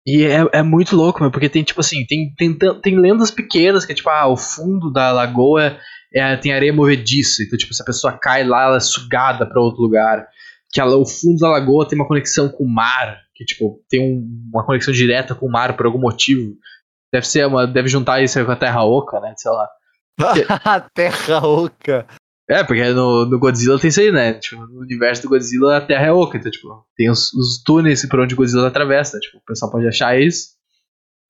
E 0.07 0.23
é, 0.23 0.59
é 0.59 0.63
muito 0.63 0.95
louco, 0.95 1.21
meu, 1.21 1.31
porque 1.31 1.49
tem, 1.49 1.63
tipo 1.63 1.79
assim, 1.81 2.05
tem, 2.05 2.33
tem, 2.35 2.57
tem 2.81 2.99
lendas 2.99 3.29
pequenas 3.31 3.85
que 3.85 3.91
é 3.91 3.95
tipo, 3.95 4.09
ah, 4.09 4.27
o 4.27 4.35
fundo 4.37 4.91
da 4.91 5.11
lagoa 5.11 5.77
é, 6.13 6.35
tem 6.37 6.51
areia 6.53 6.73
movediça. 6.73 7.43
Então, 7.43 7.57
tipo, 7.57 7.73
se 7.73 7.81
a 7.81 7.85
pessoa 7.85 8.17
cai 8.17 8.43
lá, 8.43 8.63
ela 8.65 8.77
é 8.77 8.81
sugada 8.81 9.45
pra 9.47 9.61
outro 9.61 9.81
lugar. 9.81 10.25
Que 10.71 10.79
ela, 10.81 10.95
o 10.97 11.05
fundo 11.05 11.37
da 11.39 11.49
lagoa 11.49 11.87
tem 11.87 11.97
uma 11.97 12.07
conexão 12.07 12.49
com 12.49 12.63
o 12.63 12.69
mar, 12.69 13.17
que, 13.35 13.43
tipo, 13.45 13.83
tem 13.89 13.99
um- 14.01 14.49
uma 14.53 14.65
conexão 14.65 14.93
direta 14.93 15.33
com 15.35 15.45
o 15.47 15.51
mar 15.51 15.75
por 15.77 15.85
algum 15.85 15.99
motivo. 15.99 16.55
Deve 17.11 17.27
ser 17.27 17.47
uma. 17.47 17.65
Deve 17.65 17.87
juntar 17.87 18.21
isso 18.21 18.37
aí 18.37 18.45
com 18.45 18.51
a 18.51 18.55
Terra 18.55 18.83
Oca, 18.83 19.19
né? 19.19 19.33
Sei 19.37 19.51
lá. 19.51 19.69
Terra 20.93 21.45
Oca. 21.45 22.07
É, 22.49 22.63
porque 22.63 22.83
no, 22.93 23.25
no 23.25 23.37
Godzilla 23.37 23.79
tem 23.79 23.89
isso 23.89 23.99
aí, 23.99 24.11
né? 24.11 24.33
Tipo, 24.33 24.65
no 24.65 24.81
universo 24.81 25.21
do 25.21 25.29
Godzilla 25.29 25.77
a 25.77 25.81
Terra 25.81 26.07
é 26.07 26.11
oca, 26.11 26.35
então, 26.35 26.49
tipo, 26.49 26.83
tem 26.97 27.07
os, 27.07 27.31
os 27.33 27.61
túneis 27.63 28.03
por 28.07 28.19
onde 28.19 28.33
o 28.33 28.37
Godzilla 28.37 28.67
atravessa, 28.67 29.17
né? 29.17 29.21
Tipo, 29.21 29.37
o 29.37 29.45
pessoal 29.45 29.71
pode 29.71 29.87
achar 29.87 30.19
isso. 30.19 30.57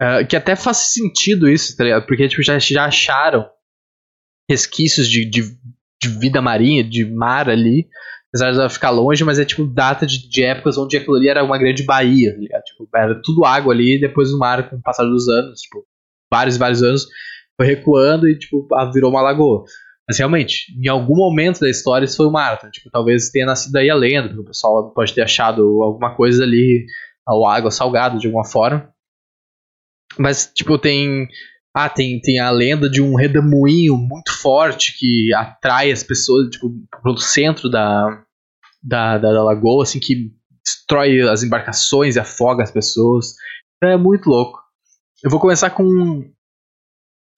Ah, 0.02 0.24
que 0.24 0.38
até 0.38 0.56
faz 0.56 0.78
sentido 0.78 1.50
isso, 1.50 1.76
tá 1.76 1.84
ligado? 1.84 2.06
Porque, 2.08 2.30
tipo, 2.30 2.42
já, 2.42 2.58
já 2.58 2.86
acharam 2.86 3.46
resquícios 4.50 5.10
de, 5.10 5.30
de, 5.30 5.42
de 6.02 6.08
vida 6.08 6.42
marinha, 6.42 6.86
de 6.86 7.04
mar 7.04 7.50
ali, 7.50 7.90
apesar 8.30 8.52
de 8.52 8.60
ela 8.60 8.70
ficar 8.70 8.92
longe, 8.92 9.24
mas 9.24 9.40
é, 9.40 9.46
tipo, 9.46 9.66
data 9.66 10.06
de, 10.06 10.30
de 10.30 10.44
épocas 10.44 10.78
onde 10.78 10.98
aquilo 10.98 11.16
ali 11.16 11.28
era 11.28 11.44
uma 11.44 11.58
grande 11.58 11.84
baía, 11.84 12.34
tá 12.34 12.40
ligado? 12.40 12.64
Tipo, 12.64 12.88
era 12.96 13.22
tudo 13.24 13.46
água 13.46 13.74
ali, 13.74 14.00
depois 14.00 14.32
o 14.32 14.38
mar, 14.38 14.70
com 14.70 14.76
o 14.76 14.82
passar 14.82 15.04
dos 15.04 15.28
anos, 15.28 15.62
tipo, 15.62 15.84
vários 16.32 16.58
vários 16.58 16.84
anos, 16.84 17.08
foi 17.58 17.68
recuando 17.68 18.28
e, 18.28 18.38
tipo, 18.38 18.68
virou 18.94 19.12
uma 19.12 19.22
lagoa. 19.22 19.64
Mas 20.08 20.18
realmente, 20.18 20.74
em 20.76 20.88
algum 20.88 21.16
momento 21.16 21.60
da 21.60 21.70
história 21.70 22.06
isso 22.06 22.18
foi 22.18 22.26
o 22.26 22.32
mar. 22.32 22.56
Então, 22.58 22.72
tipo, 22.72 22.90
talvez 22.90 23.30
tenha 23.30 23.46
nascido 23.46 23.76
aí 23.76 23.90
a 23.90 23.96
lenda, 23.96 24.28
porque 24.28 24.42
o 24.42 24.46
pessoal 24.46 24.92
pode 24.92 25.14
ter 25.14 25.22
achado 25.22 25.84
alguma 25.84 26.16
coisa 26.16 26.44
ali, 26.44 26.86
ou 27.28 27.46
água 27.48 27.70
salgada 27.70 28.18
de 28.18 28.26
alguma 28.26 28.46
forma. 28.46 28.92
Mas, 30.18 30.52
tipo, 30.54 30.78
tem. 30.78 31.28
Ah, 31.76 31.88
tem, 31.90 32.20
tem 32.22 32.40
a 32.40 32.50
lenda 32.50 32.90
de 32.90 33.02
um 33.02 33.16
redemoinho 33.16 33.96
muito 33.96 34.32
forte 34.34 34.98
que 34.98 35.34
atrai 35.36 35.92
as 35.92 36.04
pessoas, 36.04 36.50
tipo, 36.50 36.72
pro 37.02 37.18
centro 37.18 37.70
da, 37.70 38.24
da, 38.84 39.18
da, 39.18 39.32
da 39.34 39.44
lagoa, 39.44 39.84
assim, 39.84 40.00
que 40.00 40.32
destrói 40.66 41.22
as 41.30 41.44
embarcações 41.44 42.16
e 42.16 42.20
afoga 42.20 42.64
as 42.64 42.72
pessoas. 42.72 43.34
Então 43.78 43.90
é 43.90 43.98
muito 43.98 44.30
louco. 44.30 44.60
Eu 45.24 45.30
vou 45.30 45.40
começar 45.40 45.70
com 45.70 45.84
um, 45.84 46.32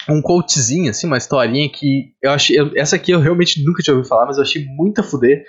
um 0.09 0.21
quotezinho, 0.21 0.89
assim, 0.89 1.07
uma 1.07 1.17
historinha 1.17 1.69
que 1.71 2.13
eu 2.21 2.31
achei. 2.31 2.59
eu- 2.59 2.71
essa 2.75 2.95
aqui 2.95 3.11
eu 3.11 3.19
realmente 3.19 3.63
nunca 3.63 3.83
tinha 3.83 3.93
ouvido 3.95 4.07
falar, 4.09 4.25
mas 4.25 4.37
eu 4.37 4.43
achei 4.43 4.65
muito 4.65 5.01
a 5.01 5.03
fuder. 5.03 5.43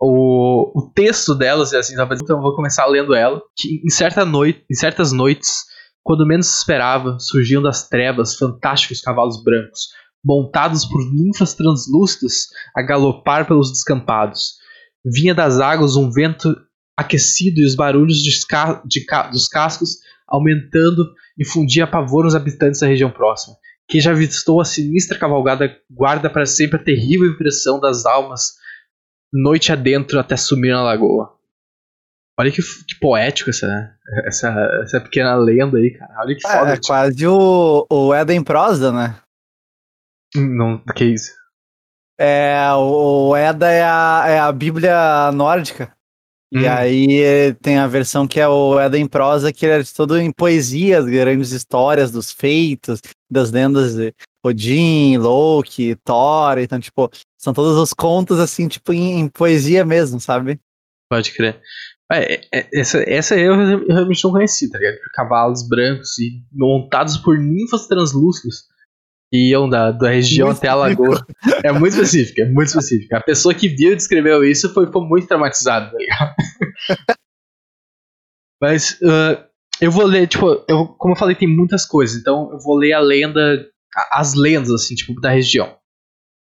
O, 0.00 0.70
o 0.78 0.92
texto 0.94 1.34
delas 1.34 1.72
é 1.72 1.78
assim, 1.78 1.94
então 1.94 2.36
eu 2.36 2.42
vou 2.42 2.54
começar 2.54 2.86
lendo 2.86 3.14
ela. 3.14 3.40
Que 3.56 3.80
em, 3.84 3.90
certa 3.90 4.24
noite, 4.24 4.64
em 4.70 4.74
certas 4.74 5.12
noites, 5.12 5.64
quando 6.08 6.24
menos 6.26 6.56
esperava, 6.56 7.18
surgiam 7.20 7.60
das 7.60 7.86
trevas 7.86 8.34
fantásticos 8.34 9.02
cavalos 9.02 9.44
brancos, 9.44 9.88
montados 10.24 10.86
por 10.86 11.02
ninfas 11.12 11.52
translúcidas 11.52 12.46
a 12.74 12.80
galopar 12.80 13.46
pelos 13.46 13.70
descampados. 13.70 14.54
Vinha 15.04 15.34
das 15.34 15.60
águas 15.60 15.96
um 15.96 16.10
vento 16.10 16.56
aquecido 16.96 17.60
e 17.60 17.66
os 17.66 17.74
barulhos 17.74 18.22
de 18.22 18.46
ca- 18.46 18.82
de 18.86 19.04
ca- 19.04 19.28
dos 19.28 19.48
cascos 19.48 19.98
aumentando 20.26 21.04
infundia 21.38 21.86
pavor 21.86 22.24
nos 22.24 22.34
habitantes 22.34 22.80
da 22.80 22.86
região 22.86 23.10
próxima. 23.10 23.54
Quem 23.86 24.00
já 24.00 24.12
avistou 24.12 24.62
a 24.62 24.64
sinistra 24.64 25.18
cavalgada 25.18 25.76
guarda 25.90 26.30
para 26.30 26.46
sempre 26.46 26.80
a 26.80 26.82
terrível 26.82 27.30
impressão 27.30 27.78
das 27.78 28.06
almas 28.06 28.52
noite 29.30 29.70
adentro 29.72 30.18
até 30.18 30.38
sumir 30.38 30.72
na 30.72 30.82
lagoa. 30.82 31.37
Olha 32.38 32.52
que, 32.52 32.62
que 32.62 32.98
poético 33.00 33.50
essa, 33.50 33.92
essa, 34.24 34.48
essa 34.82 35.00
pequena 35.00 35.34
lenda 35.34 35.76
aí, 35.78 35.90
cara. 35.90 36.14
Olha 36.20 36.36
que 36.36 36.42
foda. 36.42 36.70
É, 36.70 36.72
é 36.72 36.74
tipo, 36.74 36.86
quase 36.86 37.26
o, 37.26 37.86
o 37.90 38.14
Éden 38.14 38.44
prosa, 38.44 38.92
né? 38.92 39.16
Não, 40.36 40.78
que 40.94 41.04
isso? 41.04 41.32
É, 42.20 42.72
o 42.74 43.34
Eda 43.36 43.70
é 43.70 43.82
a, 43.82 44.24
é 44.26 44.38
a 44.38 44.52
Bíblia 44.52 45.30
nórdica. 45.32 45.96
E 46.50 46.60
Hum. 46.60 46.70
aí 46.70 47.22
eh, 47.22 47.52
tem 47.60 47.76
a 47.76 47.86
versão 47.86 48.26
que 48.26 48.40
é 48.40 48.48
o 48.48 48.80
Eda 48.80 48.98
em 48.98 49.06
prosa, 49.06 49.52
que 49.52 49.66
é 49.66 49.82
todo 49.94 50.18
em 50.18 50.32
poesias, 50.32 51.04
grandes 51.04 51.52
histórias 51.52 52.10
dos 52.10 52.32
feitos, 52.32 53.00
das 53.30 53.50
lendas 53.50 53.94
de 53.94 54.14
Odin, 54.42 55.18
Loki, 55.18 55.94
Thor. 55.96 56.58
Então, 56.58 56.80
tipo, 56.80 57.10
são 57.38 57.52
todos 57.52 57.76
os 57.76 57.92
contos, 57.92 58.40
assim, 58.40 58.66
tipo, 58.66 58.94
em, 58.94 59.20
em 59.20 59.28
poesia 59.28 59.84
mesmo, 59.84 60.18
sabe? 60.18 60.58
Pode 61.10 61.32
crer. 61.32 61.60
É, 62.10 62.40
é, 62.54 62.68
essa, 62.72 62.98
essa 63.06 63.36
eu 63.36 63.54
realmente 63.86 64.24
não 64.24 64.32
conheci, 64.32 64.70
tá 64.70 64.78
ligado? 64.78 64.96
Cavalos 65.12 65.68
brancos 65.68 66.18
e 66.18 66.42
montados 66.52 67.18
por 67.18 67.38
ninfas 67.38 67.86
translúcidas 67.86 68.66
que 69.30 69.50
iam 69.50 69.68
da, 69.68 69.90
da 69.90 70.08
região 70.10 70.48
Muito 70.48 70.58
até 70.58 70.68
a 70.68 70.74
lagoa. 70.74 71.26
É 71.62 71.70
muito 71.70 71.92
específico, 71.92 72.40
é 72.40 72.46
muito 72.46 72.68
específico. 72.68 73.14
A 73.14 73.20
pessoa 73.20 73.54
que 73.54 73.68
viu 73.68 73.92
e 73.92 73.96
descreveu 73.96 74.42
isso 74.42 74.72
foi, 74.72 74.90
foi 74.90 75.02
muito 75.02 75.26
traumatizada, 75.26 75.90
tá 75.90 75.98
ligado? 75.98 76.34
Mas 78.60 78.98
ah, 79.02 79.46
eu 79.80 79.90
vou 79.90 80.04
ler, 80.06 80.26
tipo, 80.26 80.64
eu, 80.66 80.88
como 80.98 81.12
eu 81.12 81.18
falei, 81.18 81.36
tem 81.36 81.46
muitas 81.46 81.84
coisas, 81.84 82.20
então 82.20 82.50
eu 82.52 82.58
vou 82.58 82.76
ler 82.76 82.92
a 82.92 83.00
lenda, 83.00 83.68
as 84.10 84.34
lendas, 84.34 84.72
assim, 84.72 84.94
tipo, 84.94 85.20
da 85.20 85.30
região. 85.30 85.76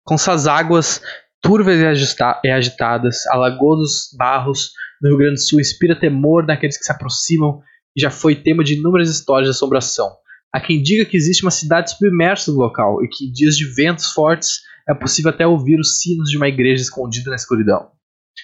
Com 0.05 0.17
suas 0.17 0.47
águas 0.47 1.03
turvas 1.43 1.77
e 1.77 2.47
e 2.47 2.51
agitadas, 2.51 3.27
a 3.27 3.37
Lagoa 3.37 3.77
dos 3.77 4.15
Barros 4.17 4.71
no 5.01 5.11
Rio 5.11 5.19
Grande 5.19 5.35
do 5.35 5.41
Sul 5.41 5.61
inspira 5.61 5.99
temor 5.99 6.47
naqueles 6.47 6.79
que 6.79 6.85
se 6.85 6.93
aproximam 6.93 7.61
e 7.97 8.01
já 8.01 8.11
foi 8.11 8.37
tema 8.37 8.63
de 8.63 8.75
inúmeras 8.75 9.11
histórias 9.11 9.49
de 9.49 9.57
assombração. 9.57 10.11
Há 10.53 10.61
quem 10.61 10.83
diga 10.83 11.05
que 11.05 11.17
existe 11.17 11.43
uma 11.43 11.51
cidade 11.51 11.91
submersa 11.91 12.51
no 12.51 12.59
local 12.59 13.05
e 13.05 13.09
que 13.09 13.27
em 13.27 13.33
dias 13.33 13.57
de 13.57 13.65
ventos 13.65 14.13
fortes 14.13 14.61
é 14.89 14.95
possível 14.95 15.31
até 15.31 15.47
ouvir 15.47 15.79
os 15.79 15.99
sinos 15.99 16.31
de 16.31 16.37
uma 16.37 16.49
igreja 16.49 16.83
escondida 16.83 17.31
na 17.31 17.37
escuridão. 17.37 17.91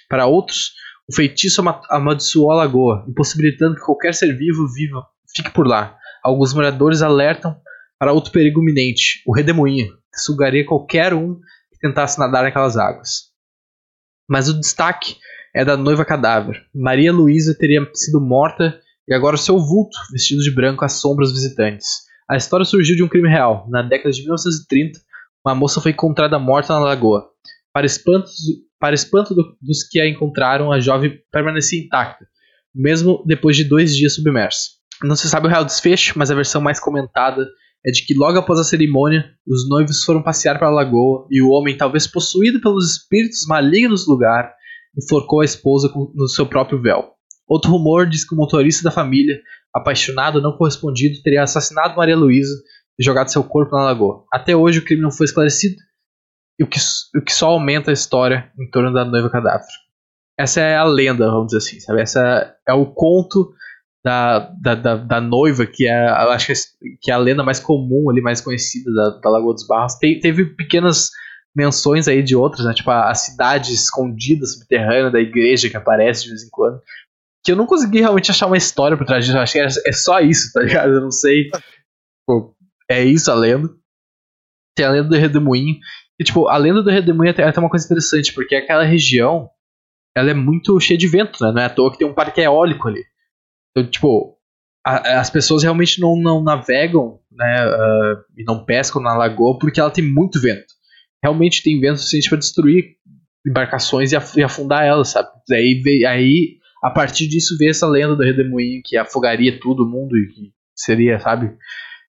Para 0.09 0.27
outros, 0.27 0.73
o 1.09 1.15
feitiço 1.15 1.63
amaldiçoou 1.91 2.51
a 2.51 2.57
lagoa, 2.57 3.05
impossibilitando 3.09 3.77
que 3.77 3.83
qualquer 3.83 4.15
ser 4.15 4.37
vivo 4.37 4.67
viva 4.69 5.07
fique 5.35 5.51
por 5.51 5.67
lá. 5.67 5.97
Alguns 6.23 6.53
moradores 6.53 7.03
alertam 7.03 7.57
para 7.99 8.13
outro 8.13 8.33
perigo 8.33 8.61
iminente, 8.61 9.23
o 9.27 9.35
redemoinho, 9.35 9.93
que 10.13 10.21
sugaria 10.21 10.67
qualquer 10.67 11.15
um 11.15 11.37
que 11.73 11.79
tentasse 11.81 12.19
nadar 12.19 12.43
naquelas 12.43 12.77
águas. 12.77 13.31
Mas 14.29 14.49
o 14.49 14.59
destaque 14.59 15.17
é 15.55 15.65
da 15.65 15.77
noiva 15.77 16.05
cadáver. 16.05 16.63
Maria 16.75 17.13
Luísa 17.13 17.55
teria 17.55 17.87
sido 17.95 18.21
morta 18.21 18.79
e 19.07 19.15
agora 19.15 19.37
seu 19.37 19.59
vulto, 19.59 19.97
vestido 20.11 20.43
de 20.43 20.51
branco, 20.51 20.85
assombra 20.85 21.25
os 21.25 21.33
visitantes. 21.33 21.89
A 22.29 22.37
história 22.37 22.65
surgiu 22.65 22.97
de 22.97 23.03
um 23.03 23.09
crime 23.09 23.29
real. 23.29 23.67
Na 23.69 23.83
década 23.83 24.11
de 24.11 24.21
1930, 24.23 25.01
uma 25.45 25.55
moça 25.55 25.81
foi 25.81 25.91
encontrada 25.91 26.39
morta 26.39 26.73
na 26.73 26.81
lagoa. 26.81 27.29
Para 27.73 27.85
espanto, 27.85 28.31
para 28.79 28.95
espanto 28.95 29.35
do, 29.35 29.57
dos 29.61 29.83
que 29.83 30.01
a 30.01 30.09
encontraram, 30.09 30.73
a 30.73 30.81
jovem 30.81 31.19
permanecia 31.31 31.81
intacta, 31.81 32.27
mesmo 32.75 33.23
depois 33.27 33.57
de 33.57 33.65
dois 33.65 33.95
dias 33.95 34.15
submersa. 34.15 34.71
Não 35.03 35.17
se 35.17 35.29
sabe 35.29 35.47
o 35.47 35.51
real 35.51 35.65
desfecho, 35.65 36.15
mas 36.17 36.31
a 36.31 36.35
versão 36.35 36.61
mais 36.61 36.79
comentada 36.79 37.47
é 37.85 37.91
de 37.91 38.07
que 38.07 38.15
logo 38.15 38.39
após 38.39 38.61
a 38.61 38.65
cerimônia, 38.65 39.25
os 39.47 39.69
noivos 39.69 40.05
foram 40.05 40.23
passear 40.23 40.59
para 40.59 40.69
a 40.69 40.71
lagoa 40.71 41.27
e 41.31 41.43
o 41.43 41.51
homem, 41.51 41.77
talvez 41.77 42.07
possuído 42.07 42.61
pelos 42.61 42.93
espíritos 42.93 43.45
malignos 43.47 44.05
do 44.05 44.13
lugar, 44.13 44.55
enforcou 44.97 45.41
a 45.41 45.45
esposa 45.45 45.93
no 46.15 46.29
seu 46.29 46.47
próprio 46.47 46.81
véu. 46.81 47.13
Outro 47.49 47.71
rumor 47.71 48.09
diz 48.09 48.27
que 48.27 48.35
o 48.35 48.39
motorista 48.39 48.83
da 48.83 48.91
família, 48.91 49.41
apaixonado 49.75 50.41
não 50.41 50.57
correspondido, 50.57 51.23
teria 51.23 51.43
assassinado 51.43 51.97
Maria 51.97 52.17
Luísa 52.17 52.55
e 52.99 53.05
jogado 53.05 53.29
seu 53.29 53.43
corpo 53.43 53.75
na 53.77 53.85
lagoa. 53.85 54.25
Até 54.33 54.55
hoje 54.57 54.79
o 54.79 54.85
crime 54.85 55.03
não 55.03 55.11
foi 55.11 55.25
esclarecido, 55.25 55.77
o 56.61 56.67
que, 56.67 56.79
o 57.17 57.21
que 57.21 57.33
só 57.33 57.49
aumenta 57.49 57.91
a 57.91 57.95
história 57.95 58.51
em 58.59 58.71
torno 58.71 58.93
da 58.93 59.05
noiva 59.05 59.31
cadáver. 59.31 59.67
Essa 60.39 60.61
é 60.61 60.77
a 60.77 60.85
lenda, 60.85 61.31
vamos 61.31 61.49
dizer 61.49 61.59
assim, 61.59 61.81
sabe? 61.81 62.01
Essa 62.01 62.57
é 62.67 62.73
o 62.73 62.87
conto 62.87 63.53
da, 64.05 64.51
da, 64.61 64.75
da, 64.75 64.97
da 64.97 65.21
noiva, 65.21 65.67
que 65.67 65.87
é, 65.87 66.09
acho 66.09 66.53
é, 66.53 66.55
que 67.01 67.11
é 67.11 67.15
a 67.15 67.19
lenda 67.19 67.43
mais 67.43 67.61
comum 67.61 68.11
ali, 68.11 68.21
mais 68.21 68.41
conhecida 68.41 68.91
da, 68.93 69.11
da 69.21 69.31
Lagoa 69.31 69.55
dos 69.55 69.67
Barros. 69.67 69.95
Te, 69.95 70.19
teve 70.21 70.47
pequenas 70.57 71.11
menções 71.55 72.09
aí 72.09 72.23
de 72.23 72.35
outras, 72.35 72.67
né? 72.67 72.73
Tipo 72.73 72.91
a, 72.91 73.15
cidade 73.15 73.73
escondida, 73.73 74.47
subterrânea 74.47 75.11
da 75.11 75.21
igreja 75.21 75.69
que 75.69 75.77
aparece 75.77 76.25
de 76.25 76.31
vez 76.31 76.43
em 76.43 76.51
quando. 76.51 76.81
Que 77.45 77.53
eu 77.53 77.57
não 77.57 77.67
consegui 77.67 78.01
realmente 78.01 78.31
achar 78.31 78.47
uma 78.47 78.57
história 78.57 78.97
por 78.97 79.07
trás 79.07 79.25
disso. 79.25 79.37
Eu 79.37 79.43
acho 79.43 79.53
que 79.53 79.61
é, 79.61 79.67
é 79.67 79.93
só 79.93 80.21
isso, 80.21 80.53
tá 80.53 80.63
ligado? 80.63 80.93
Eu 80.93 81.01
não 81.01 81.11
sei. 81.11 81.51
Pô, 82.27 82.55
é 82.89 83.03
isso 83.05 83.31
a 83.31 83.35
lenda. 83.35 83.69
Tem 84.77 84.87
a 84.87 84.91
lenda 84.91 85.09
do 85.09 85.17
Redemoinho. 85.17 85.77
E, 86.19 86.25
tipo, 86.25 86.49
a 86.49 86.57
lenda 86.57 86.83
do 86.83 86.91
Redemoinho 86.91 87.35
é 87.37 87.43
até 87.45 87.59
uma 87.59 87.69
coisa 87.69 87.85
interessante, 87.85 88.33
porque 88.33 88.55
aquela 88.55 88.85
região 88.85 89.51
ela 90.17 90.31
é 90.31 90.35
muito 90.35 90.79
cheia 90.79 90.99
de 90.99 91.09
vento, 91.09 91.43
né? 91.43 91.53
Não 91.53 91.63
é 91.63 91.65
à 91.67 91.71
toa 91.71 91.91
que 91.91 91.99
tem 91.99 92.07
um 92.07 92.15
parque 92.15 92.41
eólico 92.41 92.89
ali. 92.89 93.03
Então, 93.71 93.91
tipo, 93.91 94.39
a, 94.87 95.21
as 95.21 95.31
pessoas 95.31 95.63
realmente 95.63 96.01
não, 96.01 96.17
não 96.17 96.43
navegam 96.43 97.19
né, 97.31 97.67
uh, 97.67 98.25
e 98.37 98.45
não 98.45 98.65
pescam 98.65 99.01
na 99.01 99.17
lagoa 99.17 99.59
porque 99.59 99.81
ela 99.81 99.91
tem 99.91 100.05
muito 100.05 100.41
vento. 100.41 100.73
Realmente 101.23 101.63
tem 101.63 101.81
vento 101.81 101.99
suficiente 101.99 102.29
para 102.29 102.39
destruir 102.39 102.97
embarcações 103.47 104.13
e, 104.13 104.17
af 104.17 104.41
afundar 104.43 104.85
elas, 104.85 105.09
sabe? 105.09 105.29
Aí, 105.51 106.05
aí, 106.07 106.59
a 106.83 106.91
partir 106.91 107.29
disso, 107.29 107.57
vê 107.59 107.71
essa 107.71 107.87
lenda 107.87 108.17
do 108.17 108.23
redemoinho 108.23 108.83
que 108.85 108.97
afogaria 108.97 109.59
todo 109.61 109.89
mundo 109.89 110.17
e 110.17 110.29
que 110.29 110.53
seria, 110.75 111.19
sabe? 111.21 111.57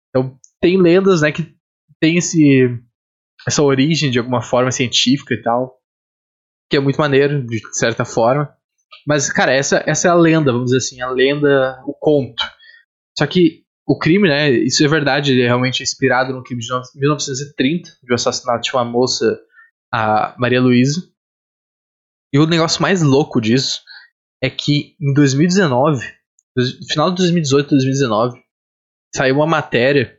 Então, 0.10 0.38
tem 0.62 0.82
lendas, 0.82 1.22
né, 1.22 1.32
que 1.32 1.56
tem 2.00 2.18
esse, 2.18 2.70
essa 3.48 3.62
origem 3.64 4.12
de 4.12 4.20
alguma 4.20 4.42
forma 4.42 4.72
científica 4.72 5.34
e 5.34 5.42
tal, 5.42 5.80
que 6.70 6.78
é 6.78 6.80
muito 6.80 6.98
maneiro, 6.98 7.46
de 7.46 7.62
certa 7.78 8.06
forma. 8.06 8.54
Mas, 9.06 9.32
cara, 9.32 9.54
essa, 9.54 9.84
essa 9.86 10.08
é 10.08 10.12
a 10.12 10.16
lenda, 10.16 10.52
vamos 10.52 10.66
dizer 10.66 10.78
assim, 10.78 11.02
a 11.02 11.10
lenda, 11.10 11.82
o 11.86 11.94
conto. 11.94 12.44
Só 13.18 13.28
que 13.28 13.63
o 13.86 13.98
crime, 13.98 14.30
né, 14.30 14.50
isso 14.50 14.84
é 14.84 14.88
verdade, 14.88 15.32
ele 15.32 15.42
é 15.42 15.46
realmente 15.46 15.84
inspirado 15.84 16.34
no 16.34 16.44
crime 16.44 16.62
de 16.62 16.70
1930, 16.96 17.90
de 18.02 18.14
assassinato 18.14 18.62
de 18.62 18.74
uma 18.74 18.86
moça, 18.86 19.40
a 19.94 20.36
Maria 20.38 20.62
Luísa. 20.62 21.02
E 22.34 22.40
o 22.40 22.48
negócio 22.48 22.82
mais 22.82 23.02
louco 23.02 23.42
disso 23.42 23.82
é 24.42 24.50
que 24.50 24.96
em 25.00 25.14
2019, 25.14 26.06
no 26.56 26.88
final 26.88 27.12
de 27.12 27.18
2018, 27.18 27.70
2019, 27.70 28.42
saiu 29.16 29.36
uma 29.36 29.48
matéria. 29.48 30.18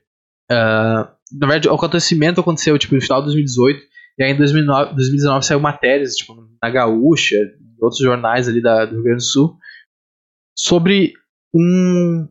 Uh, 0.50 1.08
na 1.32 1.46
verdade, 1.46 1.68
o 1.68 1.74
acontecimento 1.74 2.40
aconteceu 2.40 2.78
tipo, 2.78 2.94
no 2.94 3.00
final 3.00 3.20
de 3.20 3.26
2018, 3.26 3.82
e 4.18 4.24
aí 4.24 4.32
em 4.32 4.36
2009, 4.36 4.94
2019 4.94 5.44
saiu 5.44 5.60
matérias 5.60 6.14
tipo, 6.14 6.34
na 6.62 6.70
Gaúcha, 6.70 7.36
outros 7.80 8.00
jornais 8.00 8.46
ali 8.46 8.62
da, 8.62 8.84
do 8.84 8.94
Rio 8.94 9.02
Grande 9.02 9.22
do 9.22 9.26
Sul, 9.26 9.58
sobre 10.56 11.14
um 11.52 12.28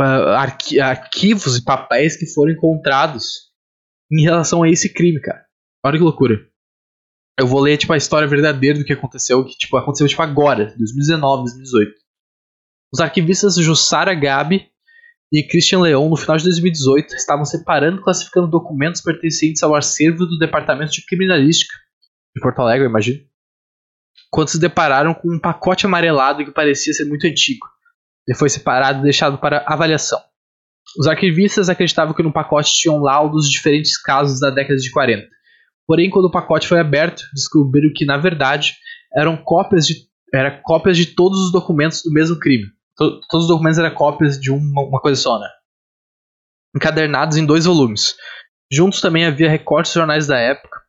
arqui 0.00 0.80
arquivos 0.80 1.56
e 1.56 1.64
papéis 1.64 2.16
que 2.16 2.26
foram 2.26 2.52
encontrados 2.52 3.50
em 4.10 4.22
relação 4.22 4.62
a 4.62 4.68
esse 4.68 4.92
crime, 4.92 5.20
cara. 5.20 5.44
Olha 5.84 5.98
que 5.98 6.04
loucura. 6.04 6.34
Eu 7.38 7.46
vou 7.46 7.60
ler 7.60 7.76
tipo 7.76 7.92
a 7.92 7.96
história 7.96 8.28
verdadeira 8.28 8.78
do 8.78 8.84
que 8.84 8.92
aconteceu, 8.92 9.44
que 9.44 9.56
tipo 9.56 9.76
aconteceu 9.76 10.06
tipo 10.06 10.22
agora, 10.22 10.66
2019, 10.76 11.42
2018. 11.42 11.92
Os 12.92 13.00
arquivistas 13.00 13.56
Jussara 13.56 14.14
Gabi 14.14 14.68
e 15.32 15.42
Christian 15.42 15.80
Leon, 15.80 16.10
no 16.10 16.16
final 16.16 16.36
de 16.36 16.44
2018, 16.44 17.14
estavam 17.14 17.44
separando 17.44 18.00
e 18.00 18.02
classificando 18.02 18.48
documentos 18.48 19.00
pertencentes 19.00 19.62
ao 19.62 19.74
acervo 19.74 20.26
do 20.26 20.38
Departamento 20.38 20.92
de 20.92 21.06
Criminalística 21.06 21.74
de 22.36 22.42
Porto 22.42 22.60
Alegre, 22.60 22.84
eu 22.84 22.90
imagino 22.90 23.32
quando 24.32 24.48
se 24.48 24.58
depararam 24.58 25.12
com 25.12 25.30
um 25.30 25.38
pacote 25.38 25.84
amarelado 25.84 26.42
que 26.42 26.50
parecia 26.50 26.94
ser 26.94 27.04
muito 27.04 27.26
antigo. 27.26 27.66
Ele 28.26 28.36
foi 28.36 28.48
separado 28.48 29.00
e 29.00 29.02
deixado 29.02 29.38
para 29.38 29.64
avaliação. 29.66 30.20
Os 30.98 31.06
arquivistas 31.06 31.68
acreditavam 31.68 32.14
que 32.14 32.22
no 32.22 32.32
pacote 32.32 32.72
tinham 32.74 32.98
laudos 32.98 33.46
de 33.46 33.52
diferentes 33.52 34.00
casos 34.00 34.40
da 34.40 34.50
década 34.50 34.76
de 34.78 34.90
40. 34.90 35.26
Porém, 35.86 36.10
quando 36.10 36.26
o 36.26 36.30
pacote 36.30 36.68
foi 36.68 36.80
aberto, 36.80 37.22
descobriram 37.34 37.92
que, 37.94 38.04
na 38.04 38.16
verdade, 38.16 38.74
eram 39.14 39.36
cópias 39.36 39.86
de, 39.86 40.06
era 40.32 40.60
cópias 40.62 40.96
de 40.96 41.06
todos 41.06 41.38
os 41.38 41.52
documentos 41.52 42.02
do 42.02 42.12
mesmo 42.12 42.38
crime. 42.38 42.66
To, 42.96 43.20
todos 43.28 43.46
os 43.46 43.48
documentos 43.48 43.78
eram 43.78 43.94
cópias 43.94 44.38
de 44.38 44.50
uma, 44.50 44.82
uma 44.82 45.00
coisa 45.00 45.20
só, 45.20 45.38
né? 45.38 45.48
Encadernados 46.76 47.36
em 47.36 47.44
dois 47.44 47.64
volumes. 47.64 48.14
Juntos 48.70 49.00
também 49.00 49.26
havia 49.26 49.50
recortes 49.50 49.92
de 49.92 49.98
jornais 49.98 50.26
da 50.26 50.38
época, 50.38 50.82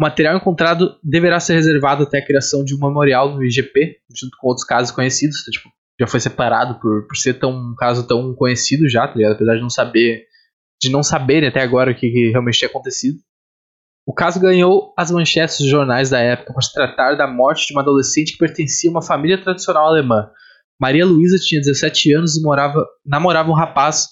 o 0.00 0.02
material 0.02 0.34
encontrado 0.34 0.98
deverá 1.04 1.38
ser 1.38 1.52
reservado 1.52 2.04
até 2.04 2.20
a 2.20 2.24
criação 2.24 2.64
de 2.64 2.74
um 2.74 2.78
memorial 2.78 3.34
no 3.34 3.44
IGP, 3.44 3.98
junto 4.08 4.34
com 4.38 4.48
outros 4.48 4.64
casos 4.64 4.90
conhecidos. 4.90 5.36
Tipo, 5.50 5.68
já 6.00 6.06
foi 6.06 6.18
separado 6.18 6.80
por, 6.80 7.06
por 7.06 7.14
ser 7.14 7.34
tão, 7.34 7.50
um 7.50 7.74
caso 7.76 8.06
tão 8.06 8.34
conhecido 8.34 8.88
já, 8.88 9.06
tá 9.06 9.14
ligado? 9.14 9.34
apesar 9.34 9.54
de 9.54 9.60
não 9.60 9.70
saber 9.70 10.24
de 10.82 10.90
não 10.90 11.02
saberem 11.02 11.50
até 11.50 11.60
agora 11.60 11.90
o 11.90 11.94
que, 11.94 12.10
que 12.10 12.30
realmente 12.30 12.58
tinha 12.58 12.68
acontecido. 12.70 13.18
O 14.06 14.14
caso 14.14 14.40
ganhou 14.40 14.94
as 14.96 15.10
manchetes 15.10 15.58
dos 15.58 15.68
jornais 15.68 16.08
da 16.08 16.18
época 16.18 16.54
por 16.54 16.62
se 16.62 16.72
tratar 16.72 17.16
da 17.16 17.26
morte 17.26 17.66
de 17.66 17.74
uma 17.74 17.82
adolescente 17.82 18.32
que 18.32 18.38
pertencia 18.38 18.88
a 18.88 18.92
uma 18.92 19.02
família 19.02 19.36
tradicional 19.36 19.86
alemã. 19.86 20.30
Maria 20.80 21.04
Luísa 21.04 21.36
tinha 21.38 21.60
17 21.60 22.14
anos 22.14 22.38
e 22.38 22.42
morava, 22.42 22.86
namorava 23.04 23.50
um 23.50 23.54
rapaz, 23.54 24.08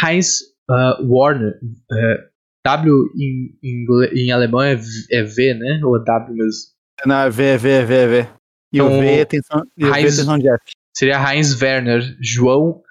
Heinz 0.00 0.42
uh, 0.70 1.04
Warner, 1.04 1.58
uh, 1.90 2.32
W 2.64 2.94
em, 3.16 3.58
em, 3.60 3.84
em 4.14 4.30
alemão 4.30 4.62
é, 4.62 4.78
é 5.10 5.24
V, 5.24 5.54
né? 5.54 5.80
Ou 5.82 5.96
é 5.96 6.04
W 6.04 6.36
mesmo? 6.36 6.62
Não, 7.04 7.16
é 7.16 7.28
V, 7.28 7.42
é 7.42 7.58
V, 7.58 7.68
é 7.68 7.84
V, 7.84 7.94
é 7.94 8.06
V. 8.06 8.28
E 8.72 8.78
então, 8.78 8.86
o 8.86 9.00
V 9.00 9.06
é 9.06 9.24
tensão, 9.24 9.62
e 9.76 9.84
Heinz, 9.84 10.18
o 10.20 10.24
V 10.24 10.32
é 10.34 10.38
de 10.38 10.48
F. 10.48 10.81
Seria 10.94 11.18
Heinz 11.18 11.60
Werner 11.60 12.02
João 12.20 12.82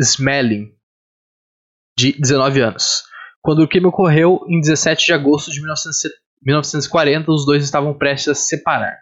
Smelling, 0.00 0.72
de 1.96 2.12
19 2.12 2.60
anos. 2.60 3.04
Quando 3.40 3.62
o 3.62 3.68
crime 3.68 3.86
ocorreu 3.86 4.40
em 4.48 4.60
17 4.60 5.06
de 5.06 5.12
agosto 5.12 5.50
de 5.50 5.60
1940, 5.60 7.30
os 7.30 7.44
dois 7.44 7.62
estavam 7.64 7.96
prestes 7.96 8.28
a 8.28 8.34
se 8.34 8.48
separar. 8.48 8.96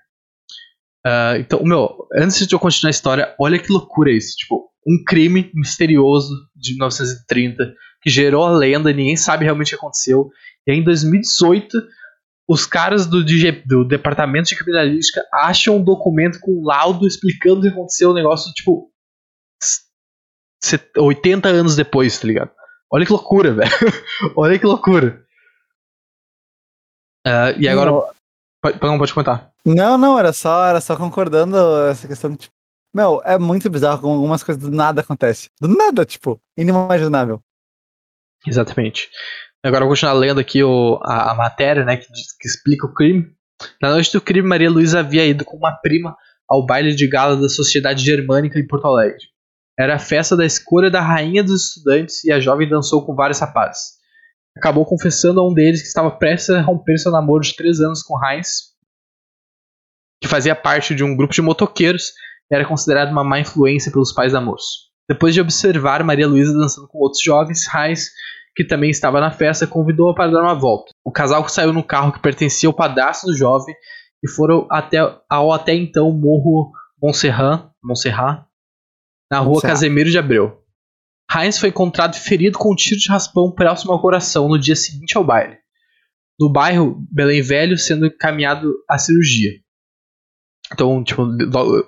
Uh, 1.07 1.37
então, 1.39 1.63
meu, 1.65 2.07
antes 2.17 2.47
de 2.47 2.55
eu 2.55 2.59
continuar 2.59 2.89
a 2.89 2.91
história, 2.91 3.35
olha 3.39 3.59
que 3.59 3.73
loucura 3.73 4.13
isso. 4.13 4.37
Tipo, 4.37 4.71
um 4.87 5.03
crime 5.07 5.51
misterioso 5.55 6.35
de 6.55 6.73
1930 6.73 7.75
que 8.03 8.11
gerou 8.11 8.45
a 8.45 8.51
lenda, 8.51 8.93
ninguém 8.93 9.17
sabe 9.17 9.45
realmente 9.45 9.69
o 9.69 9.71
que 9.71 9.75
aconteceu. 9.77 10.31
E 10.67 10.73
aí, 10.73 10.79
em 10.79 10.85
2018, 10.85 11.83
os 12.51 12.67
caras 12.67 13.07
do, 13.07 13.25
DG, 13.25 13.63
do 13.65 13.85
Departamento 13.85 14.49
de 14.49 14.57
Criminalística 14.57 15.25
acham 15.33 15.77
um 15.77 15.85
documento 15.85 16.41
com 16.41 16.51
um 16.51 16.65
laudo 16.65 17.07
explicando 17.07 17.61
o 17.61 17.63
que 17.63 17.69
aconteceu, 17.69 18.11
o 18.11 18.15
negócio, 18.15 18.53
tipo, 18.53 18.91
80 20.99 21.49
anos 21.49 21.77
depois, 21.77 22.19
tá 22.19 22.27
ligado? 22.27 22.51
Olha 22.93 23.07
que 23.07 23.13
loucura, 23.13 23.53
velho. 23.55 23.71
Olha 24.35 24.59
que 24.59 24.67
loucura. 24.67 25.25
Uh, 27.25 27.55
e 27.57 27.69
agora. 27.69 27.93
Não. 27.93 28.11
Pode, 28.61 28.83
não, 28.83 28.99
pode 28.99 29.15
contar. 29.15 29.53
Não, 29.65 29.97
não, 29.97 30.19
era 30.19 30.33
só, 30.33 30.67
era 30.67 30.81
só 30.81 30.97
concordando 30.97 31.57
essa 31.87 32.09
questão 32.09 32.33
de, 32.33 32.37
tipo, 32.39 32.55
meu, 32.93 33.23
é 33.25 33.39
muito 33.39 33.71
bizarro 33.71 34.01
como 34.01 34.15
algumas 34.15 34.43
coisas 34.43 34.61
do 34.61 34.73
nada 34.73 35.03
acontecem. 35.03 35.49
Do 35.61 35.69
nada, 35.69 36.05
tipo, 36.05 36.41
inimaginável. 36.59 37.41
Exatamente. 38.45 39.09
Agora 39.63 39.83
eu 39.83 39.87
vou 39.87 39.95
continuar 39.95 40.15
lendo 40.15 40.41
aqui 40.41 40.63
o, 40.63 40.99
a, 41.03 41.33
a 41.33 41.35
matéria, 41.35 41.85
né, 41.85 41.97
que, 41.97 42.07
que 42.07 42.49
explica 42.49 42.87
o 42.87 42.95
crime. 42.95 43.31
Na 43.81 43.91
noite 43.91 44.13
do 44.13 44.21
crime, 44.21 44.49
Maria 44.49 44.71
Luísa 44.71 45.01
havia 45.01 45.27
ido 45.27 45.45
com 45.45 45.57
uma 45.57 45.73
prima 45.73 46.17
ao 46.49 46.65
baile 46.65 46.95
de 46.95 47.07
gala 47.07 47.37
da 47.37 47.49
Sociedade 47.49 48.05
Germânica 48.05 48.59
em 48.59 48.67
Porto 48.67 48.87
Alegre. 48.87 49.25
Era 49.79 49.97
a 49.97 49.99
festa 49.99 50.37
da 50.37 50.45
escolha 50.45 50.91
da 50.91 51.01
rainha 51.01 51.45
dos 51.45 51.69
estudantes 51.69 52.25
e 52.25 52.33
a 52.33 52.41
jovem 52.41 52.69
dançou 52.69 53.05
com 53.05 53.15
vários 53.15 53.39
rapazes. 53.39 53.99
Acabou 54.57 54.85
confessando 54.85 55.41
a 55.41 55.49
um 55.49 55.55
deles 55.55 55.81
que 55.81 55.89
estava 55.89 56.11
prestes 56.11 56.51
a 56.51 56.61
romper 56.61 56.99
seu 56.99 57.13
namoro 57.13 57.43
de 57.43 57.55
três 57.55 57.81
anos 57.81 58.03
com 58.03 58.19
Heinz, 58.23 58.71
que 60.21 60.29
fazia 60.29 60.57
parte 60.57 60.95
de 60.95 61.05
um 61.05 61.17
grupo 61.17 61.33
de 61.33 61.41
motoqueiros 61.41 62.13
e 62.51 62.55
era 62.55 62.67
considerado 62.67 63.11
uma 63.11 63.25
má 63.25 63.41
influência 63.41 63.93
pelos 63.93 64.13
pais 64.13 64.33
da 64.33 64.41
moça. 64.41 64.67
Depois 65.09 65.35
de 65.35 65.41
observar 65.41 66.05
Maria 66.05 66.27
Luísa 66.27 66.53
dançando 66.53 66.89
com 66.89 66.99
outros 66.99 67.23
jovens, 67.23 67.63
Heinz, 67.73 68.11
que 68.61 68.65
também 68.65 68.91
estava 68.91 69.21
na 69.21 69.31
festa, 69.31 69.67
convidou-a 69.67 70.15
para 70.15 70.31
dar 70.31 70.43
uma 70.43 70.55
volta. 70.55 70.93
O 71.03 71.11
casal 71.11 71.49
saiu 71.49 71.73
no 71.73 71.83
carro 71.83 72.13
que 72.13 72.21
pertencia 72.21 72.69
ao 72.69 72.75
padrasto 72.75 73.27
do 73.27 73.35
jovem 73.35 73.75
e 74.23 74.29
foram 74.29 74.67
até, 74.71 74.99
ao 75.31 75.51
até 75.51 75.75
então 75.75 76.13
Morro 76.13 76.71
Montserrat, 77.03 77.71
Montserrat 77.83 78.45
na 79.31 79.39
rua 79.39 79.63
Casemiro 79.63 80.11
de 80.11 80.19
Abreu. 80.19 80.59
Heinz 81.35 81.59
foi 81.59 81.71
encontrado 81.71 82.17
ferido 82.17 82.59
com 82.59 82.73
um 82.73 82.75
tiro 82.75 83.01
de 83.01 83.09
raspão 83.09 83.51
próximo 83.51 83.93
ao 83.93 84.03
coração 84.03 84.47
no 84.47 84.59
dia 84.59 84.77
seguinte 84.77 85.17
ao 85.17 85.25
baile. 85.25 85.57
No 86.39 86.53
bairro 86.53 87.03
Belém 87.11 87.41
Velho, 87.41 87.79
sendo 87.79 88.07
encaminhado 88.07 88.75
à 88.87 88.99
cirurgia. 88.99 89.53
Então, 90.71 91.03
tipo, 91.03 91.23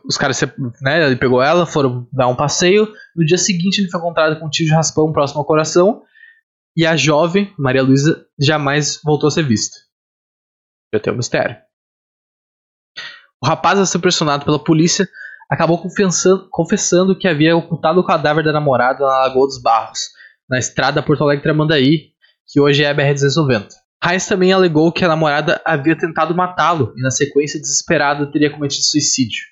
os 0.06 0.16
caras, 0.16 0.40
né, 0.80 1.04
ele 1.04 1.16
pegou 1.16 1.42
ela, 1.42 1.66
foram 1.66 2.08
dar 2.10 2.28
um 2.28 2.36
passeio. 2.36 2.88
No 3.14 3.26
dia 3.26 3.36
seguinte, 3.36 3.78
ele 3.78 3.90
foi 3.90 4.00
encontrado 4.00 4.40
com 4.40 4.46
um 4.46 4.50
tiro 4.50 4.70
de 4.70 4.74
raspão 4.74 5.12
próximo 5.12 5.40
ao 5.40 5.46
coração. 5.46 6.02
E 6.76 6.86
a 6.86 6.96
jovem, 6.96 7.52
Maria 7.58 7.82
Luísa, 7.82 8.26
jamais 8.38 9.00
voltou 9.04 9.28
a 9.28 9.30
ser 9.30 9.42
vista. 9.42 9.76
Já 10.94 11.00
tem 11.00 11.12
um 11.12 11.16
mistério. 11.16 11.56
O 13.42 13.46
rapaz 13.46 13.78
a 13.78 13.84
ser 13.84 13.98
pressionado 13.98 14.44
pela 14.44 14.62
polícia 14.62 15.08
acabou 15.50 15.80
confessando, 15.80 16.48
confessando 16.50 17.18
que 17.18 17.28
havia 17.28 17.56
ocultado 17.56 18.00
o 18.00 18.06
cadáver 18.06 18.42
da 18.42 18.52
namorada 18.52 19.00
na 19.00 19.18
Lagoa 19.20 19.46
dos 19.46 19.60
Barros, 19.60 20.08
na 20.48 20.58
estrada 20.58 21.02
Porto 21.02 21.24
Alegre-Tramandaí, 21.24 22.12
que 22.46 22.60
hoje 22.60 22.84
é 22.84 22.88
a 22.88 22.94
BR-290. 22.94 23.68
Reis 24.02 24.26
também 24.26 24.52
alegou 24.52 24.90
que 24.90 25.04
a 25.04 25.08
namorada 25.08 25.60
havia 25.64 25.96
tentado 25.96 26.34
matá-lo 26.34 26.92
e, 26.96 27.02
na 27.02 27.10
sequência, 27.10 27.60
desesperada, 27.60 28.30
teria 28.30 28.50
cometido 28.50 28.84
suicídio. 28.84 29.42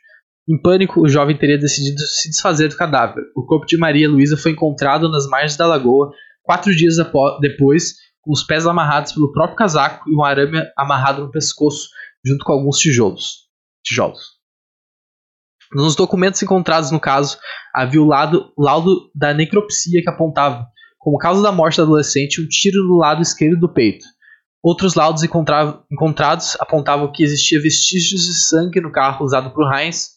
Em 0.49 0.61
pânico, 0.61 1.01
o 1.01 1.09
jovem 1.09 1.37
teria 1.37 1.59
decidido 1.59 2.01
se 2.01 2.31
desfazer 2.31 2.69
do 2.69 2.77
cadáver. 2.77 3.23
O 3.37 3.45
corpo 3.45 3.67
de 3.67 3.77
Maria 3.77 4.09
Luísa 4.09 4.37
foi 4.37 4.53
encontrado 4.53 5.09
nas 5.09 5.29
margens 5.29 5.57
da 5.57 5.67
lagoa 5.67 6.13
quatro 6.43 6.75
dias 6.75 6.97
depois, 7.41 7.95
com 8.21 8.33
os 8.33 8.43
pés 8.43 8.67
amarrados 8.67 9.13
pelo 9.13 9.33
próprio 9.33 9.57
casaco 9.57 10.09
e 10.09 10.15
um 10.15 10.25
arame 10.25 10.63
amarrado 10.77 11.23
no 11.23 11.31
pescoço, 11.31 11.89
junto 12.25 12.45
com 12.45 12.53
alguns 12.53 12.79
tijolos. 12.79 13.49
tijolos. 13.85 14.41
Nos 15.73 15.95
documentos 15.95 16.43
encontrados 16.43 16.91
no 16.91 16.99
caso, 16.99 17.39
havia 17.73 18.03
o 18.03 18.07
lado, 18.07 18.53
laudo 18.59 19.11
da 19.15 19.33
necropsia 19.33 20.03
que 20.03 20.11
apontava, 20.11 20.67
como 20.99 21.17
causa 21.17 21.43
da 21.43 21.53
morte 21.53 21.77
da 21.77 21.85
adolescente, 21.85 22.43
um 22.43 22.49
tiro 22.49 22.83
no 22.87 22.97
lado 22.97 23.23
esquerdo 23.23 23.59
do 23.59 23.73
peito. 23.73 24.05
Outros 24.63 24.95
laudos 24.95 25.23
encontrados 25.23 26.57
apontavam 26.61 27.11
que 27.11 27.23
existia 27.23 27.63
vestígios 27.63 28.27
de 28.27 28.35
sangue 28.35 28.81
no 28.81 28.93
carro 28.93 29.25
usado 29.25 29.55
por 29.55 29.73
Heinz 29.73 30.11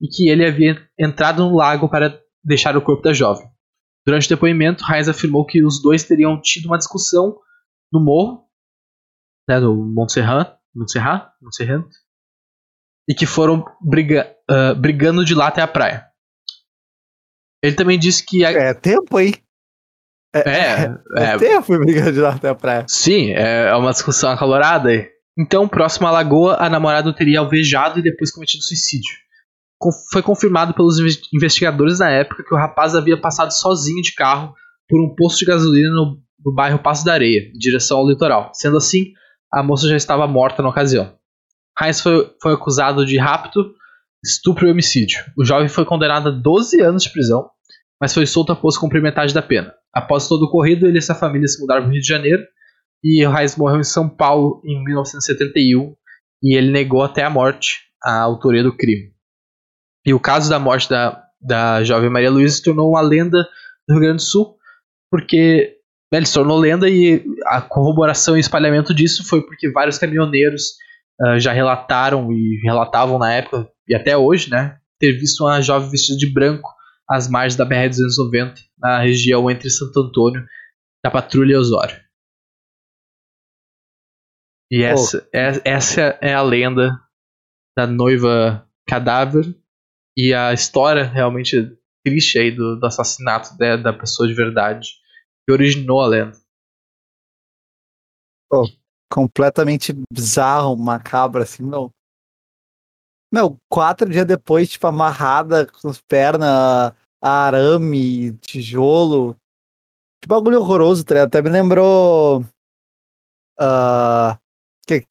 e 0.00 0.08
que 0.08 0.30
ele 0.30 0.46
havia 0.46 0.80
entrado 0.98 1.42
no 1.42 1.54
lago 1.54 1.88
para 1.88 2.18
deixar 2.42 2.76
o 2.76 2.80
corpo 2.80 3.02
da 3.02 3.12
jovem. 3.12 3.46
Durante 4.06 4.26
o 4.26 4.28
depoimento, 4.28 4.84
Heinz 4.90 5.08
afirmou 5.08 5.44
que 5.44 5.64
os 5.64 5.80
dois 5.82 6.04
teriam 6.04 6.40
tido 6.40 6.66
uma 6.66 6.78
discussão 6.78 7.38
no 7.92 8.02
morro, 8.02 8.46
né, 9.48 9.58
no 9.58 9.74
Montserrat, 9.76 10.56
Montserrat, 10.74 11.30
Montserrat, 11.40 11.86
e 13.08 13.14
que 13.14 13.26
foram 13.26 13.64
briga, 13.80 14.34
uh, 14.50 14.74
brigando 14.74 15.24
de 15.24 15.34
lá 15.34 15.48
até 15.48 15.60
a 15.60 15.68
praia. 15.68 16.06
Ele 17.62 17.74
também 17.74 17.98
disse 17.98 18.24
que. 18.24 18.44
A... 18.44 18.50
É 18.50 18.74
tempo, 18.74 19.18
hein? 19.20 19.34
É, 20.34 20.38
é, 20.38 20.94
é, 21.16 21.24
é 21.34 21.38
tempo 21.38 21.76
brigando 21.78 22.12
de 22.12 22.20
lá 22.20 22.34
até 22.34 22.48
a 22.48 22.54
praia. 22.54 22.86
Sim, 22.88 23.32
é 23.32 23.74
uma 23.74 23.90
discussão 23.90 24.30
acalorada 24.30 24.88
aí. 24.90 25.10
Então, 25.38 25.68
próximo 25.68 26.06
à 26.06 26.10
lagoa, 26.10 26.56
a 26.58 26.68
namorada 26.68 27.12
teria 27.14 27.40
alvejado 27.40 27.98
e 27.98 28.02
depois 28.02 28.30
cometido 28.30 28.62
suicídio. 28.62 29.14
Foi 30.12 30.22
confirmado 30.22 30.74
pelos 30.74 30.98
investigadores 31.32 31.98
na 31.98 32.10
época 32.10 32.44
que 32.44 32.54
o 32.54 32.58
rapaz 32.58 32.94
havia 32.94 33.18
passado 33.18 33.50
sozinho 33.50 34.02
de 34.02 34.14
carro 34.14 34.54
por 34.88 35.00
um 35.00 35.14
posto 35.14 35.38
de 35.38 35.46
gasolina 35.46 35.90
no, 35.90 36.18
no 36.44 36.52
bairro 36.52 36.78
Passo 36.78 37.04
da 37.04 37.14
Areia, 37.14 37.50
em 37.54 37.58
direção 37.58 37.98
ao 37.98 38.08
litoral. 38.08 38.50
Sendo 38.52 38.76
assim, 38.76 39.12
a 39.52 39.62
moça 39.62 39.88
já 39.88 39.96
estava 39.96 40.26
morta 40.26 40.62
na 40.62 40.68
ocasião. 40.68 41.14
Heinz 41.80 42.00
foi, 42.00 42.30
foi 42.42 42.52
acusado 42.52 43.06
de 43.06 43.16
rapto, 43.16 43.72
estupro 44.22 44.66
e 44.66 44.70
homicídio. 44.70 45.24
O 45.38 45.44
jovem 45.44 45.68
foi 45.68 45.84
condenado 45.84 46.28
a 46.28 46.32
12 46.32 46.80
anos 46.82 47.04
de 47.04 47.10
prisão, 47.10 47.48
mas 48.00 48.12
foi 48.12 48.26
solto 48.26 48.52
após 48.52 48.76
cumprir 48.76 49.02
metade 49.02 49.32
da 49.32 49.40
pena. 49.40 49.72
Após 49.94 50.28
todo 50.28 50.42
o 50.42 50.44
ocorrido, 50.46 50.86
ele 50.86 50.98
e 50.98 51.02
sua 51.02 51.14
família 51.14 51.48
se 51.48 51.60
mudaram 51.60 51.82
para 51.82 51.88
o 51.88 51.92
Rio 51.92 52.02
de 52.02 52.06
Janeiro 52.06 52.42
e 53.02 53.26
Reis 53.26 53.56
morreu 53.56 53.80
em 53.80 53.84
São 53.84 54.08
Paulo 54.08 54.60
em 54.64 54.82
1971 54.84 55.94
e 56.42 56.56
ele 56.56 56.70
negou 56.70 57.02
até 57.02 57.24
a 57.24 57.30
morte 57.30 57.78
a 58.02 58.20
autoria 58.20 58.62
do 58.62 58.76
crime. 58.76 59.12
E 60.04 60.14
o 60.14 60.20
caso 60.20 60.48
da 60.48 60.58
morte 60.58 60.88
da, 60.88 61.22
da 61.40 61.84
jovem 61.84 62.10
Maria 62.10 62.30
Luísa 62.30 62.56
se 62.56 62.62
tornou 62.62 62.90
uma 62.90 63.00
lenda 63.00 63.46
do 63.86 63.94
Rio 63.94 64.00
Grande 64.00 64.16
do 64.16 64.22
Sul, 64.22 64.56
porque 65.10 65.76
né, 66.12 66.18
ele 66.18 66.26
se 66.26 66.34
tornou 66.34 66.58
lenda 66.58 66.88
e 66.88 67.24
a 67.46 67.60
corroboração 67.60 68.36
e 68.36 68.40
espalhamento 68.40 68.94
disso 68.94 69.24
foi 69.24 69.44
porque 69.44 69.70
vários 69.70 69.98
caminhoneiros 69.98 70.62
uh, 71.20 71.38
já 71.38 71.52
relataram 71.52 72.32
e 72.32 72.60
relatavam 72.62 73.18
na 73.18 73.32
época, 73.32 73.70
e 73.88 73.94
até 73.94 74.16
hoje, 74.16 74.50
né, 74.50 74.78
ter 74.98 75.12
visto 75.12 75.44
uma 75.44 75.60
jovem 75.60 75.90
vestida 75.90 76.18
de 76.18 76.32
branco 76.32 76.70
às 77.08 77.28
margens 77.28 77.56
da 77.56 77.66
BR-290, 77.66 78.54
na 78.78 79.00
região 79.00 79.50
entre 79.50 79.68
Santo 79.68 80.00
Antônio 80.00 80.44
da 81.04 81.10
Patrulha 81.10 81.58
Osório. 81.58 81.98
E 84.70 84.84
essa, 84.84 85.18
oh. 85.18 85.36
é, 85.36 85.60
essa 85.64 86.00
é 86.20 86.32
a 86.32 86.42
lenda 86.42 86.96
da 87.76 87.86
noiva 87.86 88.68
cadáver 88.86 89.44
e 90.20 90.34
a 90.34 90.52
história 90.52 91.04
realmente 91.04 91.74
triste 92.04 92.38
aí 92.38 92.50
do, 92.50 92.76
do 92.76 92.86
assassinato 92.86 93.56
da, 93.56 93.76
da 93.76 93.92
pessoa 93.92 94.28
de 94.28 94.34
verdade 94.34 94.90
que 95.46 95.52
originou 95.52 96.02
a 96.02 96.06
lenda. 96.06 96.38
Oh, 98.52 98.66
completamente 99.10 99.94
bizarro, 100.12 100.76
macabro, 100.76 101.42
assim, 101.42 101.62
meu. 101.62 101.90
Meu, 103.32 103.56
quatro 103.70 104.10
dias 104.10 104.26
depois, 104.26 104.68
tipo, 104.68 104.86
amarrada 104.86 105.66
com 105.66 105.88
as 105.88 106.00
pernas, 106.02 106.92
arame, 107.22 108.36
tijolo. 108.38 109.36
Que 110.20 110.28
bagulho 110.28 110.60
horroroso, 110.60 111.02
tá 111.04 111.22
Até 111.22 111.40
me 111.40 111.48
lembrou. 111.48 112.44
Uh, 113.58 114.36
que, 114.86 115.06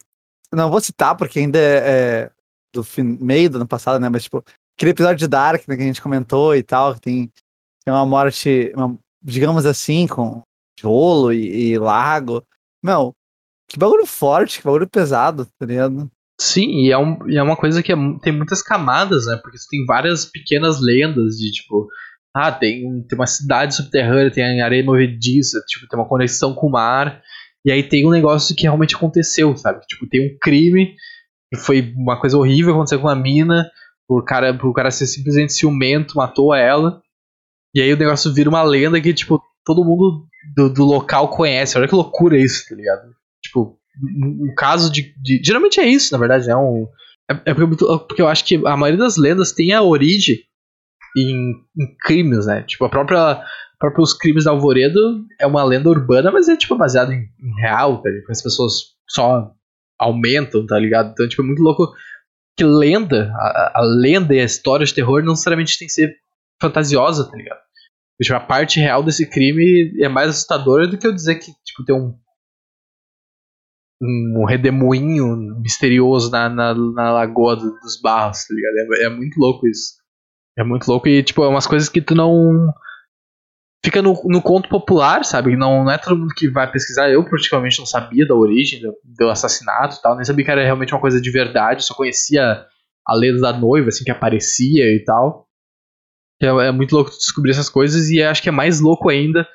não 0.54 0.70
vou 0.70 0.82
citar 0.82 1.16
porque 1.16 1.40
ainda 1.40 1.58
é, 1.58 2.26
é 2.26 2.32
do 2.74 2.84
fim, 2.84 3.04
meio 3.04 3.50
do 3.50 3.58
ano 3.58 3.68
passado, 3.68 4.00
né? 4.00 4.10
Mas, 4.10 4.24
tipo, 4.24 4.44
aquele 4.80 4.92
episódio 4.92 5.18
de 5.18 5.28
Dark 5.28 5.68
né, 5.68 5.76
que 5.76 5.82
a 5.84 5.86
gente 5.86 6.02
comentou 6.02 6.56
e 6.56 6.64
tal, 6.64 6.96
que 6.96 7.02
tem, 7.02 7.30
tem 7.84 7.94
uma 7.94 8.06
morte, 8.06 8.72
uma, 8.74 8.98
digamos 9.22 9.66
assim, 9.66 10.08
com 10.08 10.42
tijolo 10.78 11.34
e, 11.34 11.72
e 11.72 11.78
lago. 11.78 12.42
Meu, 12.82 13.14
que 13.68 13.78
bagulho 13.78 14.06
forte, 14.06 14.60
que 14.60 14.66
bagulho 14.66 14.90
pesado, 14.90 15.46
tá 15.60 15.66
ligado? 15.66 16.10
Sim, 16.40 16.86
e 16.86 16.92
é, 16.92 16.98
um, 16.98 17.30
e 17.30 17.38
é 17.38 17.44
uma 17.44 17.58
coisa 17.58 17.84
que 17.84 17.92
é, 17.92 17.96
tem 18.22 18.32
muitas 18.32 18.62
camadas, 18.62 19.26
né? 19.26 19.38
Porque 19.44 19.58
tem 19.70 19.86
várias 19.86 20.24
pequenas 20.24 20.80
lendas 20.82 21.36
de 21.36 21.52
tipo. 21.52 21.86
Ah, 22.34 22.52
tem, 22.52 23.04
tem 23.04 23.20
uma 23.20 23.28
cidade 23.28 23.76
subterrânea, 23.76 24.32
tem 24.32 24.62
areia 24.62 24.84
movediça, 24.84 25.60
tipo, 25.68 25.88
tem 25.90 26.00
uma 26.00 26.08
conexão 26.08 26.54
com 26.54 26.68
o 26.68 26.72
mar. 26.72 27.22
E 27.66 27.72
aí 27.72 27.84
tem 27.84 28.08
um 28.08 28.12
negócio 28.12 28.56
que 28.56 28.62
realmente 28.62 28.96
aconteceu, 28.96 29.58
sabe? 29.58 29.82
Tipo, 29.88 30.08
tem 30.08 30.26
um 30.26 30.38
crime 30.40 30.96
que 31.52 31.60
foi 31.60 31.94
uma 31.98 32.18
coisa 32.18 32.38
horrível 32.38 32.74
aconteceu 32.74 33.02
com 33.02 33.10
a 33.10 33.16
mina, 33.16 33.70
por 34.10 34.26
cara, 34.26 34.52
por 34.58 34.74
cara 34.74 34.90
ser 34.90 35.06
simplesmente 35.06 35.54
ciumento, 35.54 36.18
matou 36.18 36.56
ela. 36.56 37.00
E 37.76 37.80
aí 37.80 37.94
o 37.94 37.98
negócio 37.98 38.34
vira 38.34 38.50
uma 38.50 38.64
lenda 38.64 39.00
que, 39.00 39.14
tipo, 39.14 39.40
todo 39.64 39.86
mundo 39.86 40.26
do, 40.56 40.68
do 40.68 40.84
local 40.84 41.30
conhece. 41.30 41.78
Olha 41.78 41.88
que 41.88 41.94
loucura 41.94 42.36
isso, 42.36 42.68
tá 42.68 42.76
ligado? 42.76 43.08
Tipo, 43.40 43.78
um 44.02 44.52
caso 44.58 44.92
de, 44.92 45.14
de, 45.22 45.40
Geralmente 45.46 45.80
é 45.80 45.86
isso, 45.86 46.12
na 46.12 46.18
verdade. 46.18 46.50
É, 46.50 46.58
um, 46.58 46.88
é, 47.30 47.52
é 47.52 47.54
porque 47.54 48.20
eu 48.24 48.28
acho 48.28 48.44
que 48.46 48.56
a 48.66 48.76
maioria 48.76 49.04
das 49.04 49.16
lendas 49.16 49.52
tem 49.52 49.74
a 49.74 49.84
origem 49.84 50.40
em, 51.16 51.54
em 51.78 51.96
crimes, 52.02 52.48
né? 52.48 52.64
Tipo, 52.64 52.86
a 52.86 52.90
própria 52.90 53.44
próprios 53.78 54.12
crimes 54.12 54.46
da 54.46 54.52
Alvoredo 54.52 55.24
é 55.40 55.46
uma 55.46 55.64
lenda 55.64 55.88
urbana, 55.88 56.32
mas 56.32 56.50
é 56.50 56.58
tipo 56.58 56.76
baseado 56.76 57.14
em, 57.14 57.30
em 57.40 57.62
real, 57.62 58.02
tá 58.02 58.10
ligado? 58.10 58.32
As 58.32 58.42
pessoas 58.42 58.74
só 59.08 59.52
aumentam, 60.00 60.66
tá 60.66 60.80
ligado? 60.80 61.12
Então, 61.12 61.30
tipo, 61.30 61.44
é 61.44 61.46
muito 61.46 61.62
louco 61.62 61.94
que 62.60 62.64
lenda, 62.66 63.32
a, 63.36 63.80
a, 63.80 63.82
lenda 63.82 64.36
e 64.36 64.42
a 64.42 64.44
história 64.44 64.86
de 64.86 64.94
terror 64.94 65.24
não 65.24 65.32
necessariamente 65.32 65.80
tem 65.80 65.88
que 65.88 65.94
ser 65.94 66.14
fantasiosa, 66.62 67.30
tá 67.30 67.38
ligado? 67.38 67.60
Tipo, 68.22 68.36
a 68.36 68.40
parte 68.42 68.82
real 68.82 69.02
desse 69.02 69.26
crime 69.30 69.94
é 70.04 70.10
mais 70.10 70.30
assustadora 70.30 70.86
do 70.86 70.98
que 70.98 71.08
eu 71.08 71.16
dizer 71.16 71.36
que, 71.36 71.54
tipo, 71.64 71.86
tem 71.86 71.96
um 71.96 72.20
um 74.02 74.46
redemoinho 74.46 75.36
misterioso 75.60 76.32
na, 76.32 76.48
na, 76.48 76.74
na 76.74 77.12
lagoa 77.12 77.58
dos 77.58 78.00
barros, 78.02 78.46
tá 78.46 78.54
ligado? 78.54 78.94
É, 78.96 79.06
é, 79.06 79.10
muito 79.10 79.38
louco 79.38 79.68
isso. 79.68 79.96
É 80.58 80.64
muito 80.64 80.88
louco 80.88 81.08
e, 81.10 81.22
tipo, 81.22 81.44
é 81.44 81.48
umas 81.48 81.68
coisas 81.68 81.90
que 81.90 82.02
tu 82.02 82.16
não. 82.16 82.74
Fica 83.84 84.02
no, 84.02 84.14
no 84.26 84.42
conto 84.42 84.68
popular, 84.68 85.24
sabe? 85.24 85.56
Não, 85.56 85.86
não 85.86 85.92
é 85.92 85.98
todo 85.98 86.18
mundo 86.18 86.34
que 86.36 86.50
vai 86.50 86.70
pesquisar. 86.70 87.10
Eu, 87.10 87.24
praticamente, 87.24 87.80
não 87.80 87.86
sabia 87.86 88.28
da 88.28 88.36
origem 88.36 88.82
do, 88.82 88.94
do 89.04 89.30
assassinato 89.30 89.98
e 89.98 90.02
tal. 90.02 90.16
Nem 90.16 90.26
sabia 90.26 90.44
que 90.44 90.52
era 90.52 90.64
realmente 90.64 90.94
uma 90.94 91.00
coisa 91.00 91.22
de 91.22 91.32
verdade. 91.32 91.86
Só 91.86 91.94
conhecia 91.94 92.66
a 93.08 93.16
lenda 93.16 93.40
da 93.40 93.54
noiva, 93.54 93.88
assim, 93.88 94.04
que 94.04 94.12
aparecia 94.12 94.94
e 94.94 95.04
tal. 95.04 95.48
É, 96.42 96.48
é 96.48 96.72
muito 96.72 96.94
louco 96.94 97.12
descobrir 97.12 97.52
essas 97.52 97.70
coisas 97.70 98.10
e 98.10 98.22
acho 98.22 98.42
que 98.42 98.50
é 98.50 98.52
mais 98.52 98.80
louco 98.80 99.10
ainda 99.10 99.48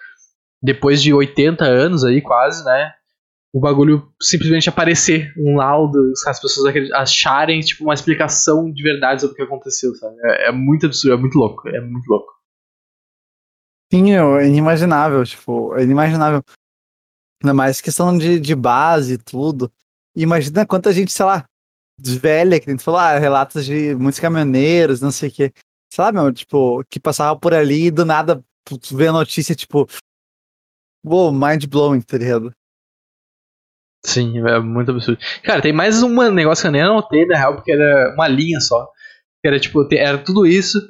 depois 0.63 1.03
de 1.03 1.13
80 1.13 1.65
anos 1.65 2.05
aí, 2.05 2.23
quase, 2.23 2.65
né? 2.65 2.93
o 3.55 3.61
bagulho 3.61 4.09
simplesmente 4.21 4.69
aparecer 4.69 5.33
um 5.39 5.57
laudo, 5.57 5.97
as 6.27 6.41
pessoas 6.41 6.75
acharem 6.93 7.61
tipo 7.61 7.85
uma 7.85 7.95
explicação 7.95 8.69
de 8.69 8.83
verdade 8.83 9.21
sobre 9.21 9.35
o 9.35 9.37
que 9.37 9.43
aconteceu, 9.45 9.95
sabe? 9.95 10.17
É, 10.25 10.49
é 10.49 10.53
muito 10.53 10.87
absurdo, 10.87 11.15
é 11.15 11.17
muito 11.17 11.39
louco, 11.39 11.69
é 11.69 11.81
muito 11.81 12.05
louco. 12.09 12.34
Sim, 13.95 14.11
é 14.13 14.45
inimaginável, 14.45 15.25
tipo, 15.25 15.73
é 15.77 15.85
inimaginável. 15.85 16.43
Ainda 17.41 17.55
mais 17.55 17.81
questão 17.81 18.19
de, 18.19 18.41
de 18.41 18.53
base 18.53 19.15
e 19.15 19.19
tudo. 19.19 19.71
Imagina 20.17 20.67
quanta 20.67 20.93
gente, 20.93 21.13
sei 21.13 21.25
lá, 21.25 21.45
velha, 22.01 22.59
que 22.59 22.69
a 22.69 22.73
gente 22.73 22.83
falou, 22.83 22.99
ah, 22.99 23.17
relatos 23.17 23.65
de 23.65 23.95
muitos 23.95 24.19
caminhoneiros, 24.19 25.01
não 25.01 25.13
sei 25.13 25.29
o 25.29 25.33
quê. 25.33 25.53
Sabe, 25.93 26.19
meu, 26.19 26.33
tipo, 26.33 26.83
que 26.91 26.99
passava 26.99 27.39
por 27.39 27.55
ali 27.55 27.87
e 27.87 27.91
do 27.93 28.05
nada 28.05 28.45
tu 28.65 28.97
vê 28.97 29.07
a 29.07 29.13
notícia, 29.13 29.55
tipo, 29.55 29.87
uou, 31.07 31.31
mind 31.31 31.65
blowing, 31.67 32.01
tá 32.01 32.19
ligado? 32.19 32.53
Sim, 34.05 34.41
é 34.45 34.59
muito 34.59 34.91
absurdo. 34.91 35.21
Cara, 35.45 35.63
tem 35.63 35.73
mais 35.73 36.03
um 36.03 36.33
negócio 36.33 36.63
que 36.63 36.67
eu 36.67 36.73
nem 36.73 36.83
anotei, 36.83 37.27
na 37.27 37.39
real, 37.39 37.55
porque 37.55 37.71
era 37.71 38.13
uma 38.15 38.27
linha 38.27 38.59
só. 38.59 38.91
Era 39.45 39.61
tipo, 39.61 39.87
era 39.93 40.19
tudo 40.19 40.45
isso. 40.45 40.81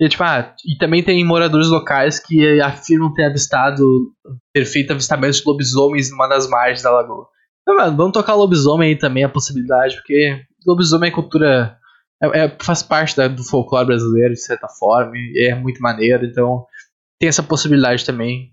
E, 0.00 0.08
tipo, 0.08 0.24
ah, 0.24 0.54
e 0.66 0.76
também 0.76 1.04
tem 1.04 1.24
moradores 1.24 1.68
locais 1.68 2.18
que 2.18 2.60
afirmam 2.60 3.12
ter 3.12 3.24
avistado, 3.24 3.84
ter 4.52 4.64
feito 4.64 4.90
avistamentos 4.90 5.38
de 5.38 5.46
lobisomens 5.46 6.10
numa 6.10 6.26
das 6.26 6.48
margens 6.48 6.82
da 6.82 6.90
lagoa. 6.90 7.28
Então, 7.62 7.76
mano, 7.76 7.96
vamos 7.96 8.12
tocar 8.12 8.34
lobisomem 8.34 8.90
aí 8.90 8.98
também, 8.98 9.24
a 9.24 9.28
possibilidade, 9.28 9.96
porque 9.96 10.42
lobisomem 10.66 11.10
é 11.10 11.14
cultura. 11.14 11.78
É, 12.22 12.44
é, 12.44 12.56
faz 12.60 12.82
parte 12.82 13.16
da, 13.16 13.28
do 13.28 13.44
folclore 13.44 13.86
brasileiro, 13.86 14.34
de 14.34 14.40
certa 14.40 14.68
forma, 14.68 15.12
e 15.16 15.48
é 15.50 15.54
muito 15.54 15.80
maneiro, 15.80 16.24
então 16.24 16.66
tem 17.18 17.28
essa 17.28 17.42
possibilidade 17.42 18.04
também 18.04 18.52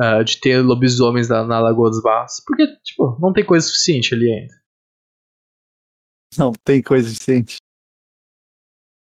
uh, 0.00 0.24
de 0.24 0.40
ter 0.40 0.62
lobisomens 0.62 1.28
na, 1.28 1.44
na 1.44 1.60
Lagoa 1.60 1.90
dos 1.90 2.02
Barros. 2.02 2.40
Porque, 2.46 2.66
tipo, 2.84 3.18
não 3.20 3.32
tem 3.32 3.44
coisa 3.44 3.66
suficiente 3.66 4.14
ali 4.14 4.30
ainda. 4.30 4.54
Não 6.38 6.52
tem 6.64 6.82
coisa 6.82 7.08
suficiente. 7.08 7.56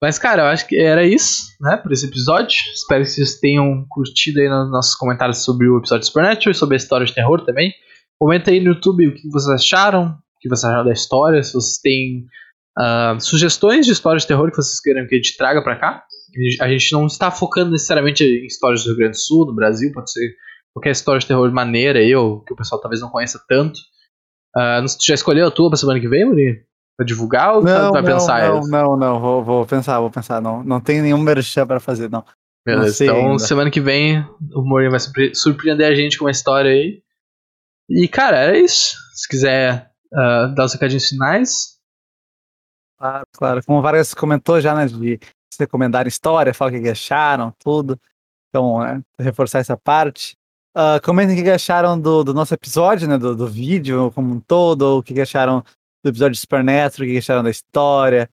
Mas, 0.01 0.17
cara, 0.17 0.43
eu 0.43 0.47
acho 0.47 0.67
que 0.69 0.79
era 0.79 1.05
isso, 1.05 1.49
né, 1.61 1.77
por 1.77 1.93
esse 1.93 2.07
episódio. 2.07 2.57
Espero 2.73 3.03
que 3.03 3.11
vocês 3.11 3.41
tenham 3.41 3.85
curtido 3.89 4.41
aí 4.41 4.49
nos 4.49 4.71
nossos 4.71 4.95
comentários 4.95 5.39
sobre 5.39 5.69
o 5.69 5.79
episódio 5.79 6.01
de 6.01 6.07
Supernatural 6.07 6.53
e 6.53 6.55
sobre 6.55 6.77
a 6.77 6.79
história 6.79 7.05
de 7.05 7.15
terror 7.15 7.45
também. 7.45 7.73
Comenta 8.21 8.51
aí 8.51 8.61
no 8.61 8.75
YouTube 8.75 9.09
o 9.09 9.15
que 9.15 9.29
vocês 9.29 9.49
acharam, 9.49 10.07
o 10.07 10.41
que 10.41 10.49
vocês 10.49 10.65
acharam 10.65 10.85
da 10.85 10.93
história, 10.93 11.43
se 11.43 11.53
vocês 11.53 11.79
têm 11.79 12.27
uh, 12.79 13.21
sugestões 13.21 13.87
de 13.87 13.93
histórias 13.93 14.23
de 14.23 14.29
terror 14.29 14.51
que 14.51 14.57
vocês 14.57 14.81
queiram 14.81 15.07
que 15.07 15.17
a 15.17 15.19
gente 15.19 15.37
traga 15.37 15.63
para 15.63 15.77
cá. 15.77 16.05
A 16.61 16.69
gente 16.69 16.93
não 16.93 17.07
está 17.07 17.31
focando 17.31 17.73
necessariamente 17.73 18.23
em 18.23 18.47
histórias 18.47 18.85
do 18.85 18.91
Rio 18.91 18.99
Grande 18.99 19.17
do 19.17 19.21
Sul, 19.21 19.47
no 19.47 19.55
Brasil, 19.55 19.91
pode 19.93 20.13
ser 20.13 20.37
qualquer 20.73 20.91
história 20.91 21.19
de 21.19 21.27
terror 21.27 21.51
maneira 21.53 21.99
aí, 21.99 22.15
ou 22.15 22.45
que 22.45 22.53
o 22.53 22.57
pessoal 22.57 22.81
talvez 22.81 23.01
não 23.01 23.09
conheça 23.09 23.43
tanto. 23.49 23.79
Uh, 24.57 24.87
já 25.05 25.15
escolheu 25.15 25.49
a 25.49 25.51
tua 25.51 25.71
pra 25.71 25.77
semana 25.77 25.99
que 25.99 26.09
vem, 26.09 26.25
Muri? 26.25 26.68
Pra 26.99 27.07
divulgar 27.07 27.55
ou 27.55 27.63
não, 27.63 27.93
vai 27.93 28.03
não, 28.03 28.13
pensar 28.13 28.49
Não, 28.49 28.61
não, 28.67 28.97
não, 28.97 29.21
vou, 29.21 29.45
vou 29.45 29.65
pensar, 29.65 30.01
vou 30.01 30.11
pensar. 30.11 30.43
Não, 30.43 30.65
não 30.65 30.81
tem 30.81 31.01
nenhum 31.01 31.19
merchan 31.19 31.65
pra 31.65 31.79
fazer, 31.79 32.11
não. 32.11 32.25
Beleza, 32.67 33.05
não 33.05 33.13
então 33.13 33.31
ainda. 33.31 33.39
semana 33.39 33.71
que 33.71 33.81
vem 33.81 34.19
o 34.53 34.63
Muri 34.63 34.91
vai 34.91 34.99
surpreender 35.33 35.87
a 35.87 35.95
gente 35.95 36.19
com 36.19 36.25
uma 36.25 36.33
história 36.33 36.73
aí. 36.73 37.01
E, 37.89 38.09
cara, 38.09 38.39
era 38.39 38.59
isso. 38.59 38.97
Se 39.15 39.29
quiser 39.29 39.93
uh, 40.13 40.53
dar 40.53 40.65
os 40.65 40.73
recadinhos 40.73 41.09
finais. 41.09 41.79
Claro, 42.99 43.25
claro. 43.33 43.65
Como 43.65 43.81
várias 43.81 44.13
comentou 44.13 44.61
já, 44.61 44.75
né, 44.75 44.87
de 44.87 45.21
se 45.55 45.61
recomendar 45.61 46.09
história, 46.09 46.53
falar 46.53 46.73
o 46.73 46.83
que 46.83 46.89
acharam, 46.89 47.55
tudo. 47.61 47.97
Então, 48.49 48.81
né, 48.81 49.01
reforçar 49.21 49.61
essa 49.61 49.77
parte. 49.77 50.37
Uh, 50.77 51.01
comentem 51.05 51.39
o 51.39 51.43
que 51.45 51.49
acharam 51.49 51.99
do, 51.99 52.25
do 52.25 52.35
nosso 52.35 52.55
episódio, 52.55 53.07
né? 53.09 53.17
Do, 53.17 53.37
do 53.37 53.47
vídeo 53.47 54.11
como 54.17 54.35
um 54.35 54.41
todo, 54.41 54.99
o 54.99 55.03
que 55.03 55.21
acharam 55.21 55.65
do 56.03 56.11
episódio 56.11 56.35
de 56.35 56.41
Supernatural, 56.41 57.09
o 57.09 57.11
que 57.11 57.19
acharam 57.19 57.43
da 57.43 57.51
história. 57.51 58.29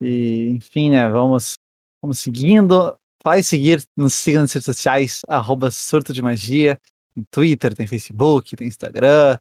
E, 0.00 0.50
enfim, 0.50 0.90
né? 0.90 1.08
Vamos, 1.08 1.58
vamos 2.02 2.18
seguindo. 2.18 2.96
Vai 3.24 3.42
seguir, 3.42 3.84
nos 3.96 4.14
siga 4.14 4.40
nas 4.40 4.52
redes 4.52 4.66
sociais, 4.66 5.22
arroba 5.28 5.70
surto 5.70 6.12
de 6.12 6.22
magia. 6.22 6.80
Tem 7.14 7.24
Twitter, 7.30 7.74
tem 7.74 7.86
Facebook, 7.86 8.56
tem 8.56 8.68
Instagram. 8.68 9.38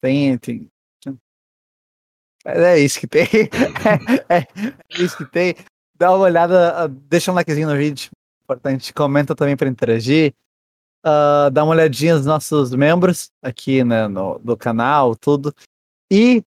Tem, 0.00 0.36
tem, 0.38 0.70
é 2.46 2.78
isso 2.78 3.00
que 3.00 3.08
tem. 3.08 3.26
é, 4.28 4.38
é, 4.38 4.46
isso 5.02 5.16
que 5.16 5.24
tem. 5.24 5.54
Dá 5.98 6.10
uma 6.14 6.24
olhada, 6.24 6.84
ah, 6.84 6.86
deixa 6.86 7.32
um 7.32 7.34
likezinho 7.34 7.68
no 7.68 7.76
vídeo. 7.76 8.10
Importante. 8.44 8.94
Comenta 8.94 9.34
também 9.34 9.56
para 9.56 9.68
interagir 9.68 10.32
uh, 11.04 11.50
dar 11.50 11.64
uma 11.64 11.72
olhadinha 11.72 12.14
nos 12.14 12.24
nossos 12.24 12.72
membros 12.72 13.30
aqui 13.42 13.82
né, 13.82 14.06
no, 14.06 14.38
do 14.38 14.56
canal, 14.56 15.16
tudo. 15.16 15.52
E 16.08 16.44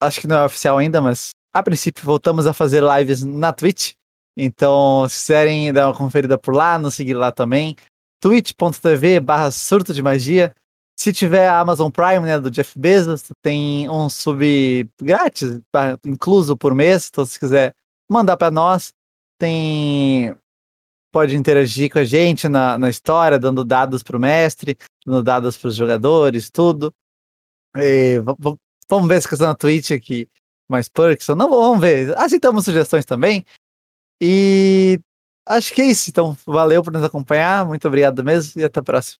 acho 0.00 0.20
que 0.20 0.26
não 0.26 0.36
é 0.36 0.44
oficial 0.44 0.78
ainda, 0.78 1.00
mas 1.00 1.30
a 1.52 1.62
princípio 1.62 2.04
voltamos 2.04 2.46
a 2.46 2.52
fazer 2.52 2.82
lives 2.82 3.22
na 3.22 3.52
Twitch. 3.52 3.92
Então, 4.36 5.08
se 5.08 5.20
quiserem 5.20 5.72
dar 5.72 5.88
uma 5.88 5.96
conferida 5.96 6.36
por 6.36 6.54
lá, 6.54 6.78
nos 6.78 6.94
seguir 6.94 7.14
lá 7.14 7.30
também. 7.30 7.76
twitch.tv 8.20 9.20
barra 9.20 9.50
surto 9.50 9.94
de 9.94 10.02
magia. 10.02 10.54
Se 10.96 11.12
tiver 11.12 11.48
a 11.48 11.60
Amazon 11.60 11.90
Prime, 11.90 12.20
né, 12.20 12.38
do 12.38 12.50
Jeff 12.50 12.78
Bezos, 12.78 13.24
tem 13.42 13.88
um 13.88 14.08
sub 14.08 14.88
grátis, 15.00 15.60
incluso 16.04 16.56
por 16.56 16.74
mês, 16.74 17.08
então 17.10 17.24
se 17.26 17.38
quiser 17.38 17.74
mandar 18.08 18.36
para 18.36 18.50
nós. 18.50 18.92
Tem 19.38 20.36
pode 21.12 21.36
interagir 21.36 21.92
com 21.92 22.00
a 22.00 22.04
gente 22.04 22.48
na, 22.48 22.76
na 22.76 22.90
história, 22.90 23.38
dando 23.38 23.64
dados 23.64 24.02
para 24.02 24.16
o 24.16 24.20
mestre, 24.20 24.76
dando 25.06 25.22
dados 25.22 25.56
para 25.56 25.68
os 25.68 25.76
jogadores, 25.76 26.50
tudo. 26.50 26.92
E, 27.76 28.20
vamos 28.88 29.08
ver 29.08 29.20
se 29.20 29.28
questão 29.28 29.48
na 29.48 29.54
Twitch 29.54 29.90
aqui, 29.90 30.28
mais 30.68 30.88
perks 30.88 31.28
ou 31.28 31.36
não, 31.36 31.50
vamos 31.50 31.80
ver. 31.80 32.16
Aceitamos 32.16 32.64
sugestões 32.64 33.04
também. 33.04 33.44
E 34.20 34.98
acho 35.46 35.72
que 35.74 35.82
é 35.82 35.86
isso. 35.86 36.10
Então, 36.10 36.36
valeu 36.46 36.82
por 36.82 36.92
nos 36.92 37.02
acompanhar, 37.02 37.66
muito 37.66 37.86
obrigado 37.86 38.22
mesmo 38.24 38.60
e 38.60 38.64
até 38.64 38.80
a 38.80 38.82
próxima. 38.82 39.18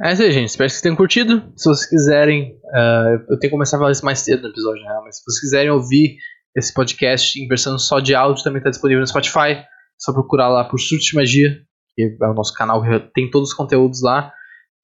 É 0.00 0.12
isso 0.12 0.22
aí, 0.22 0.32
gente. 0.32 0.48
Espero 0.48 0.68
que 0.68 0.72
vocês 0.72 0.82
tenham 0.82 0.96
curtido. 0.96 1.52
Se 1.56 1.68
vocês 1.68 1.88
quiserem, 1.88 2.52
uh, 2.66 3.24
eu 3.28 3.38
tenho 3.38 3.40
que 3.40 3.50
começar 3.50 3.76
a 3.76 3.80
falar 3.80 3.92
isso 3.92 4.04
mais 4.04 4.20
cedo 4.20 4.42
no 4.42 4.48
episódio, 4.48 4.82
né? 4.82 5.00
mas 5.04 5.16
se 5.16 5.24
vocês 5.24 5.40
quiserem 5.40 5.70
ouvir 5.70 6.16
esse 6.56 6.72
podcast 6.72 7.38
em 7.38 7.46
versão 7.46 7.78
só 7.78 8.00
de 8.00 8.14
áudio, 8.14 8.42
também 8.42 8.58
está 8.58 8.70
disponível 8.70 9.00
no 9.00 9.06
Spotify 9.06 9.62
só 9.98 10.12
procurar 10.12 10.48
lá 10.48 10.64
por 10.64 10.78
Surto 10.78 11.04
de 11.04 11.14
Magia, 11.14 11.58
que 11.94 12.16
é 12.22 12.26
o 12.26 12.34
nosso 12.34 12.54
canal 12.54 12.82
que 12.82 13.00
tem 13.12 13.28
todos 13.30 13.50
os 13.50 13.54
conteúdos 13.54 14.00
lá. 14.02 14.32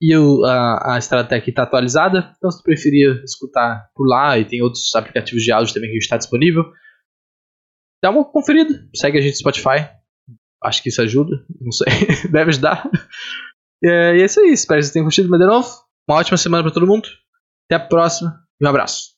E 0.07 0.15
o, 0.15 0.45
a, 0.45 0.97
a 0.97 0.99
Estratec 0.99 1.49
está 1.49 1.63
atualizada, 1.63 2.35
então 2.37 2.51
se 2.51 2.59
tu 2.59 2.63
preferir 2.63 3.23
escutar 3.25 3.89
por 3.95 4.07
lá, 4.07 4.39
e 4.39 4.45
tem 4.45 4.61
outros 4.61 4.95
aplicativos 4.95 5.43
de 5.43 5.51
áudio 5.51 5.73
também 5.73 5.91
que 5.91 5.97
está 5.97 6.19
disponível, 6.19 6.63
dá 8.03 8.11
uma 8.11 8.23
conferida. 8.23 8.87
Segue 8.95 9.17
a 9.17 9.23
gente 9.23 9.33
no 9.33 9.39
Spotify. 9.39 9.89
Acho 10.63 10.83
que 10.83 10.91
isso 10.91 11.01
ajuda, 11.01 11.43
não 11.59 11.73
sei, 11.73 11.87
deve 12.31 12.51
ajudar. 12.51 12.87
É, 13.83 14.19
e 14.19 14.21
é 14.21 14.25
isso 14.27 14.41
aí, 14.41 14.53
espero 14.53 14.79
que 14.79 14.85
vocês 14.85 14.93
tenham 14.93 15.07
curtido, 15.07 15.31
mas 15.31 15.41
de 15.41 15.47
novo, 15.47 15.69
uma 16.07 16.19
ótima 16.19 16.37
semana 16.37 16.63
para 16.63 16.73
todo 16.73 16.87
mundo. 16.87 17.09
Até 17.67 17.83
a 17.83 17.89
próxima 17.89 18.45
e 18.61 18.67
um 18.67 18.69
abraço. 18.69 19.15